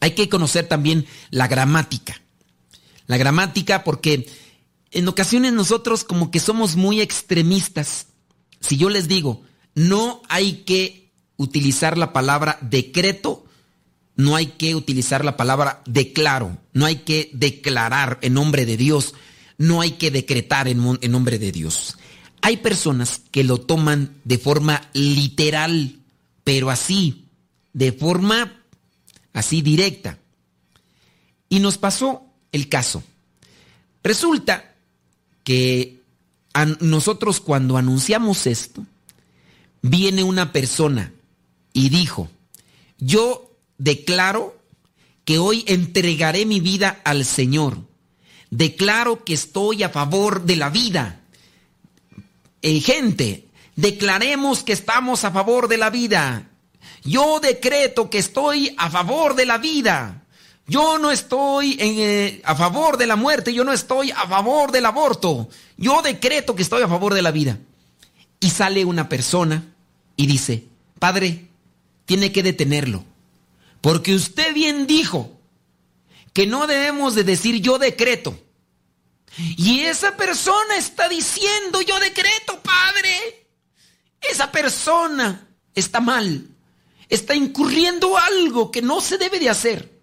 hay 0.00 0.12
que 0.12 0.28
conocer 0.28 0.66
también 0.66 1.06
la 1.30 1.48
gramática. 1.48 2.20
La 3.06 3.16
gramática 3.16 3.84
porque 3.84 4.28
en 4.90 5.08
ocasiones 5.08 5.52
nosotros 5.52 6.04
como 6.04 6.30
que 6.30 6.40
somos 6.40 6.76
muy 6.76 7.00
extremistas. 7.00 8.06
Si 8.60 8.76
yo 8.76 8.88
les 8.88 9.08
digo, 9.08 9.42
no 9.74 10.22
hay 10.28 10.64
que 10.64 11.12
utilizar 11.36 11.98
la 11.98 12.12
palabra 12.12 12.58
decreto, 12.60 13.44
no 14.16 14.34
hay 14.34 14.46
que 14.46 14.74
utilizar 14.74 15.24
la 15.24 15.36
palabra 15.36 15.82
declaro, 15.86 16.58
no 16.72 16.86
hay 16.86 16.96
que 16.96 17.30
declarar 17.32 18.18
en 18.22 18.34
nombre 18.34 18.66
de 18.66 18.76
Dios, 18.76 19.14
no 19.58 19.80
hay 19.80 19.92
que 19.92 20.10
decretar 20.10 20.68
en, 20.68 20.98
en 21.00 21.12
nombre 21.12 21.38
de 21.38 21.52
Dios. 21.52 21.96
Hay 22.40 22.58
personas 22.58 23.22
que 23.30 23.44
lo 23.44 23.58
toman 23.58 24.16
de 24.24 24.38
forma 24.38 24.88
literal, 24.92 25.96
pero 26.44 26.70
así, 26.70 27.26
de 27.72 27.92
forma 27.92 28.62
así 29.32 29.62
directa. 29.62 30.18
Y 31.48 31.60
nos 31.60 31.78
pasó 31.78 32.24
el 32.52 32.68
caso. 32.68 33.02
Resulta 34.02 34.67
que 35.48 36.02
a 36.52 36.66
nosotros 36.66 37.40
cuando 37.40 37.78
anunciamos 37.78 38.46
esto, 38.46 38.84
viene 39.80 40.22
una 40.22 40.52
persona 40.52 41.14
y 41.72 41.88
dijo, 41.88 42.28
yo 42.98 43.50
declaro 43.78 44.58
que 45.24 45.38
hoy 45.38 45.64
entregaré 45.66 46.44
mi 46.44 46.60
vida 46.60 47.00
al 47.02 47.24
Señor. 47.24 47.78
Declaro 48.50 49.24
que 49.24 49.32
estoy 49.32 49.82
a 49.84 49.88
favor 49.88 50.42
de 50.42 50.56
la 50.56 50.68
vida. 50.68 51.22
Eh, 52.60 52.80
gente, 52.80 53.48
declaremos 53.74 54.62
que 54.62 54.74
estamos 54.74 55.24
a 55.24 55.30
favor 55.30 55.66
de 55.66 55.78
la 55.78 55.88
vida. 55.88 56.46
Yo 57.04 57.40
decreto 57.40 58.10
que 58.10 58.18
estoy 58.18 58.74
a 58.76 58.90
favor 58.90 59.34
de 59.34 59.46
la 59.46 59.56
vida. 59.56 60.24
Yo 60.68 60.98
no 60.98 61.10
estoy 61.10 61.78
eh, 61.80 62.42
a 62.44 62.54
favor 62.54 62.98
de 62.98 63.06
la 63.06 63.16
muerte, 63.16 63.54
yo 63.54 63.64
no 63.64 63.72
estoy 63.72 64.10
a 64.10 64.28
favor 64.28 64.70
del 64.70 64.84
aborto. 64.84 65.48
Yo 65.78 66.02
decreto 66.02 66.54
que 66.54 66.62
estoy 66.62 66.82
a 66.82 66.88
favor 66.88 67.14
de 67.14 67.22
la 67.22 67.30
vida. 67.30 67.58
Y 68.38 68.50
sale 68.50 68.84
una 68.84 69.08
persona 69.08 69.74
y 70.14 70.26
dice, 70.26 70.66
Padre, 70.98 71.48
tiene 72.04 72.32
que 72.32 72.42
detenerlo. 72.42 73.02
Porque 73.80 74.14
usted 74.14 74.52
bien 74.52 74.86
dijo 74.86 75.40
que 76.34 76.46
no 76.46 76.66
debemos 76.66 77.14
de 77.14 77.24
decir 77.24 77.62
yo 77.62 77.78
decreto. 77.78 78.38
Y 79.56 79.80
esa 79.80 80.18
persona 80.18 80.76
está 80.76 81.08
diciendo 81.08 81.80
yo 81.80 81.98
decreto, 81.98 82.60
Padre. 82.62 83.46
Esa 84.20 84.52
persona 84.52 85.48
está 85.74 86.00
mal. 86.00 86.46
Está 87.08 87.34
incurriendo 87.34 88.18
algo 88.18 88.70
que 88.70 88.82
no 88.82 89.00
se 89.00 89.16
debe 89.16 89.38
de 89.38 89.48
hacer. 89.48 89.97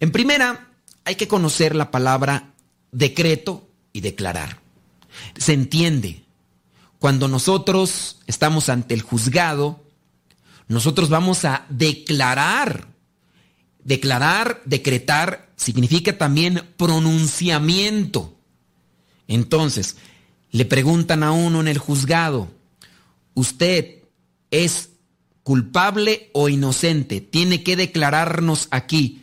En 0.00 0.10
primera, 0.10 0.68
hay 1.04 1.14
que 1.14 1.28
conocer 1.28 1.74
la 1.74 1.90
palabra 1.90 2.54
decreto 2.92 3.68
y 3.92 4.00
declarar. 4.00 4.60
Se 5.36 5.52
entiende. 5.52 6.24
Cuando 6.98 7.28
nosotros 7.28 8.18
estamos 8.26 8.68
ante 8.68 8.94
el 8.94 9.02
juzgado, 9.02 9.84
nosotros 10.68 11.08
vamos 11.08 11.44
a 11.44 11.64
declarar. 11.68 12.88
Declarar, 13.84 14.62
decretar, 14.64 15.48
significa 15.56 16.18
también 16.18 16.62
pronunciamiento. 16.76 18.34
Entonces, 19.28 19.96
le 20.50 20.64
preguntan 20.64 21.22
a 21.22 21.32
uno 21.32 21.60
en 21.60 21.68
el 21.68 21.78
juzgado, 21.78 22.48
¿usted 23.34 24.02
es 24.50 24.90
culpable 25.42 26.30
o 26.32 26.48
inocente? 26.48 27.20
Tiene 27.20 27.62
que 27.62 27.76
declararnos 27.76 28.68
aquí. 28.70 29.22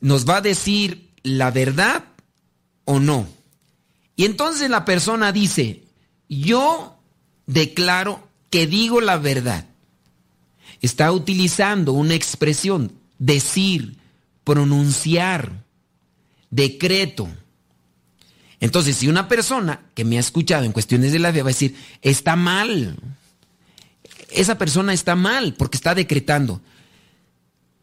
¿Nos 0.00 0.28
va 0.28 0.38
a 0.38 0.42
decir 0.42 1.10
la 1.22 1.50
verdad 1.50 2.04
o 2.84 3.00
no? 3.00 3.26
Y 4.16 4.24
entonces 4.24 4.70
la 4.70 4.84
persona 4.84 5.32
dice, 5.32 5.84
yo 6.28 6.98
declaro 7.46 8.28
que 8.50 8.66
digo 8.66 9.00
la 9.00 9.18
verdad. 9.18 9.66
Está 10.80 11.12
utilizando 11.12 11.92
una 11.92 12.14
expresión, 12.14 12.92
decir, 13.18 13.96
pronunciar, 14.44 15.64
decreto. 16.50 17.28
Entonces, 18.60 18.96
si 18.96 19.08
una 19.08 19.28
persona 19.28 19.82
que 19.94 20.04
me 20.04 20.16
ha 20.16 20.20
escuchado 20.20 20.64
en 20.64 20.72
cuestiones 20.72 21.12
de 21.12 21.18
la 21.18 21.32
fe 21.32 21.42
va 21.42 21.48
a 21.48 21.52
decir, 21.52 21.76
está 22.02 22.36
mal, 22.36 22.96
esa 24.30 24.56
persona 24.58 24.92
está 24.92 25.14
mal 25.14 25.54
porque 25.54 25.76
está 25.76 25.94
decretando. 25.94 26.60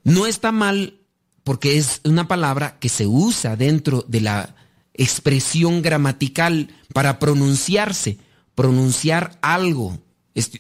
No 0.04 0.26
está 0.26 0.52
mal 0.52 0.96
porque 1.44 1.78
es 1.78 2.02
una 2.04 2.28
palabra 2.28 2.80
que 2.80 2.90
se 2.90 3.06
usa 3.06 3.56
dentro 3.56 4.06
de 4.08 4.22
la 4.22 4.56
expresión 4.94 5.82
gramatical 5.82 6.70
para 6.94 7.20
pronunciarse, 7.20 8.18
pronunciar 8.56 9.38
algo. 9.42 10.00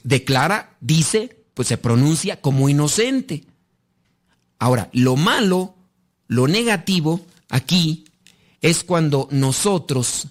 Declara, 0.03 0.75
dice, 0.81 1.43
pues 1.53 1.67
se 1.67 1.77
pronuncia 1.77 2.41
como 2.41 2.69
inocente. 2.69 3.45
Ahora, 4.59 4.89
lo 4.93 5.15
malo, 5.15 5.75
lo 6.27 6.47
negativo 6.47 7.21
aquí 7.49 8.05
es 8.61 8.83
cuando 8.83 9.27
nosotros 9.31 10.27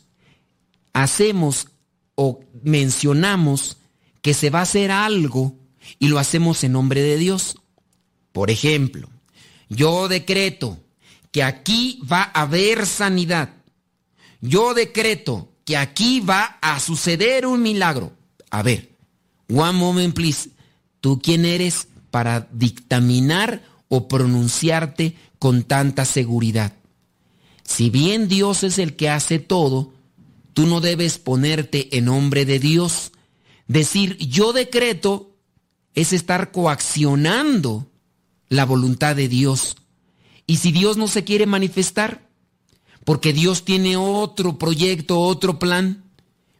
hacemos 0.93 1.69
o 2.15 2.41
mencionamos 2.63 3.79
que 4.21 4.35
se 4.35 4.51
va 4.51 4.61
a 4.61 4.63
hacer 4.63 4.91
algo 4.91 5.57
y 5.99 6.09
lo 6.09 6.19
hacemos 6.19 6.63
en 6.65 6.73
nombre 6.73 7.03
de 7.03 7.17
Dios. 7.17 7.59
Por 8.33 8.51
ejemplo, 8.51 9.09
yo 9.75 10.09
decreto 10.09 10.79
que 11.31 11.43
aquí 11.43 11.99
va 12.11 12.31
a 12.35 12.43
haber 12.43 12.87
sanidad. 12.87 13.55
Yo 14.43 14.75
decreto 14.75 15.49
que 15.65 15.79
aquí 15.79 16.21
va 16.21 16.59
a 16.61 16.79
suceder 16.79 17.47
un 17.47 17.63
milagro. 17.63 18.13
A 18.51 18.63
ver, 18.63 18.91
one 19.49 19.73
moment 19.73 20.15
please. 20.15 20.51
¿Tú 21.01 21.21
quién 21.23 21.47
eres 21.47 21.89
para 22.11 22.49
dictaminar 22.53 23.63
o 23.89 24.09
pronunciarte 24.09 25.17
con 25.39 25.63
tanta 25.63 26.05
seguridad? 26.05 26.75
Si 27.65 27.89
bien 27.89 28.29
Dios 28.29 28.65
es 28.65 28.79
el 28.79 28.95
que 28.95 29.09
hace 29.09 29.39
todo, 29.39 29.95
tú 30.53 30.67
no 30.67 30.81
debes 30.83 31.19
ponerte 31.19 31.97
en 31.97 32.05
nombre 32.05 32.45
de 32.45 32.59
Dios. 32.59 33.13
Decir 33.69 34.19
yo 34.19 34.53
decreto 34.53 35.35
es 35.95 36.13
estar 36.13 36.51
coaccionando 36.53 37.87
la 38.53 38.67
voluntad 38.67 39.17
de 39.17 39.29
Dios. 39.29 39.77
Y 40.47 40.59
si 40.59 40.73
Dios 40.73 40.99
no 40.99 41.09
se 41.09 41.25
quiere 41.25 41.47
manifestar, 41.47 42.29
porque 43.03 43.33
Dios 43.33 43.65
tiene 43.65 43.97
otro 43.97 44.59
proyecto, 44.59 45.21
otro 45.21 45.59
plan, 45.59 46.05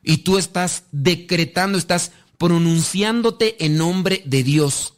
y 0.03 0.19
tú 0.19 0.39
estás 0.39 0.85
decretando, 0.91 1.77
estás 1.77 2.13
pronunciándote 2.39 3.63
en 3.65 3.77
nombre 3.77 4.23
de 4.25 4.43
Dios. 4.43 4.95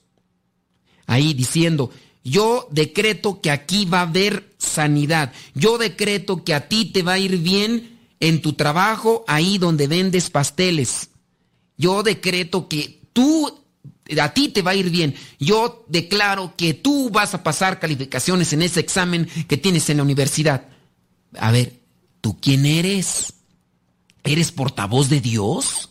Ahí 1.07 1.35
diciendo, 1.35 1.91
yo 2.23 2.69
decreto 2.71 3.41
que 3.41 3.51
aquí 3.51 3.87
va 3.87 3.99
a 3.99 4.03
haber 4.09 4.55
sanidad. 4.59 5.33
Yo 5.53 5.79
decreto 5.79 6.45
que 6.45 6.55
a 6.55 6.69
ti 6.69 6.85
te 6.85 7.03
va 7.03 7.15
a 7.15 7.19
ir 7.19 7.39
bien 7.39 7.99
en 8.21 8.41
tu 8.41 8.53
trabajo, 8.53 9.25
ahí 9.27 9.59
donde 9.59 9.89
vendes 9.89 10.31
pasteles. 10.31 11.11
Yo 11.77 12.05
decreto 12.05 12.69
que 12.69 13.03
tú 13.13 13.64
a 14.21 14.35
ti 14.35 14.49
te 14.49 14.63
va 14.63 14.73
a 14.73 14.77
ir 14.77 14.91
bien. 14.91 15.15
Yo 15.39 15.85
declaro 15.89 16.55
que 16.57 16.75
tú 16.75 17.11
vas 17.11 17.35
a 17.35 17.43
pasar 17.43 17.81
calificaciones 17.81 18.53
en 18.53 18.63
ese 18.63 18.81
examen 18.81 19.29
que 19.49 19.57
tienes 19.57 19.89
en 19.91 19.99
la 19.99 20.03
universidad. 20.03 20.69
A 21.39 21.51
ver, 21.51 21.81
¿tú 22.21 22.39
quién 22.41 22.67
eres? 22.67 23.35
¿Eres 24.23 24.53
portavoz 24.53 25.09
de 25.09 25.21
Dios? 25.21 25.91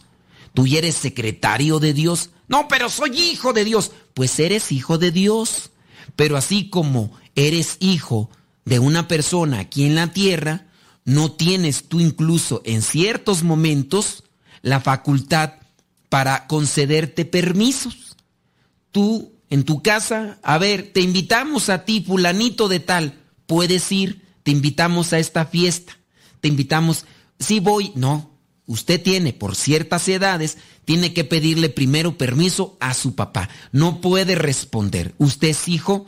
¿Tú 0.53 0.65
eres 0.65 0.95
secretario 0.95 1.79
de 1.79 1.93
Dios? 1.93 2.29
No, 2.47 2.67
pero 2.67 2.89
soy 2.89 3.17
hijo 3.17 3.53
de 3.53 3.63
Dios. 3.63 3.91
Pues 4.13 4.39
eres 4.39 4.71
hijo 4.71 4.97
de 4.97 5.11
Dios. 5.11 5.71
Pero 6.15 6.37
así 6.37 6.69
como 6.69 7.11
eres 7.35 7.77
hijo 7.79 8.29
de 8.65 8.79
una 8.79 9.07
persona 9.07 9.59
aquí 9.59 9.85
en 9.85 9.95
la 9.95 10.13
tierra, 10.13 10.67
no 11.05 11.31
tienes 11.31 11.89
tú 11.89 11.99
incluso 11.99 12.61
en 12.65 12.81
ciertos 12.81 13.43
momentos 13.43 14.23
la 14.61 14.79
facultad 14.79 15.53
para 16.13 16.45
concederte 16.45 17.25
permisos. 17.25 18.15
Tú 18.91 19.33
en 19.49 19.63
tu 19.63 19.81
casa, 19.81 20.37
a 20.43 20.59
ver, 20.59 20.91
te 20.93 21.01
invitamos 21.01 21.69
a 21.69 21.85
ti, 21.85 22.03
fulanito 22.05 22.67
de 22.67 22.79
tal, 22.79 23.19
puedes 23.47 23.91
ir, 23.91 24.21
te 24.43 24.51
invitamos 24.51 25.11
a 25.11 25.17
esta 25.17 25.47
fiesta, 25.47 25.97
te 26.39 26.49
invitamos, 26.49 27.07
si 27.39 27.59
voy, 27.59 27.93
no, 27.95 28.29
usted 28.67 29.01
tiene 29.01 29.33
por 29.33 29.55
ciertas 29.55 30.07
edades, 30.07 30.59
tiene 30.85 31.15
que 31.15 31.23
pedirle 31.23 31.69
primero 31.69 32.15
permiso 32.15 32.77
a 32.79 32.93
su 32.93 33.15
papá, 33.15 33.49
no 33.71 33.99
puede 33.99 34.35
responder, 34.35 35.15
usted 35.17 35.47
es 35.47 35.67
hijo 35.67 36.05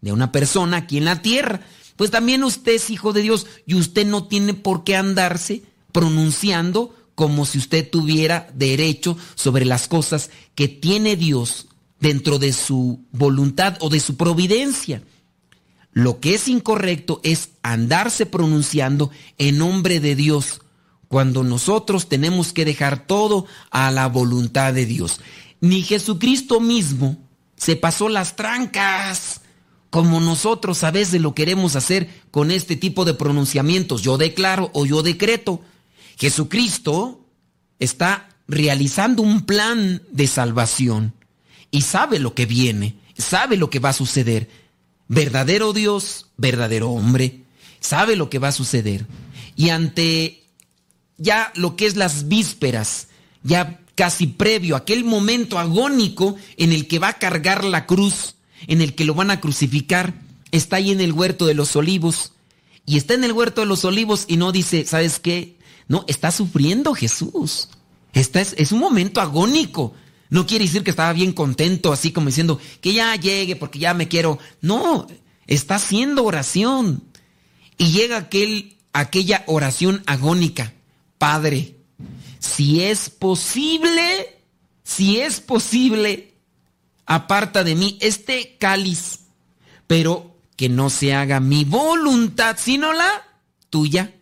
de 0.00 0.12
una 0.12 0.32
persona 0.32 0.78
aquí 0.78 0.96
en 0.96 1.04
la 1.04 1.20
tierra, 1.20 1.60
pues 1.96 2.10
también 2.10 2.42
usted 2.42 2.72
es 2.72 2.88
hijo 2.88 3.12
de 3.12 3.20
Dios 3.20 3.46
y 3.66 3.74
usted 3.74 4.06
no 4.06 4.28
tiene 4.28 4.54
por 4.54 4.82
qué 4.82 4.96
andarse 4.96 5.62
pronunciando 5.92 6.96
como 7.14 7.46
si 7.46 7.58
usted 7.58 7.88
tuviera 7.88 8.48
derecho 8.54 9.16
sobre 9.34 9.64
las 9.64 9.88
cosas 9.88 10.30
que 10.54 10.68
tiene 10.68 11.16
Dios 11.16 11.66
dentro 12.00 12.38
de 12.38 12.52
su 12.52 13.04
voluntad 13.12 13.76
o 13.80 13.88
de 13.88 14.00
su 14.00 14.16
providencia. 14.16 15.02
Lo 15.92 16.20
que 16.20 16.34
es 16.34 16.48
incorrecto 16.48 17.20
es 17.22 17.50
andarse 17.62 18.26
pronunciando 18.26 19.10
en 19.38 19.58
nombre 19.58 20.00
de 20.00 20.16
Dios, 20.16 20.60
cuando 21.08 21.44
nosotros 21.44 22.08
tenemos 22.08 22.54
que 22.54 22.64
dejar 22.64 23.06
todo 23.06 23.44
a 23.70 23.90
la 23.90 24.08
voluntad 24.08 24.72
de 24.72 24.86
Dios. 24.86 25.20
Ni 25.60 25.82
Jesucristo 25.82 26.58
mismo 26.58 27.18
se 27.56 27.76
pasó 27.76 28.08
las 28.08 28.34
trancas, 28.34 29.42
como 29.90 30.20
nosotros 30.20 30.84
a 30.84 30.90
veces 30.90 31.20
lo 31.20 31.34
queremos 31.34 31.76
hacer 31.76 32.08
con 32.30 32.50
este 32.50 32.76
tipo 32.76 33.04
de 33.04 33.12
pronunciamientos, 33.12 34.00
yo 34.00 34.16
declaro 34.16 34.70
o 34.72 34.86
yo 34.86 35.02
decreto. 35.02 35.60
Jesucristo 36.18 37.26
está 37.78 38.28
realizando 38.48 39.22
un 39.22 39.42
plan 39.42 40.02
de 40.10 40.26
salvación 40.26 41.14
y 41.70 41.82
sabe 41.82 42.18
lo 42.18 42.34
que 42.34 42.46
viene, 42.46 42.96
sabe 43.16 43.56
lo 43.56 43.70
que 43.70 43.78
va 43.78 43.90
a 43.90 43.94
suceder. 43.94 44.48
Verdadero 45.08 45.72
Dios, 45.72 46.26
verdadero 46.36 46.90
hombre, 46.90 47.44
sabe 47.80 48.16
lo 48.16 48.30
que 48.30 48.38
va 48.38 48.48
a 48.48 48.52
suceder. 48.52 49.06
Y 49.56 49.70
ante 49.70 50.44
ya 51.18 51.52
lo 51.54 51.76
que 51.76 51.86
es 51.86 51.96
las 51.96 52.28
vísperas, 52.28 53.08
ya 53.42 53.80
casi 53.94 54.26
previo, 54.26 54.76
aquel 54.76 55.04
momento 55.04 55.58
agónico 55.58 56.36
en 56.56 56.72
el 56.72 56.88
que 56.88 56.98
va 56.98 57.08
a 57.08 57.18
cargar 57.18 57.64
la 57.64 57.86
cruz, 57.86 58.36
en 58.66 58.80
el 58.80 58.94
que 58.94 59.04
lo 59.04 59.14
van 59.14 59.30
a 59.30 59.40
crucificar, 59.40 60.14
está 60.50 60.76
ahí 60.76 60.90
en 60.90 61.00
el 61.00 61.12
huerto 61.12 61.46
de 61.46 61.54
los 61.54 61.76
olivos. 61.76 62.32
Y 62.84 62.96
está 62.96 63.14
en 63.14 63.24
el 63.24 63.32
huerto 63.32 63.60
de 63.60 63.66
los 63.66 63.84
olivos 63.84 64.24
y 64.28 64.36
no 64.36 64.50
dice, 64.50 64.84
¿sabes 64.86 65.20
qué? 65.20 65.56
No, 65.88 66.04
está 66.08 66.30
sufriendo 66.30 66.94
Jesús. 66.94 67.68
Esta 68.12 68.40
es, 68.40 68.54
es 68.58 68.72
un 68.72 68.80
momento 68.80 69.20
agónico. 69.20 69.94
No 70.30 70.46
quiere 70.46 70.64
decir 70.64 70.82
que 70.82 70.90
estaba 70.90 71.12
bien 71.12 71.32
contento, 71.32 71.92
así 71.92 72.10
como 72.10 72.28
diciendo 72.28 72.58
que 72.80 72.94
ya 72.94 73.14
llegue 73.16 73.56
porque 73.56 73.78
ya 73.78 73.92
me 73.94 74.08
quiero. 74.08 74.38
No, 74.60 75.06
está 75.46 75.74
haciendo 75.74 76.24
oración. 76.24 77.02
Y 77.76 77.92
llega 77.92 78.16
aquel, 78.16 78.76
aquella 78.92 79.44
oración 79.46 80.02
agónica. 80.06 80.72
Padre, 81.18 81.76
si 82.38 82.82
es 82.82 83.10
posible, 83.10 84.40
si 84.82 85.20
es 85.20 85.40
posible, 85.40 86.34
aparta 87.06 87.62
de 87.62 87.74
mí 87.74 87.98
este 88.00 88.56
cáliz, 88.58 89.20
pero 89.86 90.36
que 90.56 90.68
no 90.68 90.90
se 90.90 91.14
haga 91.14 91.40
mi 91.40 91.64
voluntad, 91.64 92.56
sino 92.58 92.92
la 92.92 93.24
tuya. 93.70 94.14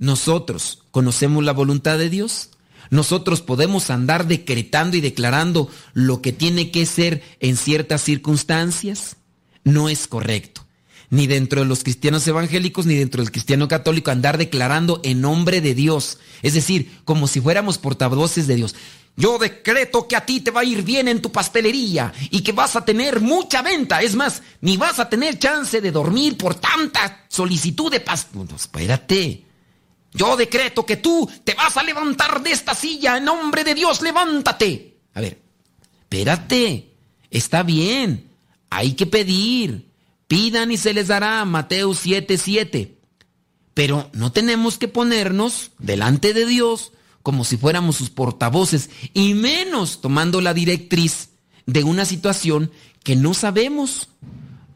Nosotros 0.00 0.82
conocemos 0.90 1.44
la 1.44 1.52
voluntad 1.52 1.98
de 1.98 2.08
Dios. 2.08 2.48
Nosotros 2.88 3.42
podemos 3.42 3.90
andar 3.90 4.26
decretando 4.26 4.96
y 4.96 5.02
declarando 5.02 5.68
lo 5.92 6.22
que 6.22 6.32
tiene 6.32 6.70
que 6.70 6.86
ser 6.86 7.22
en 7.38 7.56
ciertas 7.56 8.02
circunstancias. 8.02 9.16
No 9.62 9.90
es 9.90 10.08
correcto. 10.08 10.66
Ni 11.10 11.26
dentro 11.26 11.60
de 11.60 11.66
los 11.66 11.84
cristianos 11.84 12.26
evangélicos, 12.26 12.86
ni 12.86 12.94
dentro 12.94 13.22
del 13.22 13.30
cristiano 13.30 13.68
católico, 13.68 14.10
andar 14.10 14.38
declarando 14.38 15.00
en 15.04 15.20
nombre 15.20 15.60
de 15.60 15.74
Dios. 15.74 16.18
Es 16.40 16.54
decir, 16.54 16.90
como 17.04 17.28
si 17.28 17.42
fuéramos 17.42 17.76
portavoces 17.76 18.46
de 18.46 18.56
Dios. 18.56 18.74
Yo 19.16 19.36
decreto 19.38 20.08
que 20.08 20.16
a 20.16 20.24
ti 20.24 20.40
te 20.40 20.50
va 20.50 20.62
a 20.62 20.64
ir 20.64 20.82
bien 20.82 21.08
en 21.08 21.20
tu 21.20 21.30
pastelería 21.30 22.14
y 22.30 22.40
que 22.40 22.52
vas 22.52 22.74
a 22.74 22.86
tener 22.86 23.20
mucha 23.20 23.60
venta. 23.60 24.00
Es 24.00 24.14
más, 24.14 24.42
ni 24.62 24.78
vas 24.78 24.98
a 24.98 25.10
tener 25.10 25.38
chance 25.38 25.82
de 25.82 25.92
dormir 25.92 26.38
por 26.38 26.54
tanta 26.54 27.26
solicitud 27.28 27.90
de. 27.92 28.02
No, 28.32 28.56
espérate. 28.56 29.49
Yo 30.12 30.36
decreto 30.36 30.84
que 30.84 30.96
tú 30.96 31.30
te 31.44 31.54
vas 31.54 31.76
a 31.76 31.82
levantar 31.82 32.42
de 32.42 32.50
esta 32.50 32.74
silla 32.74 33.16
en 33.16 33.24
nombre 33.24 33.64
de 33.64 33.74
Dios. 33.74 34.02
Levántate. 34.02 34.98
A 35.14 35.20
ver, 35.20 35.40
espérate. 36.00 36.94
Está 37.30 37.62
bien. 37.62 38.30
Hay 38.70 38.94
que 38.94 39.06
pedir. 39.06 39.90
Pidan 40.26 40.72
y 40.72 40.76
se 40.76 40.94
les 40.94 41.08
dará. 41.08 41.44
Mateo 41.44 41.94
7, 41.94 42.38
7. 42.38 42.98
Pero 43.74 44.10
no 44.12 44.32
tenemos 44.32 44.78
que 44.78 44.88
ponernos 44.88 45.70
delante 45.78 46.34
de 46.34 46.46
Dios 46.46 46.92
como 47.22 47.44
si 47.44 47.56
fuéramos 47.56 47.96
sus 47.96 48.10
portavoces 48.10 48.90
y 49.12 49.34
menos 49.34 50.00
tomando 50.00 50.40
la 50.40 50.54
directriz 50.54 51.30
de 51.66 51.84
una 51.84 52.04
situación 52.04 52.72
que 53.04 53.16
no 53.16 53.34
sabemos. 53.34 54.08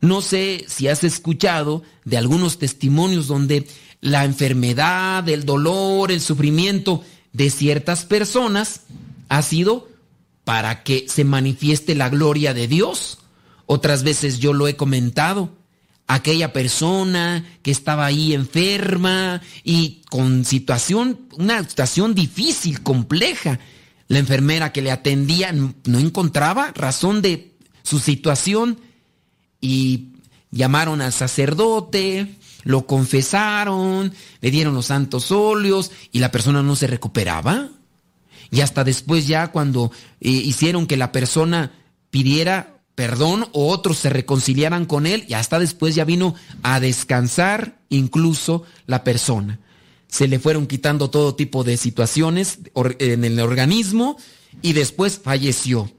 No 0.00 0.20
sé 0.20 0.64
si 0.68 0.88
has 0.88 1.02
escuchado 1.02 1.82
de 2.04 2.18
algunos 2.18 2.58
testimonios 2.58 3.26
donde 3.26 3.66
la 4.04 4.26
enfermedad, 4.26 5.26
el 5.30 5.46
dolor, 5.46 6.12
el 6.12 6.20
sufrimiento 6.20 7.02
de 7.32 7.48
ciertas 7.48 8.04
personas 8.04 8.82
ha 9.30 9.40
sido 9.40 9.88
para 10.44 10.82
que 10.82 11.06
se 11.08 11.24
manifieste 11.24 11.94
la 11.94 12.10
gloria 12.10 12.52
de 12.52 12.68
Dios. 12.68 13.16
Otras 13.64 14.02
veces 14.02 14.40
yo 14.40 14.52
lo 14.52 14.68
he 14.68 14.76
comentado 14.76 15.52
aquella 16.06 16.52
persona 16.52 17.46
que 17.62 17.70
estaba 17.70 18.04
ahí 18.04 18.34
enferma 18.34 19.40
y 19.64 20.02
con 20.10 20.44
situación, 20.44 21.20
una 21.38 21.66
situación 21.66 22.14
difícil, 22.14 22.82
compleja. 22.82 23.58
La 24.08 24.18
enfermera 24.18 24.70
que 24.70 24.82
le 24.82 24.90
atendía 24.90 25.50
no 25.50 25.98
encontraba 25.98 26.72
razón 26.72 27.22
de 27.22 27.54
su 27.82 28.00
situación 28.00 28.78
y 29.62 30.08
llamaron 30.50 31.00
al 31.00 31.14
sacerdote, 31.14 32.36
lo 32.64 32.86
confesaron, 32.86 34.12
le 34.40 34.50
dieron 34.50 34.74
los 34.74 34.86
santos 34.86 35.30
óleos 35.30 35.92
y 36.10 36.18
la 36.18 36.30
persona 36.30 36.62
no 36.62 36.74
se 36.76 36.86
recuperaba. 36.86 37.68
Y 38.50 38.60
hasta 38.60 38.84
después 38.84 39.26
ya 39.26 39.52
cuando 39.52 39.92
eh, 40.20 40.30
hicieron 40.30 40.86
que 40.86 40.96
la 40.96 41.12
persona 41.12 41.72
pidiera 42.10 42.74
perdón 42.94 43.48
o 43.52 43.70
otros 43.70 43.98
se 43.98 44.10
reconciliaran 44.10 44.86
con 44.86 45.06
él 45.06 45.24
y 45.28 45.34
hasta 45.34 45.58
después 45.58 45.94
ya 45.94 46.04
vino 46.04 46.34
a 46.62 46.80
descansar 46.80 47.78
incluso 47.88 48.64
la 48.86 49.04
persona. 49.04 49.60
Se 50.08 50.28
le 50.28 50.38
fueron 50.38 50.66
quitando 50.66 51.10
todo 51.10 51.34
tipo 51.34 51.64
de 51.64 51.76
situaciones 51.76 52.60
en 52.98 53.24
el 53.24 53.40
organismo 53.40 54.16
y 54.62 54.72
después 54.72 55.20
falleció. 55.22 55.90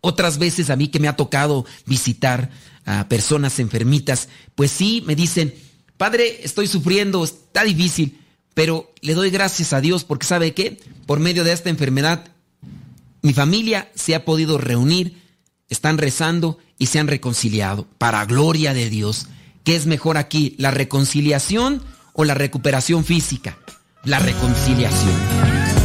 Otras 0.00 0.38
veces 0.38 0.70
a 0.70 0.76
mí 0.76 0.88
que 0.88 1.00
me 1.00 1.08
ha 1.08 1.16
tocado 1.16 1.66
visitar 1.84 2.50
a 2.88 3.06
personas 3.06 3.58
enfermitas, 3.58 4.30
pues 4.54 4.70
sí, 4.70 5.02
me 5.06 5.14
dicen, 5.14 5.54
padre, 5.98 6.40
estoy 6.42 6.66
sufriendo, 6.66 7.22
está 7.22 7.62
difícil, 7.62 8.18
pero 8.54 8.90
le 9.02 9.12
doy 9.12 9.28
gracias 9.28 9.74
a 9.74 9.82
Dios 9.82 10.04
porque 10.04 10.26
sabe 10.26 10.54
que 10.54 10.80
por 11.04 11.20
medio 11.20 11.44
de 11.44 11.52
esta 11.52 11.68
enfermedad 11.68 12.24
mi 13.20 13.34
familia 13.34 13.90
se 13.94 14.14
ha 14.14 14.24
podido 14.24 14.56
reunir, 14.56 15.20
están 15.68 15.98
rezando 15.98 16.58
y 16.78 16.86
se 16.86 16.98
han 16.98 17.08
reconciliado. 17.08 17.86
Para 17.98 18.24
gloria 18.24 18.72
de 18.72 18.88
Dios. 18.88 19.26
¿Qué 19.64 19.76
es 19.76 19.84
mejor 19.84 20.16
aquí, 20.16 20.54
la 20.56 20.70
reconciliación 20.70 21.82
o 22.14 22.24
la 22.24 22.32
recuperación 22.32 23.04
física? 23.04 23.58
La 24.04 24.18
reconciliación. 24.18 25.77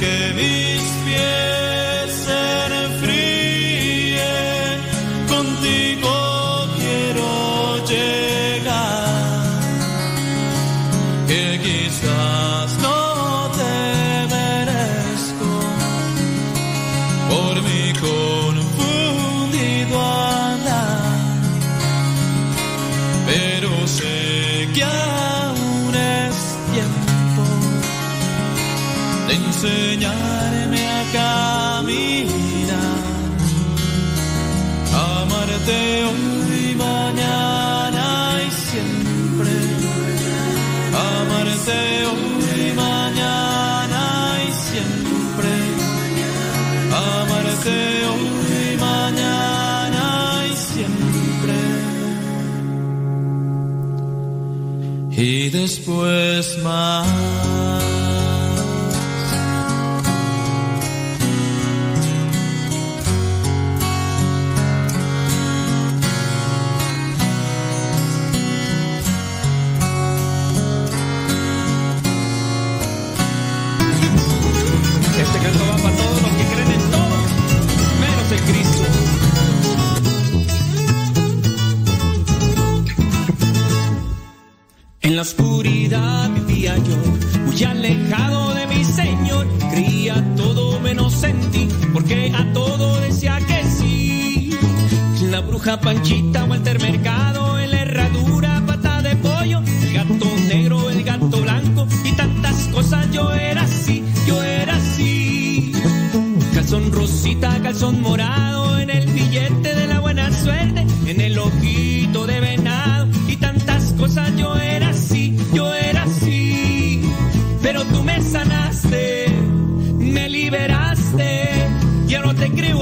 Que 0.00 0.32
mis 0.34 0.75
oscuridad 85.26 86.30
vivía 86.30 86.76
yo, 86.76 86.96
muy 87.44 87.64
alejado 87.64 88.54
de 88.54 88.66
mi 88.68 88.84
Señor. 88.84 89.46
Creía 89.72 90.24
todo 90.36 90.78
menos 90.78 91.20
en 91.24 91.40
ti, 91.50 91.68
porque 91.92 92.32
a 92.32 92.52
todo 92.52 93.00
decía 93.00 93.38
que 93.48 93.64
sí. 93.64 94.50
La 95.30 95.40
bruja 95.40 95.80
Panchita, 95.80 96.44
Walter 96.44 96.80
Mercado, 96.80 97.58
en 97.58 97.72
la 97.72 97.80
herradura, 97.82 98.62
pata 98.66 99.02
de 99.02 99.16
pollo, 99.16 99.60
el 99.82 99.92
gato 99.92 100.26
negro, 100.48 100.90
el 100.90 101.02
gato 101.02 101.42
blanco 101.42 101.88
y 102.04 102.12
tantas 102.12 102.68
cosas. 102.68 103.10
Yo 103.10 103.32
era 103.32 103.62
así, 103.62 104.04
yo 104.28 104.40
era 104.44 104.76
así. 104.76 105.72
Calzón 106.54 106.92
rosita, 106.92 107.60
calzón 107.64 108.00
morado, 108.00 108.78
en 108.78 108.90
el 108.90 109.06
billete 109.08 109.74
de 109.74 109.86
la 109.88 109.98
buena 109.98 110.30
suerte, 110.30 110.86
en 111.06 111.20
el 111.20 111.36
ojito 111.36 112.26
de 112.26 112.38
venado 112.40 113.08
y 113.26 113.36
tantas 113.36 113.92
cosas. 113.94 114.30
Yo 114.36 114.54
era 114.56 114.85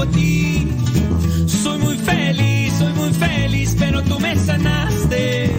Soy 0.05 1.77
muy 1.79 1.97
feliz, 1.97 2.73
soy 2.77 2.93
muy 2.93 3.11
feliz, 3.13 3.75
pero 3.77 4.03
tú 4.03 4.19
me 4.19 4.35
sanaste, 4.37 5.55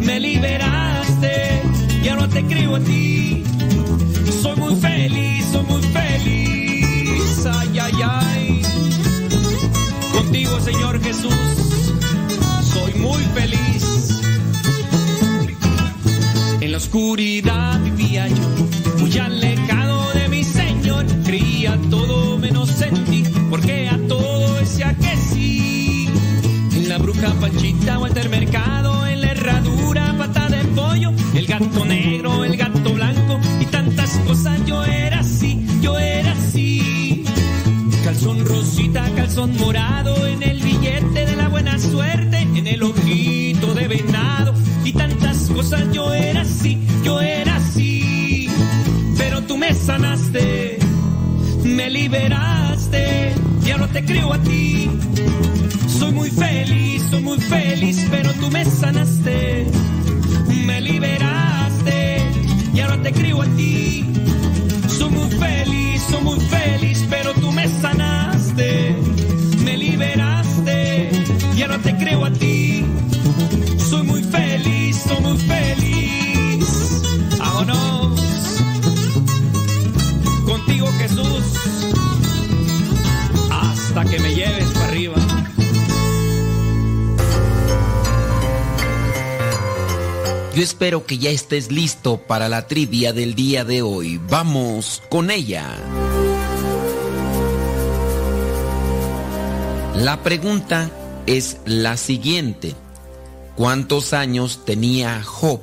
me 0.00 0.20
liberaste, 0.20 1.62
ya 2.04 2.14
no 2.14 2.28
te 2.28 2.44
creo 2.44 2.76
a 2.76 2.80
ti. 2.80 3.44
Soy 4.40 4.56
muy 4.56 4.76
feliz, 4.76 5.44
soy 5.52 5.64
muy 5.64 5.82
feliz, 5.82 7.46
ay, 7.46 7.78
ay, 7.80 7.92
ay. 8.04 8.62
Contigo, 10.12 10.60
Señor 10.60 11.02
Jesús, 11.02 11.34
soy 12.72 12.94
muy 12.94 13.22
feliz. 13.34 14.20
En 16.60 16.70
la 16.70 16.78
oscuridad 16.78 17.80
vivía 17.80 18.28
yo, 18.28 18.98
muy 18.98 19.18
alejado 19.18 19.51
oveja 27.22 27.40
panchita 27.40 27.98
o 27.98 28.08
mercado, 28.28 29.06
en 29.06 29.20
la 29.20 29.30
herradura, 29.30 30.14
pata 30.18 30.48
de 30.48 30.64
pollo, 30.74 31.12
el 31.34 31.46
gato 31.46 31.84
negro, 31.84 32.44
el 32.44 32.56
gato 32.56 32.94
blanco 32.94 33.38
y 33.60 33.66
tantas 33.66 34.10
cosas. 34.26 34.64
Yo 34.66 34.84
era 34.84 35.20
así, 35.20 35.64
yo 35.80 35.98
era 35.98 36.32
así. 36.32 37.24
Calzón 38.04 38.44
rosita, 38.44 39.04
calzón 39.14 39.56
morado, 39.56 40.26
en 40.26 40.42
el 40.42 40.60
billete 40.62 41.26
de 41.26 41.36
la 41.36 41.48
buena 41.48 41.78
suerte, 41.78 42.40
en 42.40 42.66
el 42.66 42.82
ojito 42.82 43.74
de 43.74 43.88
venado 43.88 44.54
y 44.84 44.92
tantas 44.92 45.48
cosas. 45.48 45.92
Yo 45.92 46.12
era 46.12 46.42
así, 46.42 46.78
yo 47.04 47.20
era 47.20 47.56
así. 47.56 48.48
Pero 49.16 49.42
tú 49.42 49.56
me 49.56 49.72
sanaste, 49.74 50.78
me 51.64 51.90
liberaste 51.90 53.34
y 53.64 53.70
ahora 53.70 53.88
te 53.88 54.04
creo 54.04 54.32
a 54.32 54.38
ti. 54.38 54.90
Soy 56.02 56.12
muy 56.14 56.30
feliz, 56.30 57.00
soy 57.10 57.22
muy 57.22 57.38
feliz, 57.38 58.08
pero 58.10 58.32
tú 58.34 58.50
me 58.50 58.64
sanaste, 58.64 59.64
espero 90.82 91.06
que 91.06 91.18
ya 91.18 91.30
estés 91.30 91.70
listo 91.70 92.16
para 92.16 92.48
la 92.48 92.66
trivia 92.66 93.12
del 93.12 93.36
día 93.36 93.64
de 93.64 93.82
hoy. 93.82 94.20
Vamos 94.28 95.00
con 95.08 95.30
ella. 95.30 95.64
La 99.94 100.24
pregunta 100.24 100.90
es 101.26 101.58
la 101.66 101.96
siguiente. 101.96 102.74
¿Cuántos 103.54 104.12
años 104.12 104.64
tenía 104.64 105.22
Job 105.22 105.60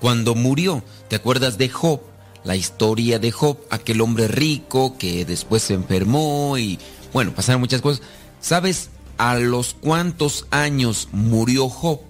cuando 0.00 0.34
murió? 0.34 0.82
¿Te 1.06 1.14
acuerdas 1.14 1.56
de 1.56 1.68
Job? 1.68 2.00
La 2.42 2.56
historia 2.56 3.20
de 3.20 3.30
Job, 3.30 3.56
aquel 3.70 4.00
hombre 4.00 4.26
rico 4.26 4.98
que 4.98 5.24
después 5.24 5.62
se 5.62 5.74
enfermó 5.74 6.58
y 6.58 6.80
bueno, 7.12 7.32
pasaron 7.36 7.60
muchas 7.60 7.82
cosas. 7.82 8.02
¿Sabes 8.40 8.90
a 9.16 9.36
los 9.36 9.76
cuántos 9.80 10.48
años 10.50 11.06
murió 11.12 11.68
Job? 11.68 12.00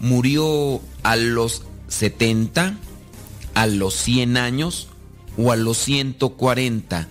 ¿Murió 0.00 0.80
a 1.02 1.16
los 1.16 1.62
70, 1.94 2.76
a 3.54 3.66
los 3.66 3.94
100 3.94 4.36
años 4.36 4.88
o 5.38 5.52
a 5.52 5.56
los 5.56 5.78
140? 5.78 7.08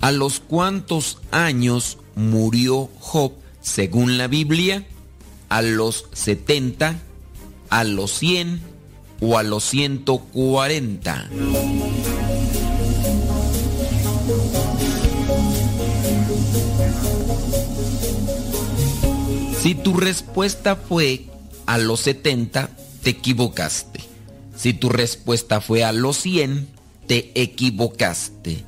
¿A 0.00 0.12
los 0.12 0.40
cuántos 0.40 1.18
años 1.32 1.98
murió 2.14 2.88
Job 3.00 3.32
según 3.60 4.18
la 4.18 4.28
Biblia? 4.28 4.86
¿A 5.48 5.60
los 5.60 6.06
70, 6.12 7.00
a 7.68 7.84
los 7.84 8.12
100 8.12 8.60
o 9.20 9.38
a 9.38 9.42
los 9.42 9.64
140? 9.64 11.28
Si 19.60 19.74
tu 19.74 19.94
respuesta 19.94 20.76
fue 20.76 21.26
a 21.66 21.78
los 21.78 22.00
70, 22.00 22.70
te 23.02 23.10
equivocaste. 23.10 24.11
Si 24.62 24.74
tu 24.74 24.90
respuesta 24.90 25.60
fue 25.60 25.82
a 25.82 25.90
los 25.90 26.18
100, 26.18 26.68
te 27.08 27.32
equivocaste. 27.34 28.64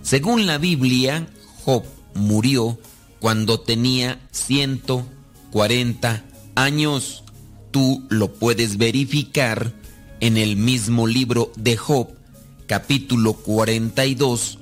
Según 0.00 0.46
la 0.46 0.56
Biblia, 0.56 1.26
Job 1.62 1.84
murió 2.14 2.78
cuando 3.20 3.60
tenía 3.60 4.26
140 4.30 6.24
años. 6.54 7.24
Tú 7.72 8.06
lo 8.08 8.32
puedes 8.32 8.78
verificar 8.78 9.74
en 10.20 10.38
el 10.38 10.56
mismo 10.56 11.06
libro 11.06 11.52
de 11.56 11.76
Job, 11.76 12.08
capítulo 12.66 13.34
42, 13.34 14.60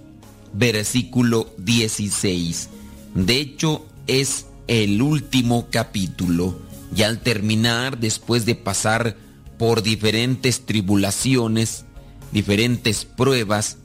versículo 0.52 1.48
16. 1.58 2.70
De 3.14 3.36
hecho, 3.36 3.86
es 4.08 4.46
el 4.66 5.00
último 5.00 5.68
capítulo. 5.70 6.58
Y 6.92 7.04
al 7.04 7.20
terminar, 7.20 7.98
después 7.98 8.46
de 8.46 8.56
pasar 8.56 9.16
por 9.62 9.84
diferentes 9.84 10.66
tribulaciones, 10.66 11.84
diferentes 12.32 13.04
pruebas, 13.04 13.76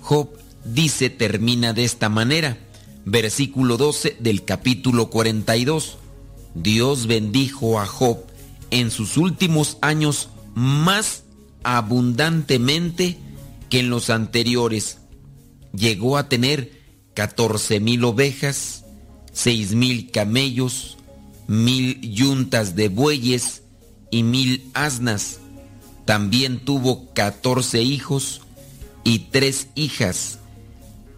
Job 0.00 0.30
dice, 0.64 1.10
termina 1.10 1.74
de 1.74 1.84
esta 1.84 2.08
manera. 2.08 2.56
Versículo 3.04 3.76
12 3.76 4.16
del 4.20 4.46
capítulo 4.46 5.10
42. 5.10 5.98
Dios 6.54 7.06
bendijo 7.06 7.78
a 7.78 7.84
Job 7.84 8.20
en 8.70 8.90
sus 8.90 9.18
últimos 9.18 9.76
años 9.82 10.30
más 10.54 11.24
abundantemente 11.62 13.18
que 13.68 13.80
en 13.80 13.90
los 13.90 14.08
anteriores. 14.08 14.96
Llegó 15.74 16.16
a 16.16 16.30
tener 16.30 16.72
14 17.12 17.80
mil 17.80 18.02
ovejas, 18.04 18.86
seis 19.34 19.74
mil 19.74 20.10
camellos, 20.10 20.96
mil 21.48 22.00
yuntas 22.00 22.74
de 22.76 22.88
bueyes 22.88 23.60
y 24.10 24.22
mil 24.22 24.70
asnas. 24.74 25.38
También 26.04 26.64
tuvo 26.64 27.12
14 27.14 27.82
hijos 27.82 28.40
y 29.04 29.30
tres 29.30 29.68
hijas. 29.74 30.38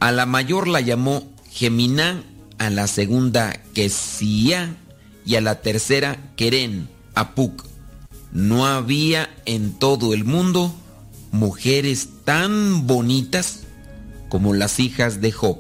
A 0.01 0.12
la 0.12 0.27
mayor 0.27 0.67
la 0.69 0.81
llamó 0.81 1.29
Geminá, 1.51 2.25
a 2.59 2.71
la 2.71 2.87
segunda 2.87 3.62
Kesía 3.75 4.77
y 5.25 5.37
a 5.37 5.41
la 5.41 5.61
tercera 5.61 6.33
Queren, 6.37 6.89
Apuc. 7.15 7.65
No 8.33 8.67
había 8.67 9.29
en 9.45 9.73
todo 9.73 10.15
el 10.15 10.25
mundo 10.25 10.75
mujeres 11.33 12.09
tan 12.25 12.87
bonitas 12.87 13.65
como 14.29 14.55
las 14.55 14.81
hijas 14.81 15.21
de 15.21 15.33
Job. 15.33 15.59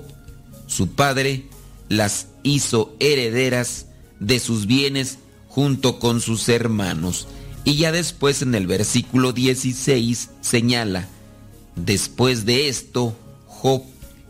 Su 0.66 0.92
padre 0.92 1.46
las 1.88 2.28
hizo 2.42 2.94
herederas 3.00 3.86
de 4.20 4.38
sus 4.38 4.66
bienes 4.66 5.18
junto 5.50 5.98
con 5.98 6.20
sus 6.20 6.48
hermanos. 6.48 7.26
Y 7.64 7.76
ya 7.76 7.92
después 7.92 8.40
en 8.40 8.54
el 8.54 8.66
versículo 8.66 9.32
16 9.32 10.30
señala, 10.40 11.08
después 11.76 12.46
de 12.46 12.68
esto, 12.68 13.14
Job 13.46 13.82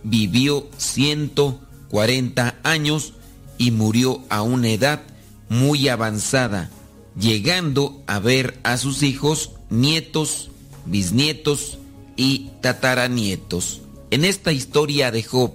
vivió 0.03 0.69
140 0.79 2.57
años 2.65 3.13
y 3.59 3.71
murió 3.71 4.25
a 4.31 4.43
una 4.43 4.71
edad 4.71 5.03
muy 5.49 5.89
avanzada, 5.89 6.71
llegando 7.19 8.03
a 8.07 8.19
ver 8.19 8.59
a 8.63 8.79
sus 8.79 9.03
hijos, 9.03 9.53
nietos, 9.69 10.51
bisnietos 10.87 11.79
y 12.17 12.51
tataranietos. 12.63 13.83
En 14.11 14.25
esta 14.25 14.53
historia 14.53 15.11
de 15.11 15.23
Job 15.23 15.53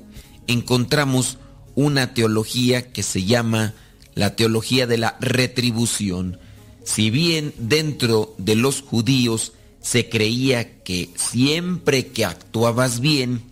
encontramos 0.47 1.37
una 1.73 2.13
teología 2.13 2.91
que 2.93 3.03
se 3.03 3.23
llama 3.23 3.73
la 4.15 4.35
teología 4.35 4.87
de 4.87 4.97
la 4.97 5.17
retribución. 5.19 6.39
Si 6.83 7.09
bien 7.09 7.53
dentro 7.57 8.33
de 8.37 8.55
los 8.55 8.81
judíos 8.81 9.53
se 9.81 10.09
creía 10.09 10.81
que 10.83 11.09
siempre 11.15 12.07
que 12.07 12.25
actuabas 12.25 12.99
bien, 12.99 13.43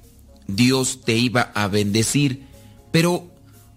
Dios 0.47 1.01
te 1.05 1.15
iba 1.15 1.51
a 1.53 1.67
bendecir, 1.67 2.43
pero 2.91 3.27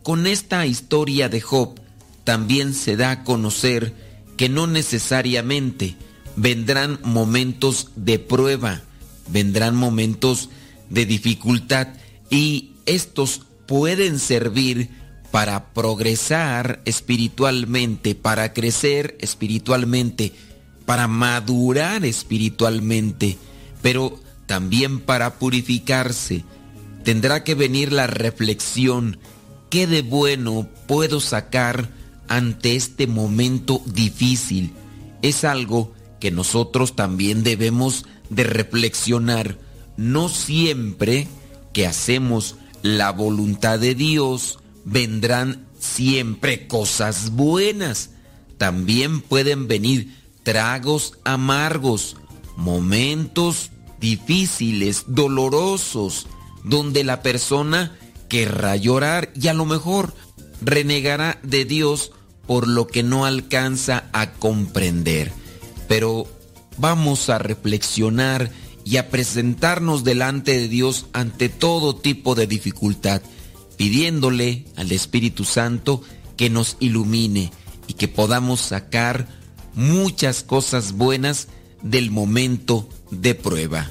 con 0.02 0.26
esta 0.26 0.64
historia 0.66 1.28
de 1.28 1.40
Job 1.40 1.80
también 2.24 2.74
se 2.74 2.96
da 2.96 3.10
a 3.10 3.24
conocer 3.24 3.92
que 4.36 4.48
no 4.48 4.66
necesariamente 4.66 5.96
vendrán 6.36 6.98
momentos 7.02 7.90
de 7.96 8.18
prueba, 8.18 8.82
vendrán 9.28 9.74
momentos 9.74 10.50
de 10.90 11.06
dificultad 11.06 11.88
y 12.30 12.72
estos 12.84 13.42
pueden 13.66 14.18
servir 14.18 14.90
para 15.30 15.72
progresar 15.72 16.80
espiritualmente, 16.84 18.14
para 18.14 18.52
crecer 18.52 19.16
espiritualmente, 19.20 20.32
para 20.84 21.08
madurar 21.08 22.04
espiritualmente, 22.04 23.36
pero 23.82 24.18
también 24.46 25.00
para 25.00 25.38
purificarse. 25.38 26.44
Tendrá 27.04 27.44
que 27.44 27.54
venir 27.54 27.92
la 27.92 28.06
reflexión, 28.06 29.18
¿qué 29.70 29.86
de 29.86 30.02
bueno 30.02 30.68
puedo 30.86 31.20
sacar 31.20 31.90
ante 32.28 32.76
este 32.76 33.06
momento 33.06 33.82
difícil? 33.86 34.72
Es 35.22 35.44
algo 35.44 35.92
que 36.20 36.30
nosotros 36.30 36.96
también 36.96 37.42
debemos 37.42 38.06
de 38.30 38.44
reflexionar. 38.44 39.58
No 39.96 40.28
siempre 40.28 41.28
que 41.72 41.86
hacemos 41.86 42.56
la 42.82 43.10
voluntad 43.10 43.78
de 43.78 43.94
Dios, 43.94 44.58
vendrán 44.86 45.66
siempre 45.78 46.66
cosas 46.66 47.32
buenas. 47.32 48.10
También 48.56 49.20
pueden 49.20 49.68
venir 49.68 50.16
tragos 50.42 51.18
amargos, 51.24 52.16
momentos 52.56 53.70
difíciles, 54.00 55.04
dolorosos, 55.08 56.26
donde 56.64 57.04
la 57.04 57.20
persona 57.20 57.98
querrá 58.28 58.76
llorar 58.76 59.30
y 59.34 59.48
a 59.48 59.54
lo 59.54 59.66
mejor 59.66 60.14
renegará 60.62 61.38
de 61.42 61.64
Dios 61.64 62.12
por 62.46 62.68
lo 62.68 62.86
que 62.86 63.02
no 63.02 63.26
alcanza 63.26 64.04
a 64.12 64.32
comprender. 64.34 65.32
Pero 65.88 66.26
vamos 66.78 67.28
a 67.28 67.38
reflexionar 67.38 68.50
y 68.84 68.98
a 68.98 69.10
presentarnos 69.10 70.04
delante 70.04 70.52
de 70.52 70.68
Dios 70.68 71.06
ante 71.12 71.48
todo 71.48 71.96
tipo 71.96 72.36
de 72.36 72.46
dificultad, 72.46 73.20
pidiéndole 73.76 74.64
al 74.76 74.92
Espíritu 74.92 75.44
Santo 75.44 76.02
que 76.36 76.50
nos 76.50 76.76
ilumine 76.80 77.50
y 77.86 77.94
que 77.94 78.08
podamos 78.08 78.60
sacar 78.60 79.28
muchas 79.74 80.42
cosas 80.42 80.92
buenas 80.92 81.48
del 81.82 82.10
momento 82.10 82.88
de 83.10 83.34
prueba. 83.34 83.90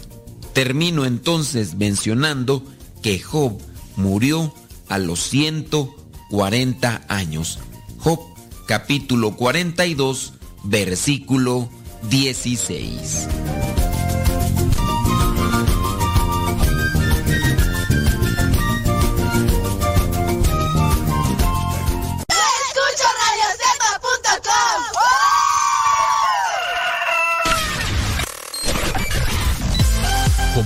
Termino 0.53 1.05
entonces 1.05 1.75
mencionando 1.75 2.63
que 3.01 3.19
Job 3.19 3.59
murió 3.95 4.53
a 4.87 4.97
los 4.97 5.19
140 5.29 7.05
años. 7.07 7.59
Job 7.99 8.19
capítulo 8.67 9.35
42 9.35 10.33
versículo 10.63 11.69
16. 12.09 13.27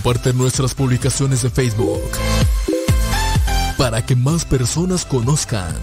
Comparte 0.01 0.31
nuestras 0.31 0.73
publicaciones 0.76 1.41
de 1.41 1.49
Facebook 1.49 2.09
para 3.77 4.05
que 4.05 4.15
más 4.15 4.45
personas 4.45 5.03
conozcan. 5.03 5.76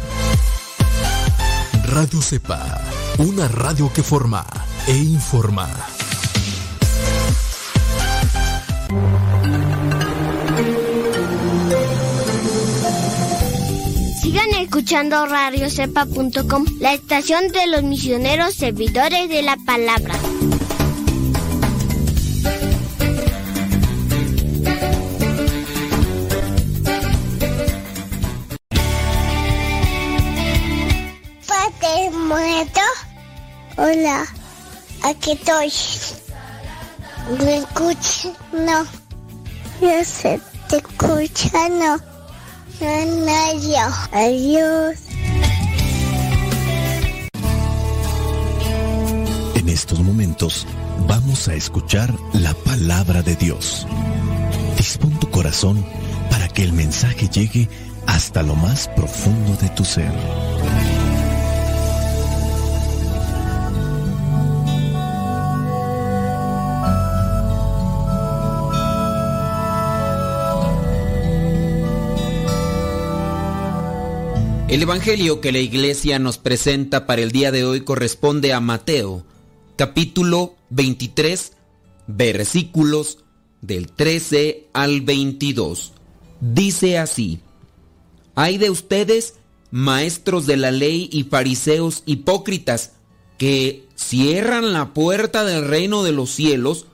Radio 1.84 2.22
Cepa, 2.22 2.80
una 3.18 3.46
radio 3.46 3.92
que 3.92 4.02
forma 4.02 4.46
e 4.86 4.96
informa. 4.96 5.68
Sigan 14.22 14.48
escuchando 14.62 15.26
radiocepa.com, 15.26 16.64
la 16.80 16.94
estación 16.94 17.48
de 17.48 17.66
los 17.66 17.82
misioneros 17.82 18.54
servidores 18.54 19.28
de 19.28 19.42
la 19.42 19.58
palabra. 19.66 20.14
Hola, 33.78 34.24
aquí 35.02 35.32
estoy. 35.32 35.70
¿Me 37.44 37.58
escuchas? 37.58 38.28
No. 38.50 38.84
Yo 39.82 40.02
sé, 40.02 40.40
te 40.70 40.78
escucha, 40.78 41.68
no. 41.68 41.98
No, 42.80 43.60
yo. 43.60 43.86
Adiós. 44.12 44.96
En 49.54 49.68
estos 49.68 50.00
momentos 50.00 50.66
vamos 51.06 51.46
a 51.48 51.54
escuchar 51.54 52.14
la 52.32 52.54
palabra 52.54 53.20
de 53.20 53.36
Dios. 53.36 53.86
Dispón 54.78 55.20
tu 55.20 55.30
corazón 55.30 55.84
para 56.30 56.48
que 56.48 56.62
el 56.62 56.72
mensaje 56.72 57.28
llegue 57.28 57.68
hasta 58.06 58.42
lo 58.42 58.54
más 58.54 58.88
profundo 58.96 59.54
de 59.56 59.68
tu 59.70 59.84
ser. 59.84 60.12
El 74.68 74.82
Evangelio 74.82 75.40
que 75.40 75.52
la 75.52 75.60
iglesia 75.60 76.18
nos 76.18 76.38
presenta 76.38 77.06
para 77.06 77.22
el 77.22 77.30
día 77.30 77.52
de 77.52 77.64
hoy 77.64 77.82
corresponde 77.82 78.52
a 78.52 78.58
Mateo, 78.58 79.24
capítulo 79.76 80.56
23, 80.70 81.52
versículos 82.08 83.18
del 83.60 83.92
13 83.92 84.66
al 84.72 85.02
22. 85.02 85.92
Dice 86.40 86.98
así, 86.98 87.38
Hay 88.34 88.58
de 88.58 88.70
ustedes, 88.70 89.34
maestros 89.70 90.46
de 90.46 90.56
la 90.56 90.72
ley 90.72 91.08
y 91.12 91.22
fariseos 91.22 92.02
hipócritas, 92.04 92.94
que 93.38 93.86
cierran 93.94 94.72
la 94.72 94.92
puerta 94.92 95.44
del 95.44 95.64
reino 95.68 96.02
de 96.02 96.10
los 96.10 96.30
cielos 96.30 96.86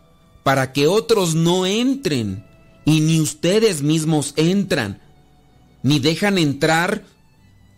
para 0.43 0.75
que 0.75 0.89
otros 0.89 1.35
no 1.35 1.65
entren, 1.65 2.45
y 2.85 3.01
ni 3.01 3.19
ustedes 3.19 3.81
mismos 3.81 4.35
entran, 4.37 5.01
ni 5.83 6.01
dejan 6.01 6.37
entrar 6.37 7.11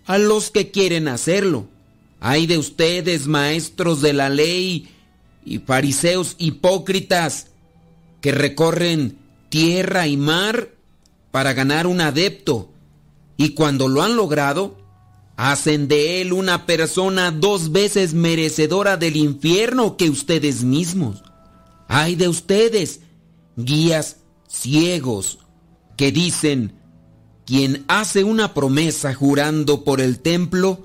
a 0.07 0.19
los 0.19 0.51
que 0.51 0.71
quieren 0.71 1.09
hacerlo. 1.09 1.67
Hay 2.21 2.47
de 2.47 2.59
ustedes, 2.59 3.27
maestros 3.27 4.01
de 4.01 4.13
la 4.13 4.29
ley 4.29 4.89
y 5.45 5.59
fariseos 5.59 6.37
hipócritas, 6.39 7.49
que 8.21 8.33
recorren 8.33 9.19
tierra 9.51 10.07
y 10.07 10.17
mar 10.17 10.71
para 11.31 11.53
ganar 11.53 11.87
un 11.87 12.01
adepto, 12.01 12.71
y 13.37 13.51
cuando 13.51 13.89
lo 13.89 14.03
han 14.03 14.17
logrado, 14.17 14.79
hacen 15.37 15.89
de 15.89 16.21
él 16.21 16.33
una 16.33 16.65
persona 16.65 17.31
dos 17.31 17.73
veces 17.73 18.15
merecedora 18.15 18.97
del 18.97 19.17
infierno 19.17 19.97
que 19.97 20.09
ustedes 20.09 20.63
mismos. 20.63 21.23
Hay 21.89 22.15
de 22.15 22.29
ustedes, 22.29 23.01
guías 23.57 24.19
ciegos, 24.49 25.41
que 25.97 26.13
dicen, 26.13 26.73
quien 27.47 27.85
hace 27.89 28.25
una 28.25 28.55
promesa 28.55 29.15
jurando 29.15 29.85
por 29.85 30.01
el 30.01 30.21
templo, 30.21 30.81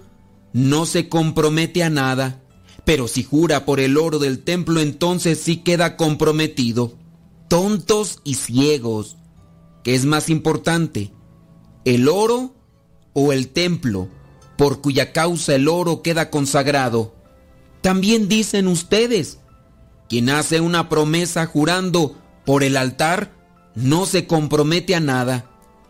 no 0.51 0.85
se 0.85 1.07
compromete 1.07 1.83
a 1.83 1.89
nada, 1.89 2.41
pero 2.85 3.07
si 3.07 3.23
jura 3.23 3.65
por 3.65 3.79
el 3.79 3.97
oro 3.97 4.19
del 4.19 4.39
templo, 4.39 4.81
entonces 4.81 5.39
sí 5.39 5.57
queda 5.57 5.95
comprometido. 5.95 6.97
Tontos 7.47 8.19
y 8.23 8.35
ciegos, 8.35 9.17
¿qué 9.83 9.95
es 9.95 10.05
más 10.05 10.29
importante? 10.29 11.11
¿El 11.85 12.09
oro 12.09 12.53
o 13.13 13.31
el 13.31 13.49
templo, 13.49 14.09
por 14.57 14.81
cuya 14.81 15.13
causa 15.13 15.55
el 15.55 15.67
oro 15.67 16.01
queda 16.01 16.29
consagrado? 16.29 17.15
También 17.81 18.27
dicen 18.27 18.67
ustedes, 18.67 19.39
quien 20.09 20.29
hace 20.29 20.59
una 20.59 20.89
promesa 20.89 21.45
jurando 21.45 22.17
por 22.45 22.63
el 22.63 22.75
altar, 22.75 23.33
no 23.75 24.05
se 24.05 24.27
compromete 24.27 24.95
a 24.95 24.99
nada 24.99 25.48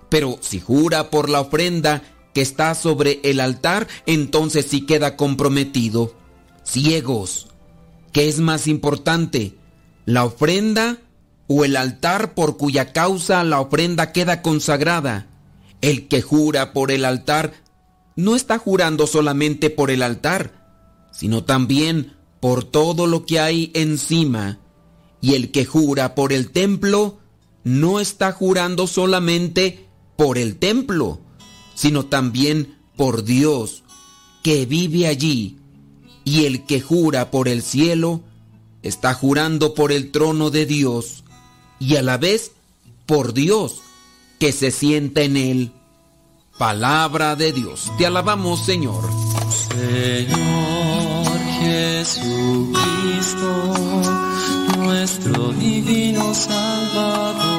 pero 0.10 0.38
si 0.42 0.60
jura 0.60 1.10
por 1.10 1.30
la 1.30 1.42
ofrenda 1.42 2.02
que 2.34 2.42
está 2.42 2.76
sobre 2.76 3.20
el 3.24 3.40
altar, 3.40 3.88
entonces 4.06 4.66
sí 4.70 4.86
queda 4.86 5.16
comprometido. 5.16 6.16
Ciegos, 6.64 7.48
¿qué 8.12 8.28
es 8.28 8.40
más 8.40 8.68
importante? 8.68 9.56
¿La 10.06 10.26
ofrenda 10.26 10.98
o 11.48 11.66
el 11.66 11.76
altar 11.76 12.34
por 12.34 12.58
cuya 12.58 12.92
causa 12.94 13.44
la 13.44 13.60
ofrenda 13.60 14.12
queda 14.12 14.42
consagrada? 14.42 15.28
El 15.82 16.08
que 16.08 16.22
jura 16.22 16.74
por 16.74 16.92
el 16.92 17.06
altar 17.06 17.54
no 18.16 18.36
está 18.36 18.58
jurando 18.58 19.08
solamente 19.08 19.70
por 19.70 19.92
el 19.92 20.04
altar, 20.04 21.08
sino 21.12 21.44
también 21.44 22.18
por 22.40 22.64
todo 22.64 23.08
lo 23.08 23.26
que 23.26 23.40
hay 23.40 23.72
encima. 23.74 24.60
Y 25.22 25.36
el 25.36 25.52
que 25.52 25.66
jura 25.66 26.16
por 26.16 26.34
el 26.34 26.52
templo 26.52 27.20
no 27.64 28.00
está 28.00 28.32
jurando 28.32 28.88
solamente 28.88 29.89
por 30.20 30.38
el 30.38 30.58
templo, 30.58 31.22
sino 31.76 32.08
también 32.08 32.78
por 32.98 33.24
Dios, 33.24 33.84
que 34.44 34.66
vive 34.66 35.08
allí. 35.08 35.60
Y 36.26 36.44
el 36.44 36.66
que 36.66 36.82
jura 36.82 37.32
por 37.32 37.48
el 37.48 37.64
cielo, 37.64 38.20
está 38.84 39.14
jurando 39.14 39.74
por 39.74 39.94
el 39.94 40.12
trono 40.12 40.50
de 40.50 40.66
Dios, 40.66 41.24
y 41.80 41.96
a 41.96 42.02
la 42.02 42.18
vez 42.18 42.52
por 43.06 43.34
Dios, 43.34 43.78
que 44.40 44.52
se 44.52 44.72
sienta 44.72 45.22
en 45.22 45.38
él. 45.38 45.72
Palabra 46.58 47.38
de 47.38 47.54
Dios, 47.54 47.90
te 47.98 48.06
alabamos 48.06 48.66
Señor. 48.66 49.10
Señor 49.70 51.40
Jesucristo, 51.62 52.74
nuestro 54.80 55.54
divino 55.54 56.36
Salvador. 56.36 57.59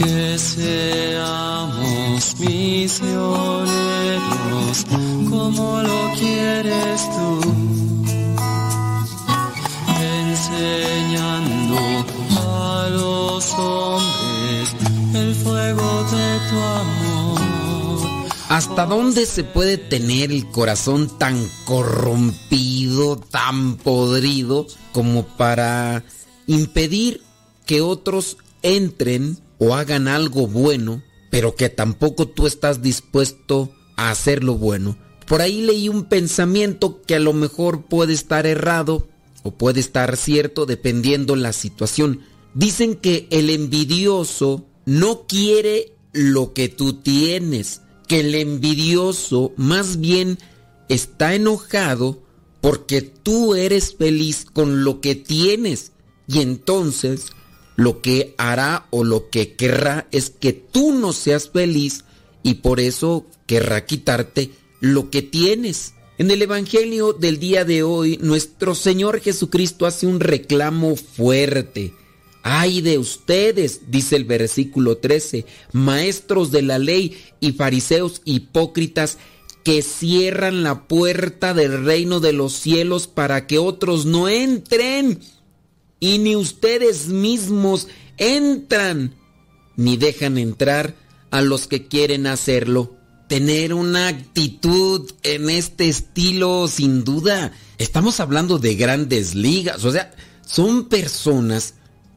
Que 0.00 0.38
seamos 0.38 1.90
misioneros 2.38 3.68
como 5.28 5.82
lo 5.82 6.12
quieres 6.18 7.02
tú, 7.10 7.40
enseñando 10.00 11.76
a 12.30 12.88
los 12.88 13.52
hombres 13.58 14.74
el 15.12 15.34
fuego 15.34 16.04
de 16.04 16.38
tu 16.48 16.56
amor. 16.56 17.40
¿Hasta 18.48 18.86
dónde 18.86 19.26
se 19.26 19.44
puede 19.44 19.76
tener 19.76 20.32
el 20.32 20.50
corazón 20.50 21.18
tan 21.18 21.46
corrompido, 21.66 23.18
tan 23.18 23.76
podrido, 23.76 24.66
como 24.92 25.26
para 25.26 26.04
impedir 26.46 27.20
que 27.66 27.82
otros 27.82 28.38
entren 28.62 29.38
o 29.60 29.74
hagan 29.74 30.08
algo 30.08 30.48
bueno, 30.48 31.02
pero 31.30 31.54
que 31.54 31.68
tampoco 31.68 32.26
tú 32.26 32.48
estás 32.48 32.82
dispuesto 32.82 33.70
a 33.96 34.10
hacer 34.10 34.42
lo 34.42 34.56
bueno? 34.56 34.98
Por 35.28 35.42
ahí 35.42 35.62
leí 35.62 35.88
un 35.88 36.06
pensamiento 36.06 37.02
que 37.02 37.14
a 37.14 37.20
lo 37.20 37.32
mejor 37.32 37.84
puede 37.84 38.14
estar 38.14 38.46
errado 38.46 39.06
o 39.44 39.52
puede 39.52 39.78
estar 39.78 40.16
cierto 40.16 40.66
dependiendo 40.66 41.36
la 41.36 41.52
situación. 41.52 42.22
Dicen 42.54 42.96
que 42.96 43.28
el 43.30 43.48
envidioso 43.50 44.66
no 44.86 45.26
quiere 45.28 45.92
lo 46.12 46.52
que 46.52 46.68
tú 46.68 46.94
tienes, 46.94 47.82
que 48.08 48.20
el 48.20 48.34
envidioso 48.34 49.52
más 49.56 50.00
bien 50.00 50.38
está 50.88 51.34
enojado 51.34 52.22
porque 52.60 53.02
tú 53.02 53.54
eres 53.54 53.94
feliz 53.94 54.44
con 54.52 54.82
lo 54.82 55.00
que 55.00 55.14
tienes 55.14 55.92
y 56.26 56.40
entonces 56.40 57.26
lo 57.80 58.02
que 58.02 58.34
hará 58.36 58.86
o 58.90 59.04
lo 59.04 59.30
que 59.30 59.54
querrá 59.54 60.06
es 60.10 60.28
que 60.28 60.52
tú 60.52 60.92
no 60.92 61.14
seas 61.14 61.48
feliz 61.48 62.04
y 62.42 62.56
por 62.56 62.78
eso 62.78 63.24
querrá 63.46 63.86
quitarte 63.86 64.50
lo 64.80 65.08
que 65.08 65.22
tienes. 65.22 65.94
En 66.18 66.30
el 66.30 66.42
Evangelio 66.42 67.14
del 67.14 67.38
día 67.38 67.64
de 67.64 67.82
hoy, 67.82 68.18
nuestro 68.20 68.74
Señor 68.74 69.20
Jesucristo 69.20 69.86
hace 69.86 70.06
un 70.06 70.20
reclamo 70.20 70.94
fuerte. 70.94 71.94
Ay 72.42 72.82
de 72.82 72.98
ustedes, 72.98 73.90
dice 73.90 74.16
el 74.16 74.24
versículo 74.24 74.98
13, 74.98 75.46
maestros 75.72 76.50
de 76.50 76.60
la 76.60 76.78
ley 76.78 77.16
y 77.40 77.52
fariseos 77.52 78.20
hipócritas 78.26 79.16
que 79.64 79.80
cierran 79.80 80.62
la 80.62 80.86
puerta 80.86 81.54
del 81.54 81.82
reino 81.82 82.20
de 82.20 82.34
los 82.34 82.52
cielos 82.52 83.06
para 83.06 83.46
que 83.46 83.58
otros 83.58 84.04
no 84.04 84.28
entren. 84.28 85.20
Y 86.00 86.18
ni 86.18 86.34
ustedes 86.34 87.08
mismos 87.08 87.88
entran, 88.16 89.14
ni 89.76 89.96
dejan 89.96 90.38
entrar 90.38 90.96
a 91.30 91.42
los 91.42 91.66
que 91.66 91.86
quieren 91.86 92.26
hacerlo. 92.26 92.96
Tener 93.28 93.74
una 93.74 94.08
actitud 94.08 95.08
en 95.22 95.50
este 95.50 95.88
estilo, 95.88 96.66
sin 96.66 97.04
duda, 97.04 97.52
estamos 97.78 98.18
hablando 98.18 98.58
de 98.58 98.74
grandes 98.74 99.34
ligas, 99.36 99.84
o 99.84 99.92
sea, 99.92 100.12
son 100.44 100.88
personas 100.88 101.74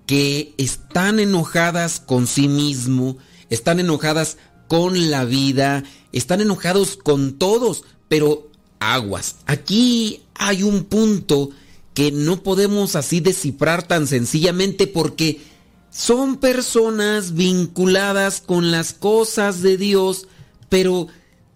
que 0.07 0.55
están 0.57 1.19
enojadas 1.19 1.99
con 1.99 2.25
sí 2.25 2.47
mismo, 2.47 3.17
están 3.49 3.79
enojadas 3.79 4.37
con 4.67 5.11
la 5.11 5.23
vida, 5.23 5.83
están 6.11 6.41
enojados 6.41 6.97
con 6.97 7.37
todos, 7.37 7.83
pero 8.07 8.49
aguas. 8.79 9.35
Aquí 9.45 10.23
hay 10.33 10.63
un 10.63 10.85
punto 10.85 11.51
que 11.93 12.11
no 12.11 12.43
podemos 12.43 12.95
así 12.95 13.19
descifrar 13.19 13.87
tan 13.87 14.07
sencillamente 14.07 14.87
porque 14.87 15.41
son 15.89 16.37
personas 16.37 17.33
vinculadas 17.33 18.41
con 18.41 18.71
las 18.71 18.93
cosas 18.93 19.61
de 19.61 19.77
Dios, 19.77 20.27
pero 20.69 21.07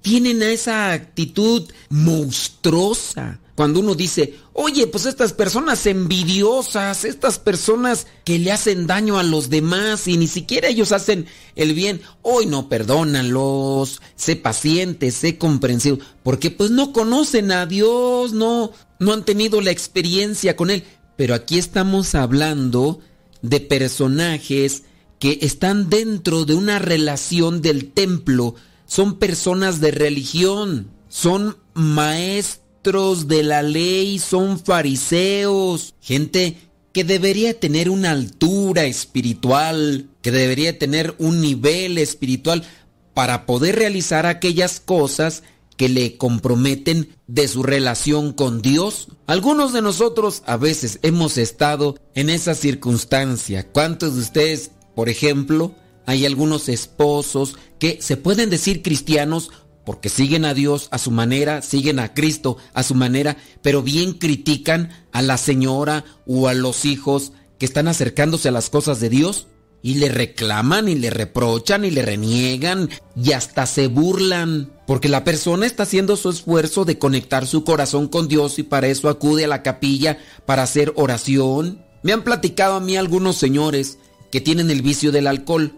tienen 0.01 0.43
esa 0.43 0.91
actitud 0.91 1.64
monstruosa. 1.89 3.39
Cuando 3.55 3.80
uno 3.80 3.95
dice, 3.95 4.35
oye, 4.53 4.85
pues 4.85 5.07
estas 5.07 5.34
personas 5.34 5.88
envidiosas, 5.88 7.03
estas 7.05 7.39
personas 7.39 8.05
que 8.23 8.38
le 8.38 8.51
hacen 8.51 8.85
daño 8.85 9.18
a 9.18 9.23
los 9.23 9.49
demás 9.49 10.07
y 10.07 10.18
ni 10.18 10.27
siquiera 10.27 10.68
ellos 10.68 10.91
hacen 10.91 11.26
el 11.55 11.73
bien, 11.73 12.01
hoy 12.22 12.45
no, 12.45 12.69
perdónalos, 12.69 13.99
sé 14.15 14.35
paciente, 14.35 15.09
sé 15.09 15.39
comprensivo, 15.39 15.97
porque 16.22 16.51
pues 16.51 16.69
no 16.69 16.93
conocen 16.93 17.51
a 17.51 17.65
Dios, 17.65 18.34
no, 18.34 18.72
no 18.99 19.14
han 19.14 19.26
tenido 19.26 19.61
la 19.61 19.72
experiencia 19.72 20.56
con 20.56 20.69
Él. 20.69 20.84
Pero 21.15 21.34
aquí 21.34 21.57
estamos 21.57 22.15
hablando 22.15 22.99
de 23.41 23.60
personajes 23.60 24.84
que 25.19 25.40
están 25.41 25.90
dentro 25.90 26.45
de 26.45 26.53
una 26.53 26.80
relación 26.80 27.61
del 27.61 27.91
templo, 27.91 28.56
son 28.86 29.18
personas 29.18 29.82
de 29.82 29.91
religión, 29.91 30.91
son 31.10 31.57
maestros 31.74 33.28
de 33.28 33.44
la 33.44 33.64
ley, 33.64 34.19
son 34.19 34.60
fariseos, 34.60 35.95
gente 36.02 36.57
que 36.94 37.03
debería 37.03 37.60
tener 37.60 37.90
una 37.90 38.11
altura 38.11 38.86
espiritual, 38.86 40.10
que 40.22 40.32
debería 40.32 40.78
tener 40.78 41.15
un 41.19 41.41
nivel 41.41 41.98
espiritual 41.98 42.64
para 43.14 43.45
poder 43.45 43.76
realizar 43.76 44.26
aquellas 44.26 44.80
cosas 44.80 45.44
que 45.78 45.90
le 45.90 46.18
comprometen 46.18 47.16
de 47.28 47.48
su 47.48 47.64
relación 47.64 48.34
con 48.34 48.62
Dios. 48.62 49.08
Algunos 49.28 49.74
de 49.74 49.82
nosotros 49.82 50.44
a 50.45 50.58
veces 50.58 50.99
hemos 51.04 51.38
estado 51.38 51.95
en 52.16 52.30
esa 52.30 52.56
circunstancia. 52.56 53.72
¿Cuántos 53.72 54.16
de 54.16 54.22
ustedes, 54.22 54.72
por 54.95 55.08
ejemplo, 55.08 55.76
hay 56.06 56.26
algunos 56.26 56.68
esposos 56.68 57.56
que 57.80 57.99
se 58.02 58.18
pueden 58.18 58.49
decir 58.49 58.82
cristianos 58.82 59.52
porque 59.86 60.10
siguen 60.10 60.44
a 60.44 60.54
Dios 60.54 60.90
a 60.91 60.98
su 60.98 61.12
manera, 61.12 61.62
siguen 61.62 61.99
a 61.99 62.14
Cristo 62.14 62.58
a 62.74 62.84
su 62.84 62.94
manera, 62.94 63.38
pero 63.62 63.84
bien 63.84 64.14
critican 64.14 64.90
a 65.14 65.22
la 65.22 65.38
señora 65.38 66.04
o 66.26 66.49
a 66.49 66.54
los 66.54 66.84
hijos 66.84 67.32
que 67.58 67.66
están 67.66 67.88
acercándose 67.88 68.49
a 68.49 68.52
las 68.52 68.70
cosas 68.70 68.99
de 68.99 69.10
Dios 69.10 69.48
y 69.82 69.95
le 69.95 70.10
reclaman 70.10 70.90
y 70.90 70.95
le 70.95 71.10
reprochan 71.10 71.86
y 71.86 71.91
le 71.91 72.02
reniegan 72.02 72.90
y 73.16 73.32
hasta 73.32 73.66
se 73.66 73.88
burlan, 73.88 74.74
porque 74.88 75.09
la 75.09 75.26
persona 75.26 75.65
está 75.65 75.84
haciendo 75.84 76.15
su 76.15 76.30
esfuerzo 76.30 76.85
de 76.85 76.97
conectar 76.97 77.45
su 77.45 77.65
corazón 77.65 78.07
con 78.07 78.30
Dios 78.30 78.57
y 78.57 78.64
para 78.64 78.88
eso 78.88 79.09
acude 79.09 79.43
a 79.43 79.49
la 79.49 79.61
capilla 79.61 80.18
para 80.45 80.64
hacer 80.64 80.93
oración. 80.95 81.84
Me 82.03 82.14
han 82.14 82.23
platicado 82.23 82.76
a 82.76 82.80
mí 82.80 82.95
algunos 82.95 83.35
señores 83.35 83.99
que 84.31 84.39
tienen 84.39 84.72
el 84.72 84.81
vicio 84.81 85.11
del 85.11 85.27
alcohol, 85.27 85.73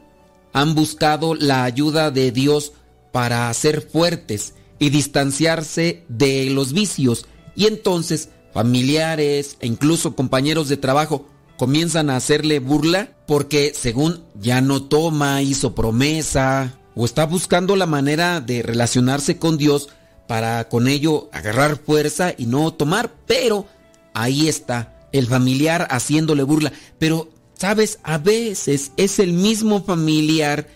han 0.54 0.76
buscado 0.76 1.34
la 1.34 1.64
ayuda 1.64 2.12
de 2.12 2.32
Dios 2.32 2.74
para 3.12 3.52
ser 3.56 3.82
fuertes 3.82 4.54
y 4.78 4.92
distanciarse 4.92 6.04
de 6.08 6.52
los 6.52 6.72
vicios. 6.72 7.26
Y 7.56 7.66
entonces 7.66 8.30
familiares 8.54 9.58
e 9.60 9.66
incluso 9.66 10.16
compañeros 10.16 10.70
de 10.70 10.78
trabajo 10.78 11.26
comienzan 11.58 12.12
a 12.12 12.16
hacerle 12.16 12.60
burla 12.60 13.18
porque 13.26 13.74
según 13.76 14.24
ya 14.40 14.62
no 14.62 14.84
toma, 14.84 15.42
hizo 15.42 15.74
promesa 15.74 16.79
o 17.02 17.06
está 17.06 17.26
buscando 17.26 17.78
la 17.78 17.86
manera 17.86 18.42
de 18.42 18.62
relacionarse 18.62 19.38
con 19.38 19.58
Dios 19.58 19.88
para 20.28 20.68
con 20.68 20.90
ello 20.90 21.30
agarrar 21.32 21.78
fuerza 21.78 22.34
y 22.38 22.46
no 22.46 22.74
tomar. 22.74 23.14
Pero 23.26 23.68
ahí 24.14 24.50
está 24.50 25.08
el 25.14 25.28
familiar 25.28 25.88
haciéndole 25.92 26.44
burla. 26.44 26.74
Pero, 26.98 27.30
sabes, 27.54 28.00
a 28.04 28.18
veces 28.18 28.92
es 28.98 29.20
el 29.20 29.32
mismo 29.32 29.82
familiar 29.82 30.68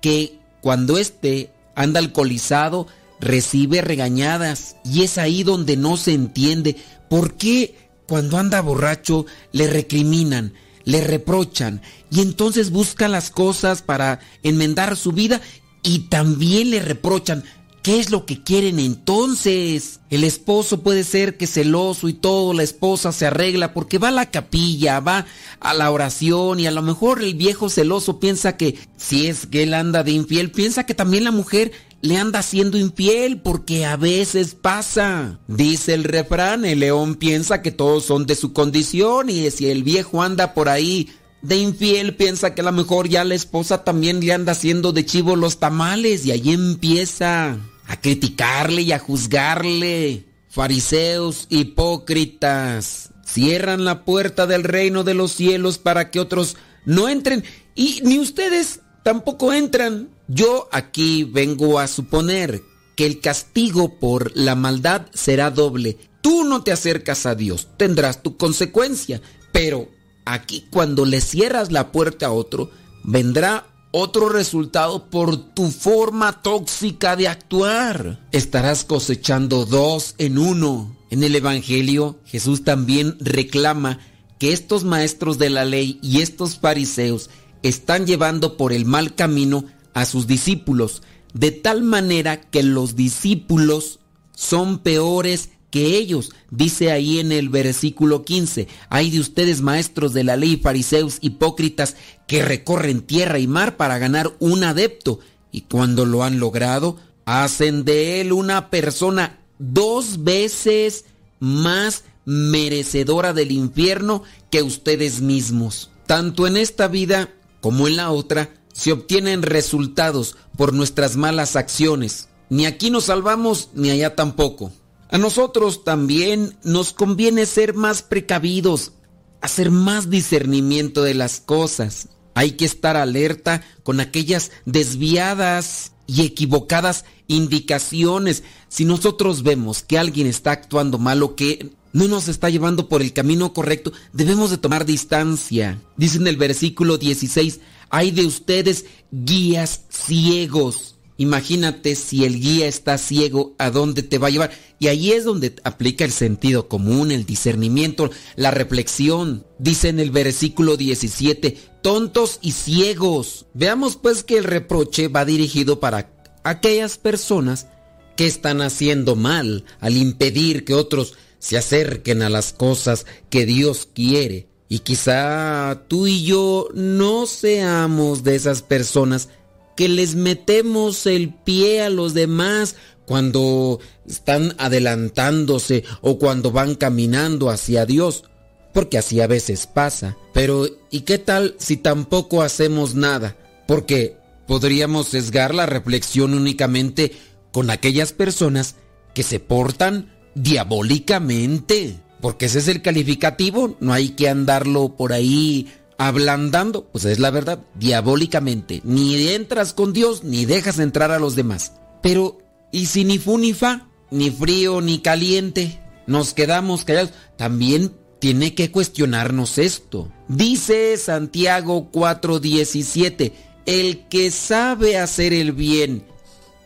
que 0.00 0.38
cuando 0.62 0.96
éste 0.96 1.52
anda 1.74 2.00
alcoholizado, 2.00 2.86
recibe 3.20 3.82
regañadas 3.82 4.76
y 4.82 5.02
es 5.02 5.18
ahí 5.18 5.42
donde 5.42 5.76
no 5.76 5.98
se 5.98 6.14
entiende 6.14 6.76
por 7.10 7.34
qué 7.34 7.90
cuando 8.08 8.38
anda 8.38 8.62
borracho 8.62 9.26
le 9.52 9.66
recriminan, 9.66 10.54
le 10.84 11.02
reprochan 11.02 11.82
y 12.10 12.22
entonces 12.22 12.70
busca 12.70 13.08
las 13.08 13.28
cosas 13.30 13.82
para 13.82 14.20
enmendar 14.42 14.96
su 14.96 15.12
vida 15.12 15.42
y 15.82 16.00
también 16.00 16.70
le 16.70 16.80
reprochan. 16.80 17.44
¿Qué 17.86 18.00
es 18.00 18.10
lo 18.10 18.26
que 18.26 18.42
quieren 18.42 18.80
entonces? 18.80 20.00
El 20.10 20.24
esposo 20.24 20.82
puede 20.82 21.04
ser 21.04 21.36
que 21.36 21.46
celoso 21.46 22.08
y 22.08 22.14
todo, 22.14 22.52
la 22.52 22.64
esposa 22.64 23.12
se 23.12 23.26
arregla 23.26 23.72
porque 23.72 23.98
va 23.98 24.08
a 24.08 24.10
la 24.10 24.28
capilla, 24.28 24.98
va 24.98 25.24
a 25.60 25.72
la 25.72 25.92
oración 25.92 26.58
y 26.58 26.66
a 26.66 26.72
lo 26.72 26.82
mejor 26.82 27.22
el 27.22 27.34
viejo 27.34 27.68
celoso 27.68 28.18
piensa 28.18 28.56
que 28.56 28.76
si 28.96 29.28
es 29.28 29.46
que 29.46 29.62
él 29.62 29.72
anda 29.72 30.02
de 30.02 30.10
infiel, 30.10 30.50
piensa 30.50 30.84
que 30.84 30.94
también 30.94 31.22
la 31.22 31.30
mujer 31.30 31.70
le 32.00 32.16
anda 32.16 32.42
siendo 32.42 32.76
infiel 32.76 33.40
porque 33.40 33.84
a 33.84 33.96
veces 33.96 34.56
pasa. 34.56 35.38
Dice 35.46 35.94
el 35.94 36.02
refrán, 36.02 36.64
el 36.64 36.80
león 36.80 37.14
piensa 37.14 37.62
que 37.62 37.70
todos 37.70 38.04
son 38.04 38.26
de 38.26 38.34
su 38.34 38.52
condición 38.52 39.30
y 39.30 39.48
si 39.52 39.68
el 39.70 39.84
viejo 39.84 40.22
anda 40.22 40.54
por 40.54 40.68
ahí 40.68 41.10
de 41.42 41.56
infiel 41.56 42.16
piensa 42.16 42.54
que 42.54 42.62
a 42.62 42.64
lo 42.64 42.72
mejor 42.72 43.08
ya 43.08 43.24
la 43.24 43.34
esposa 43.34 43.84
también 43.84 44.20
le 44.20 44.32
anda 44.32 44.52
haciendo 44.52 44.92
de 44.92 45.06
chivo 45.06 45.36
los 45.36 45.58
tamales 45.58 46.26
y 46.26 46.32
ahí 46.32 46.52
empieza 46.52 47.58
a 47.86 48.00
criticarle 48.00 48.82
y 48.82 48.92
a 48.92 48.98
juzgarle. 48.98 50.24
fariseos 50.48 51.46
hipócritas, 51.50 53.10
cierran 53.26 53.84
la 53.84 54.04
puerta 54.04 54.46
del 54.46 54.64
reino 54.64 55.04
de 55.04 55.12
los 55.12 55.32
cielos 55.32 55.76
para 55.76 56.10
que 56.10 56.18
otros 56.18 56.56
no 56.86 57.08
entren 57.08 57.44
y 57.74 58.00
ni 58.02 58.18
ustedes 58.18 58.80
tampoco 59.02 59.52
entran. 59.52 60.08
Yo 60.28 60.68
aquí 60.72 61.24
vengo 61.24 61.78
a 61.78 61.86
suponer 61.86 62.62
que 62.96 63.06
el 63.06 63.20
castigo 63.20 64.00
por 64.00 64.34
la 64.34 64.54
maldad 64.54 65.06
será 65.12 65.50
doble. 65.50 65.98
Tú 66.22 66.42
no 66.44 66.64
te 66.64 66.72
acercas 66.72 67.26
a 67.26 67.34
Dios, 67.34 67.68
tendrás 67.76 68.22
tu 68.22 68.36
consecuencia, 68.36 69.20
pero 69.52 69.88
aquí 70.26 70.66
cuando 70.70 71.06
le 71.06 71.22
cierras 71.22 71.72
la 71.72 71.90
puerta 71.92 72.26
a 72.26 72.32
otro, 72.32 72.70
vendrá 73.02 73.66
otro 73.92 74.28
resultado 74.28 75.08
por 75.08 75.36
tu 75.54 75.70
forma 75.70 76.42
tóxica 76.42 77.16
de 77.16 77.28
actuar. 77.28 78.20
Estarás 78.32 78.84
cosechando 78.84 79.64
dos 79.64 80.14
en 80.18 80.36
uno. 80.36 80.94
En 81.08 81.22
el 81.22 81.34
Evangelio, 81.34 82.18
Jesús 82.26 82.64
también 82.64 83.16
reclama 83.20 84.00
que 84.38 84.52
estos 84.52 84.84
maestros 84.84 85.38
de 85.38 85.48
la 85.48 85.64
ley 85.64 85.98
y 86.02 86.20
estos 86.20 86.58
fariseos 86.58 87.30
están 87.62 88.06
llevando 88.06 88.56
por 88.56 88.72
el 88.72 88.84
mal 88.84 89.14
camino 89.14 89.64
a 89.94 90.04
sus 90.04 90.26
discípulos, 90.26 91.02
de 91.32 91.52
tal 91.52 91.82
manera 91.82 92.40
que 92.40 92.62
los 92.62 92.96
discípulos 92.96 94.00
son 94.34 94.80
peores 94.80 95.50
que 95.76 95.98
ellos. 95.98 96.30
Dice 96.50 96.90
ahí 96.90 97.18
en 97.18 97.32
el 97.32 97.50
versículo 97.50 98.24
15, 98.24 98.66
hay 98.88 99.10
de 99.10 99.20
ustedes 99.20 99.60
maestros 99.60 100.14
de 100.14 100.24
la 100.24 100.34
ley, 100.34 100.56
fariseos, 100.56 101.18
hipócritas, 101.20 101.96
que 102.26 102.42
recorren 102.42 103.02
tierra 103.02 103.38
y 103.38 103.46
mar 103.46 103.76
para 103.76 103.98
ganar 103.98 104.32
un 104.38 104.64
adepto, 104.64 105.20
y 105.52 105.60
cuando 105.60 106.06
lo 106.06 106.24
han 106.24 106.40
logrado, 106.40 106.96
hacen 107.26 107.84
de 107.84 108.22
él 108.22 108.32
una 108.32 108.70
persona 108.70 109.38
dos 109.58 110.24
veces 110.24 111.04
más 111.40 112.04
merecedora 112.24 113.34
del 113.34 113.52
infierno 113.52 114.22
que 114.50 114.62
ustedes 114.62 115.20
mismos. 115.20 115.90
Tanto 116.06 116.46
en 116.46 116.56
esta 116.56 116.88
vida 116.88 117.34
como 117.60 117.86
en 117.86 117.96
la 117.96 118.12
otra, 118.12 118.48
se 118.72 118.92
obtienen 118.92 119.42
resultados 119.42 120.38
por 120.56 120.72
nuestras 120.72 121.18
malas 121.18 121.54
acciones. 121.54 122.30
Ni 122.48 122.64
aquí 122.64 122.88
nos 122.88 123.04
salvamos, 123.04 123.68
ni 123.74 123.90
allá 123.90 124.14
tampoco. 124.14 124.72
A 125.10 125.18
nosotros 125.18 125.84
también 125.84 126.56
nos 126.64 126.92
conviene 126.92 127.46
ser 127.46 127.74
más 127.74 128.02
precavidos, 128.02 128.92
hacer 129.40 129.70
más 129.70 130.10
discernimiento 130.10 131.02
de 131.02 131.14
las 131.14 131.40
cosas. 131.40 132.08
Hay 132.34 132.52
que 132.52 132.64
estar 132.64 132.96
alerta 132.96 133.62
con 133.82 134.00
aquellas 134.00 134.50
desviadas 134.64 135.92
y 136.06 136.22
equivocadas 136.22 137.04
indicaciones. 137.28 138.42
Si 138.68 138.84
nosotros 138.84 139.42
vemos 139.42 139.82
que 139.82 139.98
alguien 139.98 140.26
está 140.26 140.52
actuando 140.52 140.98
mal 140.98 141.22
o 141.22 141.36
que 141.36 141.70
no 141.92 142.08
nos 142.08 142.28
está 142.28 142.50
llevando 142.50 142.88
por 142.88 143.00
el 143.00 143.12
camino 143.12 143.52
correcto, 143.52 143.92
debemos 144.12 144.50
de 144.50 144.58
tomar 144.58 144.84
distancia. 144.84 145.80
Dice 145.96 146.18
en 146.18 146.26
el 146.26 146.36
versículo 146.36 146.98
16, 146.98 147.60
hay 147.88 148.10
de 148.10 148.26
ustedes 148.26 148.84
guías 149.10 149.84
ciegos. 149.88 150.95
Imagínate 151.18 151.94
si 151.94 152.24
el 152.24 152.40
guía 152.40 152.66
está 152.66 152.98
ciego, 152.98 153.54
¿a 153.58 153.70
dónde 153.70 154.02
te 154.02 154.18
va 154.18 154.28
a 154.28 154.30
llevar? 154.30 154.50
Y 154.78 154.88
ahí 154.88 155.12
es 155.12 155.24
donde 155.24 155.54
aplica 155.64 156.04
el 156.04 156.12
sentido 156.12 156.68
común, 156.68 157.10
el 157.10 157.24
discernimiento, 157.24 158.10
la 158.36 158.50
reflexión. 158.50 159.46
Dice 159.58 159.88
en 159.88 160.00
el 160.00 160.10
versículo 160.10 160.76
17, 160.76 161.56
tontos 161.80 162.38
y 162.42 162.52
ciegos. 162.52 163.46
Veamos 163.54 163.96
pues 163.96 164.24
que 164.24 164.36
el 164.36 164.44
reproche 164.44 165.08
va 165.08 165.24
dirigido 165.24 165.80
para 165.80 166.10
aquellas 166.44 166.98
personas 166.98 167.68
que 168.16 168.26
están 168.26 168.60
haciendo 168.60 169.16
mal 169.16 169.64
al 169.80 169.96
impedir 169.96 170.64
que 170.64 170.74
otros 170.74 171.14
se 171.38 171.56
acerquen 171.56 172.22
a 172.22 172.28
las 172.28 172.52
cosas 172.52 173.06
que 173.30 173.46
Dios 173.46 173.88
quiere. 173.92 174.48
Y 174.68 174.80
quizá 174.80 175.84
tú 175.86 176.06
y 176.06 176.24
yo 176.24 176.68
no 176.74 177.26
seamos 177.26 178.24
de 178.24 178.34
esas 178.34 178.62
personas 178.62 179.28
que 179.76 179.88
les 179.88 180.14
metemos 180.14 181.06
el 181.06 181.32
pie 181.32 181.82
a 181.82 181.90
los 181.90 182.14
demás 182.14 182.76
cuando 183.04 183.78
están 184.08 184.54
adelantándose 184.58 185.84
o 186.00 186.18
cuando 186.18 186.50
van 186.50 186.74
caminando 186.74 187.50
hacia 187.50 187.86
Dios, 187.86 188.24
porque 188.72 188.98
así 188.98 189.20
a 189.20 189.26
veces 189.26 189.66
pasa. 189.66 190.16
Pero 190.34 190.66
¿y 190.90 191.02
qué 191.02 191.18
tal 191.18 191.54
si 191.58 191.76
tampoco 191.76 192.42
hacemos 192.42 192.94
nada? 192.94 193.36
Porque 193.68 194.16
podríamos 194.46 195.08
sesgar 195.08 195.54
la 195.54 195.66
reflexión 195.66 196.34
únicamente 196.34 197.12
con 197.52 197.70
aquellas 197.70 198.12
personas 198.12 198.76
que 199.14 199.22
se 199.22 199.40
portan 199.40 200.12
diabólicamente, 200.34 202.00
porque 202.20 202.46
ese 202.46 202.58
es 202.58 202.68
el 202.68 202.82
calificativo, 202.82 203.76
no 203.80 203.92
hay 203.92 204.10
que 204.10 204.28
andarlo 204.28 204.96
por 204.96 205.12
ahí 205.12 205.72
ablandando, 205.98 206.84
pues 206.86 207.04
es 207.04 207.18
la 207.18 207.30
verdad, 207.30 207.60
diabólicamente. 207.74 208.80
Ni 208.84 209.28
entras 209.28 209.72
con 209.72 209.92
Dios 209.92 210.24
ni 210.24 210.44
dejas 210.44 210.78
entrar 210.78 211.10
a 211.10 211.18
los 211.18 211.34
demás. 211.36 211.72
Pero, 212.02 212.38
¿y 212.72 212.86
si 212.86 213.04
ni 213.04 213.18
fu 213.18 213.38
ni 213.38 213.52
fa, 213.52 213.88
ni 214.10 214.30
frío 214.30 214.80
ni 214.80 215.00
caliente, 215.00 215.80
nos 216.06 216.34
quedamos 216.34 216.84
callados? 216.84 217.12
También 217.36 217.92
tiene 218.18 218.54
que 218.54 218.70
cuestionarnos 218.70 219.58
esto. 219.58 220.10
Dice 220.28 220.96
Santiago 220.96 221.90
4:17, 221.92 223.32
el 223.66 224.06
que 224.08 224.30
sabe 224.30 224.98
hacer 224.98 225.32
el 225.32 225.52
bien 225.52 226.06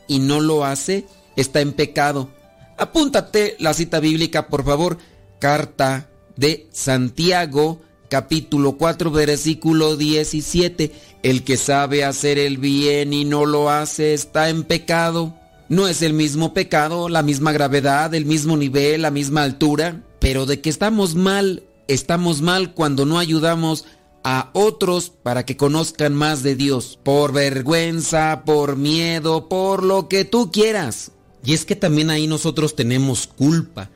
y 0.09 0.19
no 0.19 0.41
lo 0.41 0.65
hace, 0.65 1.07
está 1.37 1.61
en 1.61 1.73
pecado. 1.73 2.31
Apúntate 2.79 3.57
la 3.59 3.75
cita 3.75 4.01
bíblica, 4.01 4.49
por 4.49 4.65
favor. 4.65 4.99
Carta 5.39 6.11
de 6.37 6.69
Santiago, 6.73 7.81
capítulo 8.11 8.73
4, 8.73 9.11
versículo 9.11 9.97
17. 9.97 10.93
El 11.23 11.45
que 11.45 11.57
sabe 11.57 12.05
hacer 12.05 12.39
el 12.39 12.59
bien 12.59 13.15
y 13.15 13.25
no 13.25 13.47
lo 13.47 13.71
hace 13.71 14.13
está 14.13 14.51
en 14.51 14.65
pecado. 14.65 15.35
No 15.71 15.89
es 15.89 16.03
el 16.03 16.13
mismo 16.13 16.53
pecado, 16.53 17.09
la 17.09 17.23
misma 17.23 17.53
gravedad, 17.53 18.13
el 18.13 18.27
mismo 18.27 18.57
nivel, 18.57 19.03
la 19.03 19.11
misma 19.11 19.45
altura, 19.45 20.03
pero 20.19 20.45
de 20.45 20.61
que 20.61 20.69
estamos 20.69 21.15
mal, 21.15 21.63
estamos 21.87 22.43
mal 22.43 22.75
cuando 22.75 23.07
no 23.07 23.19
ayudamos 23.19 23.87
a 24.25 24.51
otros 24.53 25.11
para 25.11 25.47
que 25.47 25.57
conozcan 25.57 26.13
más 26.13 26.43
de 26.43 26.57
Dios, 26.57 26.99
por 27.03 27.33
vergüenza, 27.33 28.43
por 28.45 28.77
miedo, 28.77 29.49
por 29.49 29.85
lo 29.85 30.09
que 30.09 30.25
tú 30.25 30.51
quieras. 30.51 31.13
Y 31.45 31.55
es 31.55 31.65
que 31.65 31.77
también 31.77 32.11
ahí 32.11 32.27
nosotros 32.27 32.75
tenemos 32.75 33.29
culpa, 33.29 33.91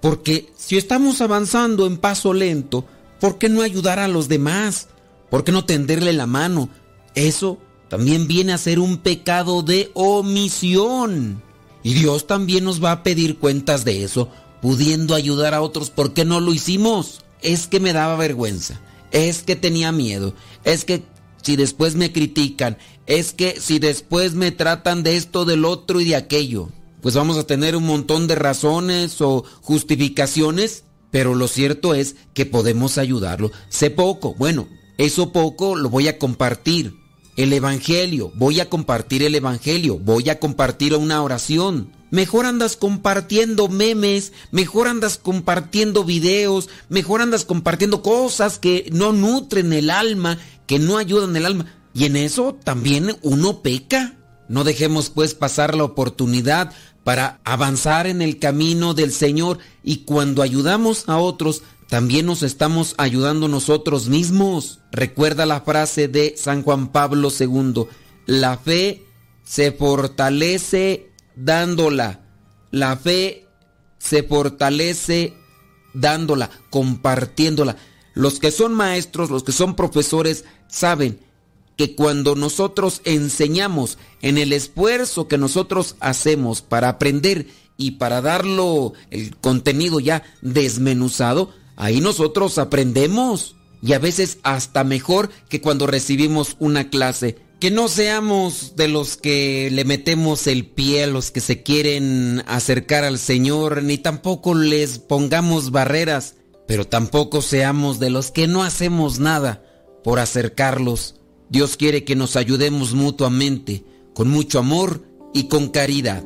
porque 0.00 0.48
si 0.56 0.78
estamos 0.78 1.20
avanzando 1.20 1.86
en 1.86 1.98
paso 1.98 2.32
lento, 2.32 2.86
¿por 3.20 3.38
qué 3.38 3.48
no 3.48 3.62
ayudar 3.62 3.98
a 3.98 4.08
los 4.08 4.28
demás? 4.28 4.88
¿Por 5.30 5.44
qué 5.44 5.52
no 5.52 5.64
tenderle 5.64 6.12
la 6.12 6.26
mano? 6.26 6.68
Eso 7.14 7.58
también 7.88 8.26
viene 8.26 8.52
a 8.52 8.58
ser 8.58 8.78
un 8.78 8.98
pecado 8.98 9.62
de 9.62 9.90
omisión. 9.94 11.42
Y 11.82 11.94
Dios 11.94 12.26
también 12.26 12.64
nos 12.64 12.82
va 12.82 12.92
a 12.92 13.02
pedir 13.02 13.38
cuentas 13.38 13.84
de 13.84 14.02
eso, 14.02 14.28
pudiendo 14.60 15.14
ayudar 15.14 15.54
a 15.54 15.62
otros. 15.62 15.90
¿Por 15.90 16.12
qué 16.12 16.24
no 16.24 16.40
lo 16.40 16.52
hicimos? 16.52 17.24
Es 17.42 17.66
que 17.68 17.80
me 17.80 17.92
daba 17.92 18.16
vergüenza, 18.16 18.80
es 19.12 19.42
que 19.42 19.56
tenía 19.56 19.92
miedo, 19.92 20.34
es 20.64 20.84
que 20.84 21.04
si 21.42 21.54
después 21.54 21.94
me 21.94 22.10
critican, 22.10 22.78
es 23.06 23.32
que 23.32 23.60
si 23.60 23.78
después 23.78 24.34
me 24.34 24.50
tratan 24.50 25.02
de 25.02 25.16
esto, 25.16 25.44
del 25.44 25.64
otro 25.64 26.00
y 26.00 26.06
de 26.06 26.16
aquello 26.16 26.70
pues 27.06 27.14
vamos 27.14 27.38
a 27.38 27.46
tener 27.46 27.76
un 27.76 27.84
montón 27.84 28.26
de 28.26 28.34
razones 28.34 29.20
o 29.20 29.44
justificaciones, 29.62 30.82
pero 31.16 31.34
lo 31.34 31.48
cierto 31.48 31.94
es 31.94 32.14
que 32.34 32.44
podemos 32.44 32.98
ayudarlo. 32.98 33.50
Sé 33.70 33.88
poco, 33.88 34.34
bueno, 34.34 34.68
eso 34.98 35.32
poco 35.32 35.74
lo 35.74 35.88
voy 35.88 36.08
a 36.08 36.18
compartir. 36.18 36.92
El 37.36 37.54
Evangelio, 37.54 38.32
voy 38.34 38.60
a 38.60 38.68
compartir 38.68 39.22
el 39.22 39.34
Evangelio, 39.34 39.98
voy 39.98 40.28
a 40.28 40.38
compartir 40.38 40.94
una 40.94 41.22
oración. 41.22 41.90
Mejor 42.10 42.44
andas 42.44 42.76
compartiendo 42.76 43.68
memes, 43.68 44.34
mejor 44.50 44.88
andas 44.88 45.16
compartiendo 45.16 46.04
videos, 46.04 46.68
mejor 46.90 47.22
andas 47.22 47.46
compartiendo 47.46 48.02
cosas 48.02 48.58
que 48.58 48.90
no 48.92 49.14
nutren 49.14 49.72
el 49.72 49.88
alma, 49.88 50.36
que 50.66 50.78
no 50.78 50.98
ayudan 50.98 51.34
el 51.34 51.46
alma. 51.46 51.64
Y 51.94 52.04
en 52.04 52.16
eso 52.16 52.58
también 52.62 53.16
uno 53.22 53.62
peca. 53.62 54.18
No 54.50 54.64
dejemos 54.64 55.08
pues 55.08 55.34
pasar 55.34 55.76
la 55.76 55.84
oportunidad 55.84 56.74
para 57.06 57.38
avanzar 57.44 58.08
en 58.08 58.20
el 58.20 58.40
camino 58.40 58.92
del 58.92 59.12
Señor 59.12 59.60
y 59.84 59.98
cuando 59.98 60.42
ayudamos 60.42 61.04
a 61.08 61.18
otros, 61.18 61.62
también 61.88 62.26
nos 62.26 62.42
estamos 62.42 62.96
ayudando 62.98 63.46
nosotros 63.46 64.08
mismos. 64.08 64.80
Recuerda 64.90 65.46
la 65.46 65.60
frase 65.60 66.08
de 66.08 66.34
San 66.36 66.64
Juan 66.64 66.88
Pablo 66.88 67.28
II, 67.30 67.84
la 68.26 68.58
fe 68.58 69.04
se 69.44 69.70
fortalece 69.70 71.12
dándola, 71.36 72.22
la 72.72 72.96
fe 72.96 73.46
se 73.98 74.24
fortalece 74.24 75.32
dándola, 75.94 76.50
compartiéndola. 76.70 77.76
Los 78.14 78.40
que 78.40 78.50
son 78.50 78.74
maestros, 78.74 79.30
los 79.30 79.44
que 79.44 79.52
son 79.52 79.76
profesores, 79.76 80.44
saben 80.66 81.20
que 81.76 81.94
cuando 81.94 82.34
nosotros 82.34 83.02
enseñamos 83.04 83.98
en 84.22 84.38
el 84.38 84.52
esfuerzo 84.52 85.28
que 85.28 85.38
nosotros 85.38 85.96
hacemos 86.00 86.62
para 86.62 86.88
aprender 86.88 87.46
y 87.76 87.92
para 87.92 88.22
darlo 88.22 88.94
el 89.10 89.36
contenido 89.36 90.00
ya 90.00 90.22
desmenuzado, 90.40 91.52
ahí 91.76 92.00
nosotros 92.00 92.58
aprendemos 92.58 93.56
y 93.82 93.92
a 93.92 93.98
veces 93.98 94.38
hasta 94.42 94.84
mejor 94.84 95.30
que 95.48 95.60
cuando 95.60 95.86
recibimos 95.86 96.56
una 96.58 96.88
clase. 96.88 97.38
Que 97.60 97.70
no 97.70 97.88
seamos 97.88 98.76
de 98.76 98.88
los 98.88 99.16
que 99.16 99.70
le 99.72 99.84
metemos 99.84 100.46
el 100.46 100.66
pie 100.66 101.04
a 101.04 101.06
los 101.06 101.30
que 101.30 101.40
se 101.40 101.62
quieren 101.62 102.42
acercar 102.46 103.04
al 103.04 103.18
Señor, 103.18 103.82
ni 103.82 103.96
tampoco 103.96 104.54
les 104.54 104.98
pongamos 104.98 105.70
barreras, 105.70 106.34
pero 106.66 106.86
tampoco 106.86 107.40
seamos 107.40 107.98
de 107.98 108.10
los 108.10 108.30
que 108.30 108.46
no 108.46 108.62
hacemos 108.62 109.20
nada 109.20 109.62
por 110.04 110.18
acercarlos. 110.18 111.14
Dios 111.48 111.76
quiere 111.76 112.04
que 112.04 112.16
nos 112.16 112.36
ayudemos 112.36 112.94
mutuamente, 112.94 113.84
con 114.14 114.28
mucho 114.28 114.58
amor 114.58 115.02
y 115.32 115.44
con 115.44 115.68
caridad. 115.68 116.22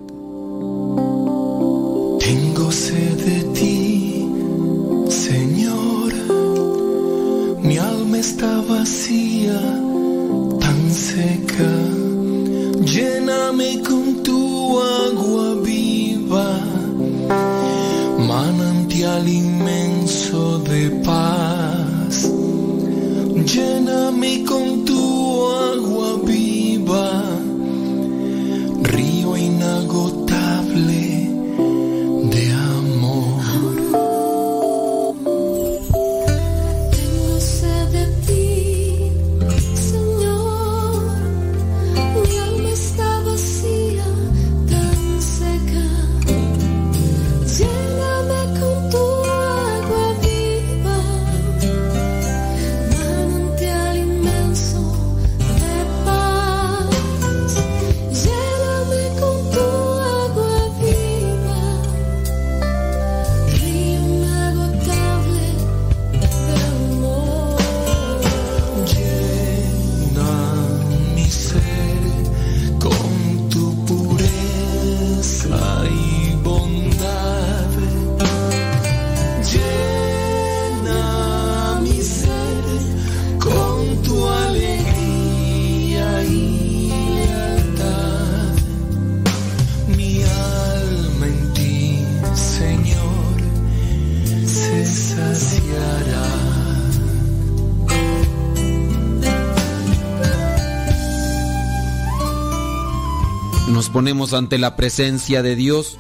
Tengo 2.19 2.73
sed 2.73 3.17
de 3.25 3.43
ti, 3.59 4.27
Señor. 5.09 6.13
Mi 7.63 7.77
alma 7.77 8.19
está 8.19 8.61
vacía, 8.63 9.61
tan 10.59 10.91
seca. 10.91 11.71
Lléname 12.85 13.83
con 13.83 14.23
tu 14.23 14.81
agua 14.81 15.57
viva, 15.63 16.61
manantial 18.19 19.29
inmenso 19.29 20.59
de 20.61 20.91
paz. 21.05 21.40
Ponemos 103.91 104.33
ante 104.33 104.59
la 104.59 104.77
presencia 104.77 105.43
de 105.43 105.57
Dios 105.57 105.99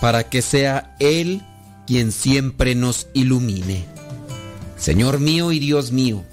para 0.00 0.28
que 0.28 0.42
sea 0.42 0.96
Él 0.98 1.42
quien 1.86 2.12
siempre 2.12 2.74
nos 2.74 3.08
ilumine. 3.14 3.86
Señor 4.76 5.20
mío 5.20 5.52
y 5.52 5.58
Dios 5.58 5.90
mío, 5.92 6.24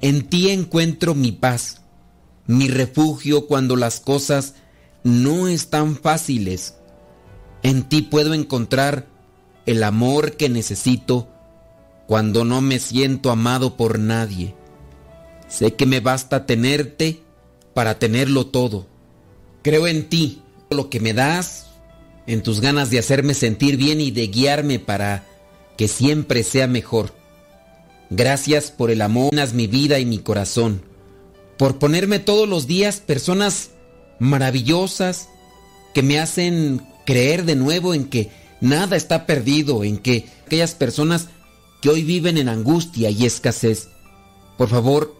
en 0.00 0.26
ti 0.28 0.50
encuentro 0.50 1.14
mi 1.14 1.32
paz, 1.32 1.82
mi 2.46 2.68
refugio 2.68 3.46
cuando 3.46 3.76
las 3.76 4.00
cosas 4.00 4.54
no 5.04 5.48
están 5.48 5.96
fáciles. 5.96 6.74
En 7.62 7.84
ti 7.84 8.02
puedo 8.02 8.34
encontrar 8.34 9.06
el 9.66 9.82
amor 9.82 10.32
que 10.36 10.48
necesito 10.48 11.28
cuando 12.06 12.44
no 12.44 12.60
me 12.60 12.78
siento 12.78 13.30
amado 13.30 13.76
por 13.76 13.98
nadie. 13.98 14.54
Sé 15.48 15.74
que 15.74 15.86
me 15.86 16.00
basta 16.00 16.46
tenerte 16.46 17.22
para 17.74 17.98
tenerlo 17.98 18.46
todo. 18.46 18.86
Creo 19.66 19.88
en 19.88 20.08
ti, 20.08 20.42
lo 20.70 20.88
que 20.90 21.00
me 21.00 21.12
das, 21.12 21.66
en 22.28 22.44
tus 22.44 22.60
ganas 22.60 22.88
de 22.90 23.00
hacerme 23.00 23.34
sentir 23.34 23.76
bien 23.76 24.00
y 24.00 24.12
de 24.12 24.28
guiarme 24.28 24.78
para 24.78 25.26
que 25.76 25.88
siempre 25.88 26.44
sea 26.44 26.68
mejor. 26.68 27.12
Gracias 28.08 28.70
por 28.70 28.92
el 28.92 29.02
amor, 29.02 29.32
mi 29.54 29.66
vida 29.66 29.98
y 29.98 30.06
mi 30.06 30.20
corazón, 30.20 30.82
por 31.58 31.80
ponerme 31.80 32.20
todos 32.20 32.48
los 32.48 32.68
días 32.68 33.00
personas 33.00 33.70
maravillosas 34.20 35.30
que 35.94 36.04
me 36.04 36.20
hacen 36.20 36.86
creer 37.04 37.44
de 37.44 37.56
nuevo 37.56 37.92
en 37.92 38.04
que 38.04 38.30
nada 38.60 38.96
está 38.96 39.26
perdido, 39.26 39.82
en 39.82 39.98
que 39.98 40.28
aquellas 40.46 40.76
personas 40.76 41.26
que 41.82 41.88
hoy 41.88 42.04
viven 42.04 42.38
en 42.38 42.48
angustia 42.48 43.10
y 43.10 43.26
escasez, 43.26 43.88
por 44.58 44.68
favor, 44.68 45.16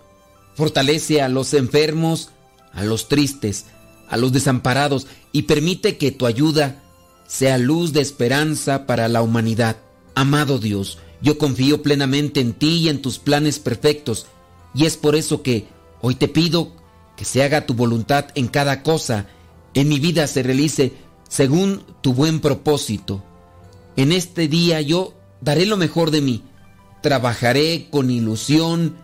fortalece 0.55 1.21
a 1.21 1.29
los 1.29 1.53
enfermos, 1.53 2.31
a 2.73 2.85
los 2.85 3.09
tristes, 3.09 3.65
a 4.09 4.17
los 4.17 4.33
desamparados 4.33 5.07
y 5.33 5.43
permite 5.43 5.97
que 5.97 6.13
tu 6.13 6.27
ayuda 6.27 6.83
sea 7.27 7.59
luz 7.59 7.93
de 7.93 8.01
esperanza 8.01 8.87
para 8.87 9.09
la 9.09 9.23
humanidad. 9.23 9.77
Amado 10.15 10.59
Dios, 10.59 10.99
yo 11.21 11.39
confío 11.39 11.83
plenamente 11.83 12.41
en 12.41 12.53
ti 12.53 12.79
y 12.79 12.89
en 12.89 13.03
tus 13.03 13.19
planes 13.19 13.59
perfectos, 13.59 14.27
y 14.75 14.87
es 14.87 14.97
por 14.97 15.17
eso 15.17 15.43
que 15.43 15.67
hoy 16.01 16.15
te 16.15 16.29
pido 16.29 16.73
que 17.17 17.25
se 17.25 17.43
haga 17.43 17.67
tu 17.67 17.75
voluntad 17.75 18.27
en 18.35 18.49
cada 18.49 18.83
cosa, 18.83 19.27
en 19.75 19.89
mi 19.89 19.99
vida 19.99 20.27
se 20.27 20.43
realice 20.43 20.93
según 21.29 21.83
tu 22.03 22.15
buen 22.15 22.41
propósito. 22.41 23.23
En 23.97 24.13
este 24.13 24.49
día 24.49 24.81
yo 24.81 25.15
daré 25.41 25.67
lo 25.67 25.77
mejor 25.77 26.11
de 26.11 26.21
mí, 26.21 26.43
trabajaré 27.03 27.89
con 27.91 28.11
ilusión 28.11 28.97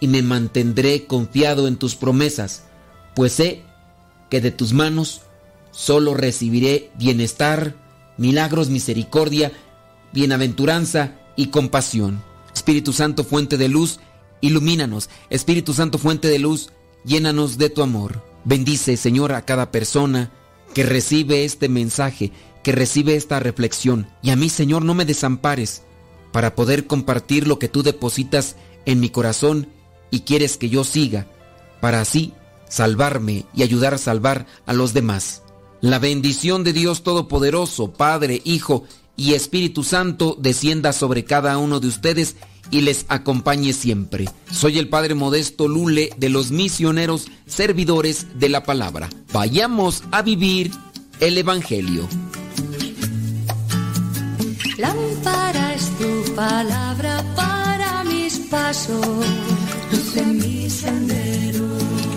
y 0.00 0.08
me 0.08 0.22
mantendré 0.22 1.06
confiado 1.06 1.66
en 1.66 1.76
tus 1.76 1.96
promesas, 1.96 2.64
pues 3.14 3.32
sé 3.32 3.64
que 4.28 4.40
de 4.40 4.50
tus 4.50 4.72
manos 4.72 5.22
solo 5.70 6.14
recibiré 6.14 6.90
bienestar, 6.98 7.74
milagros, 8.16 8.68
misericordia, 8.68 9.52
bienaventuranza 10.12 11.12
y 11.36 11.46
compasión. 11.48 12.22
Espíritu 12.54 12.92
Santo, 12.92 13.24
fuente 13.24 13.56
de 13.56 13.68
luz, 13.68 14.00
ilumínanos. 14.40 15.08
Espíritu 15.30 15.74
Santo, 15.74 15.98
fuente 15.98 16.28
de 16.28 16.38
luz, 16.38 16.70
llénanos 17.04 17.58
de 17.58 17.70
tu 17.70 17.82
amor. 17.82 18.24
Bendice, 18.44 18.96
Señor, 18.96 19.32
a 19.32 19.42
cada 19.42 19.70
persona 19.70 20.30
que 20.74 20.82
recibe 20.82 21.44
este 21.44 21.68
mensaje, 21.68 22.32
que 22.62 22.72
recibe 22.72 23.14
esta 23.14 23.40
reflexión. 23.40 24.08
Y 24.22 24.30
a 24.30 24.36
mí, 24.36 24.48
Señor, 24.48 24.84
no 24.84 24.94
me 24.94 25.04
desampares 25.04 25.82
para 26.32 26.54
poder 26.54 26.86
compartir 26.86 27.46
lo 27.46 27.58
que 27.58 27.68
tú 27.68 27.82
depositas 27.82 28.56
en 28.84 29.00
mi 29.00 29.10
corazón 29.10 29.68
y 30.10 30.20
quieres 30.20 30.56
que 30.56 30.68
yo 30.68 30.84
siga, 30.84 31.26
para 31.80 32.00
así 32.00 32.32
salvarme 32.68 33.46
y 33.54 33.62
ayudar 33.62 33.94
a 33.94 33.98
salvar 33.98 34.46
a 34.66 34.72
los 34.72 34.94
demás. 34.94 35.42
La 35.80 35.98
bendición 35.98 36.64
de 36.64 36.72
Dios 36.72 37.02
Todopoderoso, 37.02 37.92
Padre, 37.92 38.42
Hijo 38.44 38.84
y 39.16 39.34
Espíritu 39.34 39.84
Santo 39.84 40.36
descienda 40.40 40.92
sobre 40.92 41.24
cada 41.24 41.58
uno 41.58 41.80
de 41.80 41.88
ustedes 41.88 42.36
y 42.70 42.82
les 42.82 43.06
acompañe 43.08 43.72
siempre. 43.72 44.28
Soy 44.50 44.78
el 44.78 44.88
Padre 44.88 45.14
Modesto 45.14 45.68
Lule 45.68 46.10
de 46.16 46.28
los 46.28 46.50
misioneros 46.50 47.28
servidores 47.46 48.26
de 48.38 48.48
la 48.48 48.64
palabra. 48.64 49.08
Vayamos 49.32 50.02
a 50.10 50.22
vivir 50.22 50.70
el 51.20 51.38
Evangelio. 51.38 52.08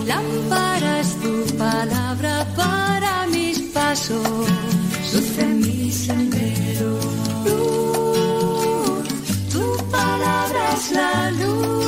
Lámpara 0.06 1.00
es 1.00 1.16
tu 1.20 1.56
palabra 1.56 2.46
para 2.56 3.26
mis 3.28 3.58
pasos, 3.74 4.48
luz 5.12 5.38
en 5.38 5.60
mi 5.60 5.90
sendero. 5.90 6.98
Luz, 7.44 9.08
tu 9.52 9.76
palabra 9.90 10.74
es 10.74 10.90
la 10.92 11.30
luz. 11.30 11.81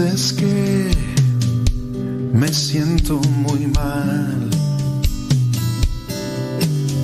veces 0.00 0.32
que 0.32 0.90
me 2.32 2.48
siento 2.48 3.20
muy 3.44 3.66
mal. 3.66 4.50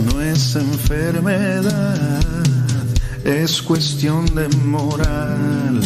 No 0.06 0.20
es 0.20 0.56
enfermedad, 0.56 2.20
es 3.24 3.60
cuestión 3.62 4.24
de 4.34 4.48
moral. 4.64 5.80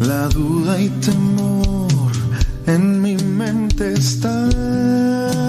La 0.00 0.28
duda 0.28 0.80
y 0.80 0.88
temor 0.88 2.12
en 2.66 3.02
mi 3.02 3.16
mente 3.16 3.94
están. 3.94 5.46